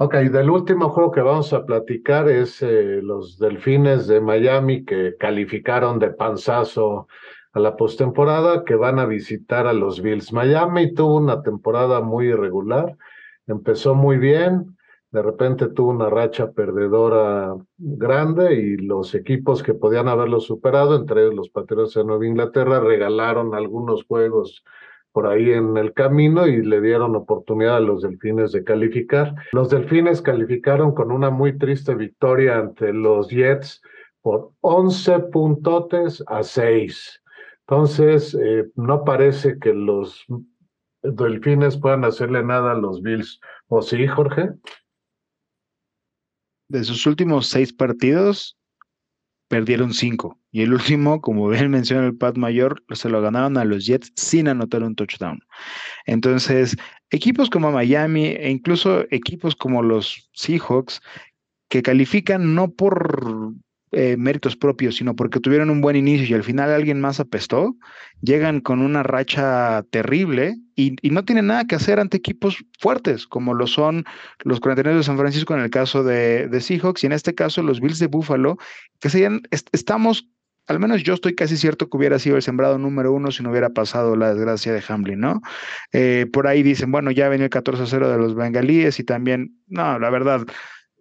Ok, 0.00 0.14
del 0.14 0.48
último 0.48 0.90
juego 0.90 1.10
que 1.10 1.22
vamos 1.22 1.52
a 1.52 1.66
platicar 1.66 2.28
es 2.28 2.62
eh, 2.62 3.00
los 3.02 3.36
Delfines 3.36 4.06
de 4.06 4.20
Miami 4.20 4.84
que 4.84 5.16
calificaron 5.18 5.98
de 5.98 6.10
panzazo 6.10 7.08
a 7.52 7.58
la 7.58 7.74
postemporada, 7.74 8.64
que 8.64 8.76
van 8.76 9.00
a 9.00 9.06
visitar 9.06 9.66
a 9.66 9.72
los 9.72 10.00
Bills. 10.00 10.32
Miami 10.32 10.94
tuvo 10.94 11.16
una 11.16 11.42
temporada 11.42 12.00
muy 12.00 12.28
irregular, 12.28 12.96
empezó 13.48 13.96
muy 13.96 14.18
bien, 14.18 14.76
de 15.10 15.20
repente 15.20 15.66
tuvo 15.66 15.90
una 15.90 16.08
racha 16.08 16.52
perdedora 16.52 17.56
grande 17.76 18.54
y 18.54 18.76
los 18.76 19.16
equipos 19.16 19.64
que 19.64 19.74
podían 19.74 20.06
haberlo 20.06 20.38
superado, 20.38 20.94
entre 20.94 21.22
ellos 21.22 21.34
los 21.34 21.50
Patriotas 21.50 21.94
de 21.94 22.04
Nueva 22.04 22.24
Inglaterra, 22.24 22.78
regalaron 22.78 23.52
algunos 23.52 24.04
juegos 24.04 24.62
por 25.12 25.26
ahí 25.26 25.50
en 25.50 25.76
el 25.76 25.92
camino 25.94 26.46
y 26.46 26.62
le 26.62 26.80
dieron 26.80 27.16
oportunidad 27.16 27.76
a 27.76 27.80
los 27.80 28.02
delfines 28.02 28.52
de 28.52 28.64
calificar. 28.64 29.34
Los 29.52 29.70
delfines 29.70 30.22
calificaron 30.22 30.94
con 30.94 31.10
una 31.10 31.30
muy 31.30 31.58
triste 31.58 31.94
victoria 31.94 32.58
ante 32.58 32.92
los 32.92 33.28
Jets 33.28 33.80
por 34.20 34.52
11 34.60 35.20
puntotes 35.32 36.22
a 36.26 36.42
6. 36.42 37.22
Entonces, 37.66 38.34
eh, 38.34 38.70
no 38.76 39.04
parece 39.04 39.58
que 39.58 39.74
los 39.74 40.24
delfines 41.02 41.76
puedan 41.76 42.04
hacerle 42.04 42.42
nada 42.42 42.72
a 42.72 42.78
los 42.78 43.02
Bills. 43.02 43.40
¿O 43.68 43.82
sí, 43.82 44.06
Jorge? 44.06 44.50
De 46.68 46.84
sus 46.84 47.06
últimos 47.06 47.48
seis 47.48 47.72
partidos, 47.72 48.57
perdieron 49.48 49.92
cinco. 49.92 50.38
Y 50.52 50.62
el 50.62 50.72
último, 50.72 51.20
como 51.20 51.48
bien 51.48 51.70
menciona 51.70 52.06
el 52.06 52.16
Pat 52.16 52.36
Mayor, 52.36 52.82
se 52.92 53.08
lo 53.08 53.20
ganaron 53.20 53.58
a 53.58 53.64
los 53.64 53.86
Jets 53.86 54.12
sin 54.16 54.48
anotar 54.48 54.82
un 54.82 54.94
touchdown. 54.94 55.40
Entonces, 56.06 56.76
equipos 57.10 57.50
como 57.50 57.72
Miami 57.72 58.26
e 58.26 58.50
incluso 58.50 59.04
equipos 59.10 59.56
como 59.56 59.82
los 59.82 60.30
Seahawks, 60.34 61.00
que 61.68 61.82
califican 61.82 62.54
no 62.54 62.70
por 62.70 63.52
eh, 63.92 64.16
méritos 64.18 64.56
propios, 64.56 64.96
sino 64.96 65.16
porque 65.16 65.40
tuvieron 65.40 65.70
un 65.70 65.80
buen 65.80 65.96
inicio 65.96 66.26
y 66.26 66.34
al 66.34 66.44
final 66.44 66.70
alguien 66.70 67.00
más 67.00 67.20
apestó, 67.20 67.76
llegan 68.20 68.60
con 68.60 68.80
una 68.80 69.02
racha 69.02 69.82
terrible 69.90 70.56
y, 70.74 70.96
no 71.10 71.24
tienen 71.24 71.46
nada 71.46 71.64
que 71.64 71.74
hacer 71.74 71.98
ante 71.98 72.18
equipos 72.18 72.64
fuertes, 72.78 73.26
como 73.26 73.54
lo 73.54 73.66
son 73.66 74.04
los 74.44 74.60
49 74.60 74.98
de 74.98 75.04
San 75.04 75.18
Francisco 75.18 75.54
en 75.54 75.60
el 75.60 75.70
caso 75.70 76.04
de, 76.04 76.48
de 76.48 76.60
Seahawks 76.60 77.02
y 77.02 77.06
en 77.06 77.12
este 77.12 77.34
caso 77.34 77.62
los 77.62 77.80
Bills 77.80 77.98
de 77.98 78.06
Buffalo, 78.06 78.58
que 79.00 79.10
serían, 79.10 79.42
estamos 79.72 80.28
al 80.68 80.78
menos 80.78 81.02
yo 81.02 81.14
estoy 81.14 81.34
casi 81.34 81.56
cierto 81.56 81.88
que 81.88 81.96
hubiera 81.96 82.18
sido 82.18 82.36
el 82.36 82.42
sembrado 82.42 82.78
número 82.78 83.12
uno 83.12 83.30
si 83.30 83.42
no 83.42 83.50
hubiera 83.50 83.70
pasado 83.70 84.16
la 84.16 84.34
desgracia 84.34 84.72
de 84.72 84.84
Hamlin, 84.86 85.18
¿no? 85.18 85.40
Eh, 85.92 86.26
por 86.30 86.46
ahí 86.46 86.62
dicen, 86.62 86.92
bueno, 86.92 87.10
ya 87.10 87.28
venía 87.28 87.44
el 87.44 87.50
14 87.50 87.86
0 87.86 88.10
de 88.10 88.18
los 88.18 88.34
bengalíes 88.34 89.00
y 89.00 89.04
también, 89.04 89.56
no, 89.66 89.98
la 89.98 90.10
verdad, 90.10 90.42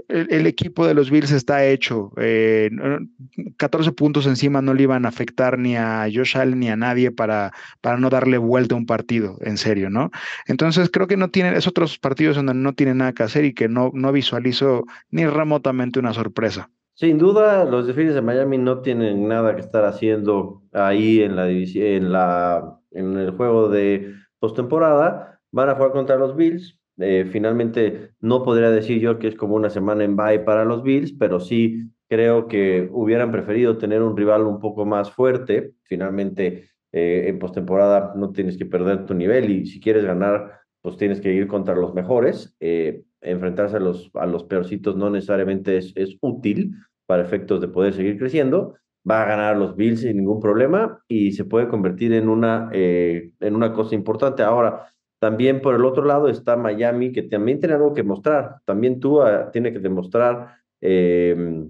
el, 0.08 0.48
equipo 0.48 0.88
de 0.88 0.94
los 0.94 1.12
Bills 1.12 1.32
está 1.32 1.66
hecho. 1.66 2.12
14 2.16 3.90
eh, 3.90 3.94
puntos 3.94 4.26
encima 4.26 4.62
no 4.62 4.74
le 4.74 4.84
iban 4.84 5.06
a 5.06 5.10
afectar 5.10 5.58
ni 5.58 5.76
a 5.76 6.08
Josh 6.14 6.38
Allen 6.38 6.60
ni 6.60 6.70
a 6.70 6.76
nadie 6.76 7.12
para, 7.12 7.52
para 7.82 7.98
no 7.98 8.10
darle 8.10 8.38
vuelta 8.38 8.76
a 8.76 8.78
un 8.78 8.86
partido, 8.86 9.38
en 9.42 9.58
serio, 9.58 9.90
¿no? 9.90 10.12
Entonces 10.48 10.90
creo 10.90 11.08
que 11.08 11.18
no 11.18 11.30
tienen, 11.30 11.56
es 11.56 11.68
otros 11.68 11.98
partidos 12.00 12.36
donde 12.36 12.54
no 12.54 12.74
tienen 12.74 12.98
nada 12.98 13.14
que 13.14 13.24
hacer 13.24 13.46
y 13.46 13.54
que 13.54 13.68
no, 13.68 13.92
no 13.94 14.12
visualizo 14.12 14.86
ni 15.12 15.26
remotamente 15.26 16.00
una 16.00 16.14
sorpresa. 16.14 16.70
Sin 16.94 17.20
duda, 17.20 17.64
los 17.66 17.86
Delfines 17.86 18.16
de 18.16 18.24
Miami 18.24 18.58
no 18.58 18.82
tienen 18.82 19.28
nada 19.28 19.54
que 19.54 19.62
estar 19.62 19.86
haciendo 19.86 20.64
ahí 20.74 21.22
en 21.22 21.36
la 21.36 21.48
en 21.48 22.12
la 22.12 22.80
en 22.90 23.18
el 23.18 23.32
juego 23.32 23.70
de 23.70 24.16
postemporada. 24.40 25.40
Van 25.52 25.70
a 25.70 25.76
jugar 25.76 25.92
contra 25.92 26.16
los 26.16 26.36
Bills. 26.36 26.77
Eh, 27.00 27.28
finalmente, 27.32 28.12
no 28.20 28.44
podría 28.44 28.72
decir 28.72 29.00
yo 29.00 29.20
que 29.20 29.28
es 29.28 29.36
como 29.36 29.56
una 29.56 29.70
semana 29.70 30.04
en 30.04 30.16
bye 30.16 30.40
para 30.40 30.66
los 30.66 30.84
Bills, 30.84 31.14
pero 31.14 31.40
sí 31.40 31.92
creo 32.10 32.48
que 32.48 32.90
hubieran 32.92 33.32
preferido 33.32 33.78
tener 33.78 34.02
un 34.02 34.18
rival 34.18 34.44
un 34.44 34.60
poco 34.60 34.86
más 34.86 35.12
fuerte. 35.12 35.74
Finalmente, 35.84 36.70
eh, 36.92 37.26
en 37.28 37.38
postemporada 37.40 38.14
no 38.16 38.32
tienes 38.32 38.58
que 38.58 38.66
perder 38.66 39.06
tu 39.06 39.14
nivel 39.14 39.50
y 39.52 39.66
si 39.68 39.80
quieres 39.80 40.06
ganar, 40.06 40.60
pues 40.82 40.98
tienes 40.98 41.22
que 41.22 41.34
ir 41.34 41.48
contra 41.48 41.76
los 41.76 41.94
mejores. 41.94 42.56
Eh, 42.60 43.04
enfrentarse 43.22 43.78
a 43.78 43.80
los, 43.80 44.10
a 44.16 44.26
los 44.26 44.44
peorcitos 44.46 44.96
no 44.96 45.10
necesariamente 45.10 45.78
es, 45.78 45.94
es 45.96 46.18
útil 46.22 46.72
para 47.06 47.24
efectos 47.24 47.62
de 47.62 47.68
poder 47.68 47.94
seguir 47.94 48.18
creciendo. 48.18 48.76
Va 49.10 49.22
a 49.24 49.26
ganar 49.26 49.56
los 49.58 49.76
Bills 49.76 50.02
sin 50.02 50.18
ningún 50.18 50.40
problema 50.40 51.00
y 51.08 51.32
se 51.32 51.46
puede 51.46 51.68
convertir 51.70 52.12
en 52.14 52.28
una, 52.28 52.70
en 52.74 53.56
una 53.56 53.72
cosa 53.72 53.96
importante. 53.96 54.44
Ahora, 54.44 54.88
también 55.20 55.62
por 55.62 55.76
el 55.76 55.86
otro 55.86 56.06
lado 56.06 56.30
está 56.30 56.56
Miami, 56.56 57.12
que 57.12 57.24
también 57.24 57.60
tiene 57.60 57.76
algo 57.76 57.94
que 57.94 58.04
mostrar. 58.04 58.58
También 58.66 59.00
tú 59.00 59.20
tiene 59.52 59.74
que 59.74 59.80
demostrar 59.80 60.58
em, 60.82 61.70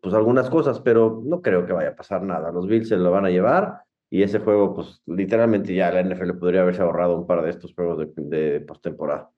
pues 0.00 0.14
algunas 0.14 0.48
cosas, 0.50 0.80
pero 0.80 1.22
no 1.24 1.42
creo 1.42 1.66
que 1.66 1.72
vaya 1.72 1.90
a 1.90 1.96
pasar 1.96 2.22
nada. 2.22 2.52
Los 2.52 2.66
Bills 2.66 2.88
se 2.88 2.96
lo 2.96 3.10
van 3.10 3.26
a 3.26 3.30
llevar 3.30 3.82
y 4.10 4.22
ese 4.22 4.38
juego, 4.38 4.74
pues 4.74 5.02
literalmente 5.06 5.74
ya 5.74 5.90
la 5.90 6.02
NFL 6.02 6.38
podría 6.38 6.62
haberse 6.62 6.82
ahorrado 6.82 7.16
un 7.16 7.26
par 7.26 7.42
de 7.42 7.50
estos 7.50 7.74
juegos 7.74 7.98
de, 7.98 8.12
de 8.16 8.60
postemporada. 8.60 9.30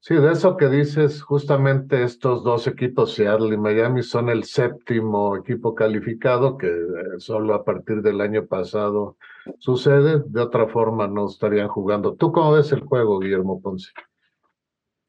Sí, 0.00 0.14
de 0.14 0.30
eso 0.30 0.56
que 0.56 0.68
dices, 0.68 1.22
justamente 1.22 2.04
estos 2.04 2.44
dos 2.44 2.66
equipos, 2.68 3.14
Seattle 3.14 3.54
y 3.54 3.58
Miami, 3.58 4.02
son 4.02 4.28
el 4.28 4.44
séptimo 4.44 5.36
equipo 5.36 5.74
calificado 5.74 6.56
que 6.56 6.68
eh, 6.68 7.18
solo 7.18 7.54
a 7.54 7.64
partir 7.64 8.00
del 8.00 8.20
año 8.20 8.46
pasado 8.46 9.16
sucede. 9.58 10.22
De 10.26 10.40
otra 10.40 10.68
forma, 10.68 11.08
no 11.08 11.26
estarían 11.26 11.68
jugando. 11.68 12.14
¿Tú 12.14 12.30
cómo 12.30 12.52
ves 12.52 12.70
el 12.72 12.80
juego, 12.80 13.18
Guillermo 13.18 13.60
Ponce? 13.60 13.90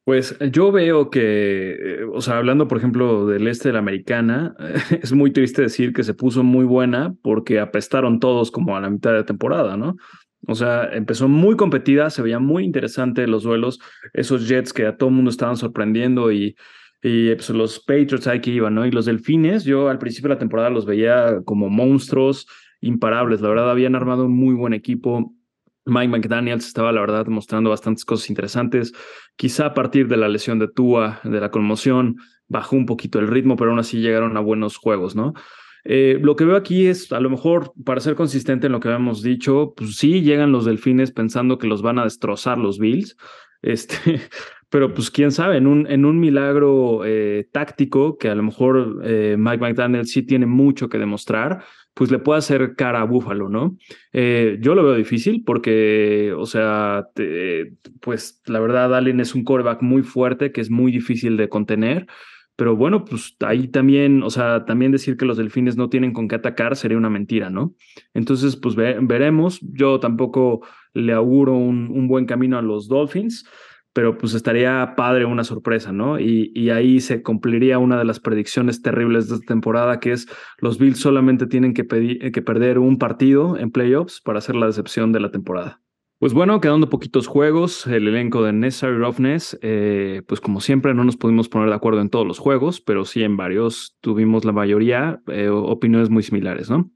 Pues 0.09 0.35
yo 0.51 0.71
veo 0.71 1.11
que, 1.11 1.73
eh, 1.73 2.03
o 2.11 2.19
sea, 2.19 2.37
hablando 2.37 2.67
por 2.67 2.79
ejemplo 2.79 3.27
del 3.27 3.47
este 3.47 3.69
de 3.69 3.73
la 3.73 3.79
americana, 3.79 4.55
es 5.03 5.13
muy 5.13 5.29
triste 5.29 5.61
decir 5.61 5.93
que 5.93 6.03
se 6.03 6.15
puso 6.15 6.43
muy 6.43 6.65
buena 6.65 7.13
porque 7.21 7.59
apestaron 7.59 8.19
todos 8.19 8.49
como 8.49 8.75
a 8.75 8.81
la 8.81 8.89
mitad 8.89 9.11
de 9.11 9.17
la 9.17 9.25
temporada, 9.25 9.77
¿no? 9.77 9.97
O 10.49 10.55
sea, 10.55 10.89
empezó 10.91 11.27
muy 11.27 11.55
competida, 11.55 12.09
se 12.09 12.23
veía 12.23 12.39
muy 12.39 12.63
interesante 12.63 13.27
los 13.27 13.43
duelos, 13.43 13.79
esos 14.13 14.47
Jets 14.47 14.73
que 14.73 14.87
a 14.87 14.97
todo 14.97 15.09
el 15.09 15.15
mundo 15.15 15.29
estaban 15.29 15.57
sorprendiendo 15.57 16.31
y, 16.31 16.55
y 17.03 17.35
pues, 17.35 17.51
los 17.51 17.79
Patriots 17.79 18.25
ahí 18.25 18.41
que 18.41 18.49
iban, 18.49 18.73
¿no? 18.73 18.83
Y 18.83 18.91
los 18.91 19.05
Delfines, 19.05 19.63
yo 19.63 19.89
al 19.89 19.99
principio 19.99 20.29
de 20.29 20.35
la 20.35 20.39
temporada 20.39 20.71
los 20.71 20.87
veía 20.87 21.41
como 21.45 21.69
monstruos 21.69 22.47
imparables, 22.81 23.41
la 23.41 23.49
verdad 23.49 23.69
habían 23.69 23.95
armado 23.95 24.25
un 24.25 24.35
muy 24.35 24.55
buen 24.55 24.73
equipo. 24.73 25.35
Mike 25.85 26.09
McDaniels 26.09 26.65
estaba, 26.65 26.91
la 26.91 27.01
verdad, 27.01 27.27
mostrando 27.27 27.69
bastantes 27.69 28.03
cosas 28.03 28.29
interesantes. 28.29 28.91
Quizá 29.35 29.67
a 29.67 29.73
partir 29.75 30.07
de 30.07 30.17
la 30.17 30.29
lesión 30.29 30.57
de 30.57 30.67
Tua, 30.67 31.19
de 31.23 31.39
la 31.39 31.51
conmoción, 31.51 32.17
bajó 32.47 32.75
un 32.75 32.87
poquito 32.87 33.19
el 33.19 33.27
ritmo, 33.27 33.55
pero 33.55 33.69
aún 33.69 33.79
así 33.79 33.99
llegaron 33.99 34.35
a 34.35 34.39
buenos 34.39 34.77
juegos, 34.77 35.15
¿no? 35.15 35.33
Eh, 35.83 36.17
lo 36.21 36.35
que 36.35 36.45
veo 36.45 36.55
aquí 36.55 36.87
es, 36.87 37.11
a 37.11 37.19
lo 37.19 37.29
mejor, 37.29 37.73
para 37.85 38.01
ser 38.01 38.15
consistente 38.15 38.67
en 38.67 38.73
lo 38.73 38.79
que 38.79 38.89
habíamos 38.89 39.21
dicho, 39.21 39.73
pues 39.75 39.95
sí, 39.95 40.21
llegan 40.21 40.51
los 40.51 40.65
delfines 40.65 41.11
pensando 41.11 41.57
que 41.57 41.67
los 41.67 41.81
van 41.81 41.99
a 41.99 42.03
destrozar 42.03 42.57
los 42.57 42.79
Bills, 42.79 43.17
este, 43.61 44.21
pero 44.69 44.93
pues 44.93 45.09
quién 45.09 45.31
sabe, 45.31 45.57
en 45.57 45.67
un, 45.67 45.87
en 45.87 46.05
un 46.05 46.19
milagro 46.19 47.05
eh, 47.05 47.47
táctico 47.51 48.17
que 48.17 48.29
a 48.29 48.35
lo 48.35 48.43
mejor 48.43 49.01
eh, 49.03 49.35
Mike 49.37 49.57
McDaniel 49.57 50.05
sí 50.05 50.23
tiene 50.23 50.45
mucho 50.45 50.89
que 50.89 50.97
demostrar, 50.97 51.63
pues 51.93 52.11
le 52.11 52.19
puede 52.19 52.39
hacer 52.39 52.75
cara 52.75 53.01
a 53.01 53.05
Búfalo, 53.05 53.49
¿no? 53.49 53.77
yo 54.13 54.73
lo 54.75 54.83
veo 54.83 54.95
difícil 54.95 55.43
porque, 55.45 56.33
o 56.37 56.45
sea, 56.45 57.07
pues 57.99 58.41
la 58.45 58.59
verdad, 58.61 58.95
Allen 58.95 59.19
es 59.19 59.35
un 59.35 59.43
coreback 59.43 59.81
muy 59.81 60.03
fuerte 60.03 60.53
que 60.53 60.61
es 60.61 60.69
muy 60.69 60.93
difícil 60.93 61.35
de 61.35 61.49
contener. 61.49 62.07
Pero 62.59 62.75
bueno, 62.75 63.05
pues 63.05 63.37
ahí 63.39 63.69
también, 63.69 64.21
o 64.21 64.29
sea, 64.29 64.65
también 64.65 64.91
decir 64.91 65.15
que 65.15 65.23
los 65.23 65.37
delfines 65.37 65.77
no 65.77 65.87
tienen 65.87 66.11
con 66.11 66.27
qué 66.27 66.35
atacar 66.35 66.75
sería 66.75 66.97
una 66.97 67.09
mentira, 67.09 67.49
¿no? 67.49 67.73
Entonces, 68.13 68.57
pues 68.57 68.75
veremos. 68.75 69.61
Yo 69.61 70.01
tampoco 70.01 70.59
le 70.93 71.13
auguro 71.13 71.53
un, 71.53 71.89
un, 71.89 72.09
buen 72.09 72.25
camino 72.25 72.57
a 72.57 72.61
los 72.61 72.89
Dolphins, 72.89 73.45
pero 73.93 74.17
pues 74.17 74.33
estaría 74.33 74.93
padre 74.97 75.23
una 75.23 75.45
sorpresa, 75.45 75.93
¿no? 75.93 76.19
Y, 76.19 76.51
y 76.53 76.69
ahí 76.69 76.99
se 76.99 77.23
cumpliría 77.23 77.79
una 77.79 77.97
de 77.97 78.03
las 78.03 78.19
predicciones 78.19 78.81
terribles 78.81 79.29
de 79.29 79.35
esta 79.35 79.47
temporada, 79.47 80.01
que 80.01 80.11
es 80.11 80.27
los 80.57 80.79
Bills 80.79 80.99
solamente 80.99 81.47
tienen 81.47 81.73
que, 81.73 81.85
pedir, 81.85 82.29
que 82.33 82.41
perder 82.41 82.77
un 82.77 82.97
partido 82.97 83.55
en 83.57 83.71
playoffs 83.71 84.19
para 84.19 84.39
hacer 84.39 84.57
la 84.57 84.65
decepción 84.65 85.13
de 85.13 85.21
la 85.21 85.31
temporada. 85.31 85.79
Pues 86.19 86.33
bueno, 86.33 86.59
quedando 86.59 86.89
poquitos 86.89 87.27
juegos, 87.27 87.87
el 87.87 88.05
elenco 88.05 88.43
de 88.43 88.51
Necessary 88.51 88.97
Roughness, 88.97 89.57
eh, 89.61 90.21
pues 90.27 90.41
como 90.41 90.59
siempre 90.59 90.93
no 90.93 91.05
nos 91.05 91.15
pudimos 91.15 91.47
poner 91.47 91.69
de 91.69 91.75
acuerdo 91.75 92.01
en 92.01 92.09
todos 92.09 92.27
los 92.27 92.39
juegos, 92.39 92.81
pero 92.81 93.05
sí 93.05 93.23
en 93.23 93.37
varios 93.37 93.95
tuvimos 94.01 94.43
la 94.43 94.51
mayoría 94.51 95.21
eh, 95.27 95.47
opiniones 95.47 96.09
muy 96.09 96.21
similares, 96.21 96.69
¿no? 96.69 96.91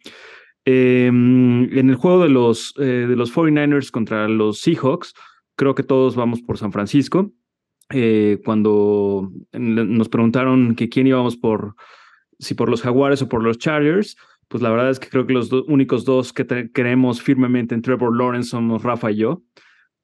Em, 0.65 1.71
en 1.71 1.89
el 1.89 1.95
juego 1.95 2.21
de 2.21 2.28
los, 2.28 2.74
eh, 2.80 3.05
de 3.07 3.15
los 3.15 3.32
49ers 3.34 3.91
contra 3.91 4.28
los 4.28 4.59
Seahawks, 4.59 5.13
creo 5.55 5.74
que 5.74 5.84
todos 5.84 6.17
vamos 6.17 6.41
por 6.41 6.57
San 6.57 6.74
Francisco. 6.74 7.32
cuando 8.43 9.32
nos 9.53 10.09
preguntaron 10.09 10.76
que 10.76 10.89
quién 10.89 11.07
íbamos 11.07 11.38
por, 11.38 11.76
si 12.39 12.55
por 12.55 12.67
los 12.67 12.82
Jaguares 12.82 13.21
o 13.21 13.30
por 13.30 13.43
los 13.43 13.57
Chargers, 13.59 14.17
pues 14.54 14.62
la 14.62 14.70
verdad 14.70 14.91
es 14.91 14.99
que 14.99 15.10
creo 15.10 15.26
que 15.26 15.34
los 15.34 15.51
únicos 15.51 16.06
dos 16.06 16.32
que 16.32 16.45
creemos 16.72 17.24
firmemente 17.24 17.74
en 17.74 17.82
Trevor 17.82 18.16
Lawrence 18.16 18.49
somos 18.49 18.84
Rafa 18.84 19.10
y 19.10 19.16
yo, 19.16 19.41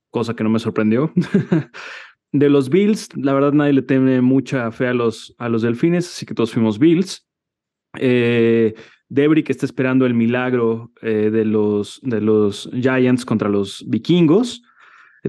cosa 0.09 0.35
que 0.35 0.43
no 0.43 0.49
me 0.49 0.57
sorprendió. 0.57 1.13
de 2.31 2.49
los 2.49 2.71
Bills, 2.71 3.09
la 3.15 3.35
verdad 3.35 3.53
nadie 3.53 3.73
le 3.73 3.83
teme 3.83 4.21
mucha 4.21 4.71
fe 4.71 4.87
a 4.87 4.95
los, 4.95 5.35
a 5.37 5.49
los 5.49 5.61
Delfines, 5.61 6.07
así 6.07 6.25
que 6.25 6.33
todos 6.33 6.51
fuimos 6.51 6.79
Bills. 6.79 7.27
Eh, 7.99 8.73
que 9.13 9.51
está 9.51 9.67
esperando 9.67 10.07
el 10.07 10.15
milagro 10.15 10.91
eh, 11.03 11.29
de, 11.31 11.45
los, 11.45 11.99
de 12.01 12.19
los 12.19 12.71
Giants 12.73 13.25
contra 13.25 13.49
los 13.49 13.85
vikingos. 13.87 14.63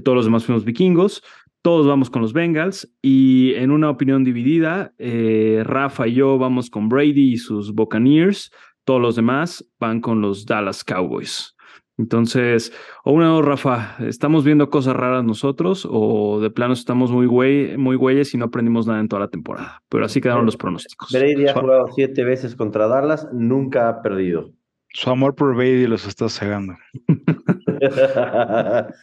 Todos 0.03 0.15
los 0.15 0.25
demás 0.25 0.45
fuimos 0.45 0.65
vikingos. 0.65 1.21
Todos 1.61 1.85
vamos 1.85 2.09
con 2.09 2.23
los 2.23 2.33
Bengals 2.33 2.91
y 3.03 3.53
en 3.53 3.69
una 3.69 3.91
opinión 3.91 4.23
dividida, 4.23 4.95
eh, 4.97 5.61
Rafa 5.63 6.07
y 6.07 6.15
yo 6.15 6.39
vamos 6.39 6.71
con 6.71 6.89
Brady 6.89 7.33
y 7.33 7.37
sus 7.37 7.71
Buccaneers. 7.71 8.51
Todos 8.91 9.01
los 9.01 9.15
demás 9.15 9.65
van 9.79 10.01
con 10.01 10.19
los 10.19 10.45
Dallas 10.45 10.83
Cowboys. 10.83 11.55
Entonces, 11.97 12.73
o 13.05 13.13
una 13.13 13.33
o 13.33 13.41
Rafa, 13.41 13.95
¿estamos 13.99 14.43
viendo 14.43 14.69
cosas 14.69 14.97
raras 14.97 15.23
nosotros 15.23 15.87
o 15.89 16.41
de 16.41 16.49
plano 16.49 16.73
estamos 16.73 17.09
muy, 17.09 17.25
güey, 17.25 17.77
muy 17.77 17.95
güeyes 17.95 18.33
y 18.33 18.37
no 18.37 18.43
aprendimos 18.43 18.87
nada 18.87 18.99
en 18.99 19.07
toda 19.07 19.21
la 19.21 19.29
temporada? 19.29 19.81
Pero 19.87 20.03
así 20.03 20.19
quedaron 20.19 20.45
los 20.45 20.57
pronósticos. 20.57 21.09
Brady 21.09 21.47
ha 21.47 21.53
jugado 21.53 21.87
siete 21.95 22.25
veces 22.25 22.53
contra 22.53 22.89
Dallas, 22.89 23.29
nunca 23.31 23.87
ha 23.87 24.01
perdido. 24.01 24.51
Su 24.89 25.09
amor 25.09 25.35
por 25.35 25.55
Brady 25.55 25.87
los 25.87 26.05
está 26.05 26.27
cegando. 26.27 26.73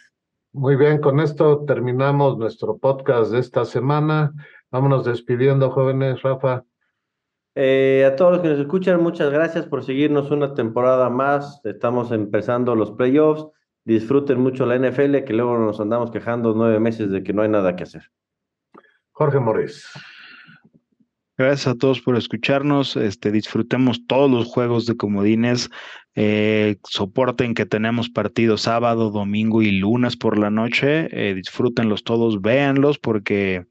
Muy 0.52 0.76
bien, 0.76 1.00
con 1.00 1.18
esto 1.18 1.64
terminamos 1.64 2.36
nuestro 2.36 2.76
podcast 2.76 3.32
de 3.32 3.38
esta 3.38 3.64
semana. 3.64 4.34
Vámonos 4.70 5.06
despidiendo, 5.06 5.70
jóvenes. 5.70 6.20
Rafa. 6.20 6.66
Eh, 7.60 8.04
a 8.06 8.14
todos 8.14 8.34
los 8.34 8.40
que 8.40 8.50
nos 8.50 8.60
escuchan, 8.60 9.02
muchas 9.02 9.32
gracias 9.32 9.66
por 9.66 9.84
seguirnos 9.84 10.30
una 10.30 10.54
temporada 10.54 11.10
más. 11.10 11.60
Estamos 11.64 12.12
empezando 12.12 12.76
los 12.76 12.92
playoffs. 12.92 13.48
Disfruten 13.84 14.38
mucho 14.38 14.64
la 14.64 14.76
NFL, 14.76 15.24
que 15.24 15.32
luego 15.32 15.58
nos 15.58 15.80
andamos 15.80 16.12
quejando 16.12 16.54
nueve 16.54 16.78
meses 16.78 17.10
de 17.10 17.24
que 17.24 17.32
no 17.32 17.42
hay 17.42 17.48
nada 17.48 17.74
que 17.74 17.82
hacer. 17.82 18.12
Jorge 19.10 19.40
Morris. 19.40 19.90
Gracias 21.36 21.66
a 21.66 21.74
todos 21.74 22.00
por 22.00 22.14
escucharnos. 22.16 22.94
Este, 22.94 23.32
disfrutemos 23.32 24.06
todos 24.06 24.30
los 24.30 24.46
juegos 24.46 24.86
de 24.86 24.96
comodines. 24.96 25.68
Eh, 26.14 26.76
soporten 26.84 27.54
que 27.54 27.66
tenemos 27.66 28.08
partidos 28.08 28.62
sábado, 28.62 29.10
domingo 29.10 29.62
y 29.62 29.72
lunes 29.72 30.16
por 30.16 30.38
la 30.38 30.50
noche. 30.50 31.08
Eh, 31.10 31.34
disfrútenlos 31.34 32.04
todos, 32.04 32.40
véanlos, 32.40 33.00
porque 33.00 33.66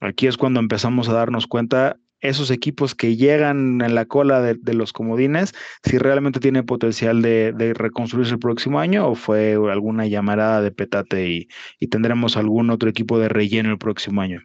aquí 0.00 0.26
es 0.26 0.36
cuando 0.36 0.60
empezamos 0.60 1.08
a 1.08 1.14
darnos 1.14 1.46
cuenta 1.46 1.96
esos 2.24 2.50
equipos 2.50 2.94
que 2.94 3.16
llegan 3.16 3.80
en 3.80 3.94
la 3.94 4.06
cola 4.06 4.40
de, 4.40 4.74
los 4.74 4.92
comodines, 4.92 5.54
si 5.82 5.98
realmente 5.98 6.40
tiene 6.40 6.62
potencial 6.62 7.22
de, 7.22 7.74
reconstruirse 7.76 8.34
el 8.34 8.40
próximo 8.40 8.80
año 8.80 9.08
o 9.08 9.14
fue 9.14 9.54
alguna 9.70 10.06
llamarada 10.06 10.60
de 10.62 10.72
petate 10.72 11.28
y, 11.28 11.48
y 11.78 11.86
tendremos 11.88 12.36
algún 12.36 12.70
otro 12.70 12.88
equipo 12.88 13.18
de 13.18 13.28
relleno 13.28 13.70
el 13.70 13.78
próximo 13.78 14.20
año. 14.20 14.42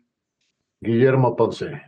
Guillermo 0.81 1.35
Ponce. 1.35 1.81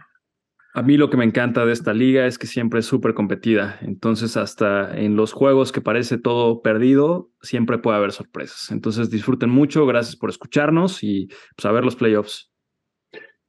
A 0.73 0.83
mí 0.83 0.95
lo 0.95 1.09
que 1.09 1.17
me 1.17 1.25
encanta 1.25 1.65
de 1.65 1.73
esta 1.73 1.93
liga 1.93 2.25
es 2.25 2.37
que 2.37 2.47
siempre 2.47 2.79
es 2.79 2.85
súper 2.85 3.13
competida. 3.13 3.77
Entonces, 3.81 4.37
hasta 4.37 4.97
en 4.97 5.17
los 5.17 5.33
juegos 5.33 5.73
que 5.73 5.81
parece 5.81 6.17
todo 6.17 6.61
perdido, 6.61 7.29
siempre 7.41 7.77
puede 7.77 7.97
haber 7.97 8.13
sorpresas. 8.13 8.71
Entonces, 8.71 9.09
disfruten 9.09 9.49
mucho. 9.49 9.85
Gracias 9.85 10.15
por 10.15 10.29
escucharnos 10.29 11.03
y 11.03 11.27
pues, 11.57 11.65
a 11.65 11.73
ver 11.73 11.83
los 11.83 11.97
playoffs. 11.97 12.50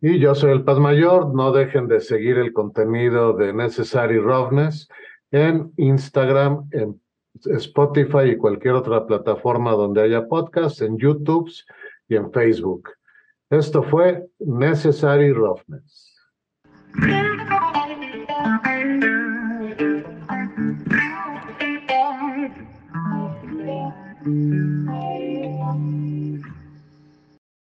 Y 0.05 0.19
yo 0.19 0.35
soy 0.35 0.51
el 0.51 0.65
Paz 0.65 0.81
Mayor. 0.81 1.33
No 1.33 1.53
dejen 1.53 1.87
de 1.87 2.01
seguir 2.01 2.37
el 2.37 2.53
contenido 2.53 3.35
de 3.35 3.53
Necessary 3.53 4.19
Roughness 4.19 4.89
en 5.31 5.73
Instagram, 5.77 6.69
en 6.73 7.01
Spotify 7.45 8.31
y 8.33 8.37
cualquier 8.37 8.75
otra 8.75 9.07
plataforma 9.07 9.71
donde 9.71 10.03
haya 10.03 10.27
podcasts, 10.27 10.83
en 10.83 10.99
YouTube 10.99 11.49
y 12.09 12.17
en 12.17 12.33
Facebook. 12.33 12.91
Esto 13.49 13.85
fue 13.85 14.27
Necessary 14.41 15.33
Roughness. 15.33 16.13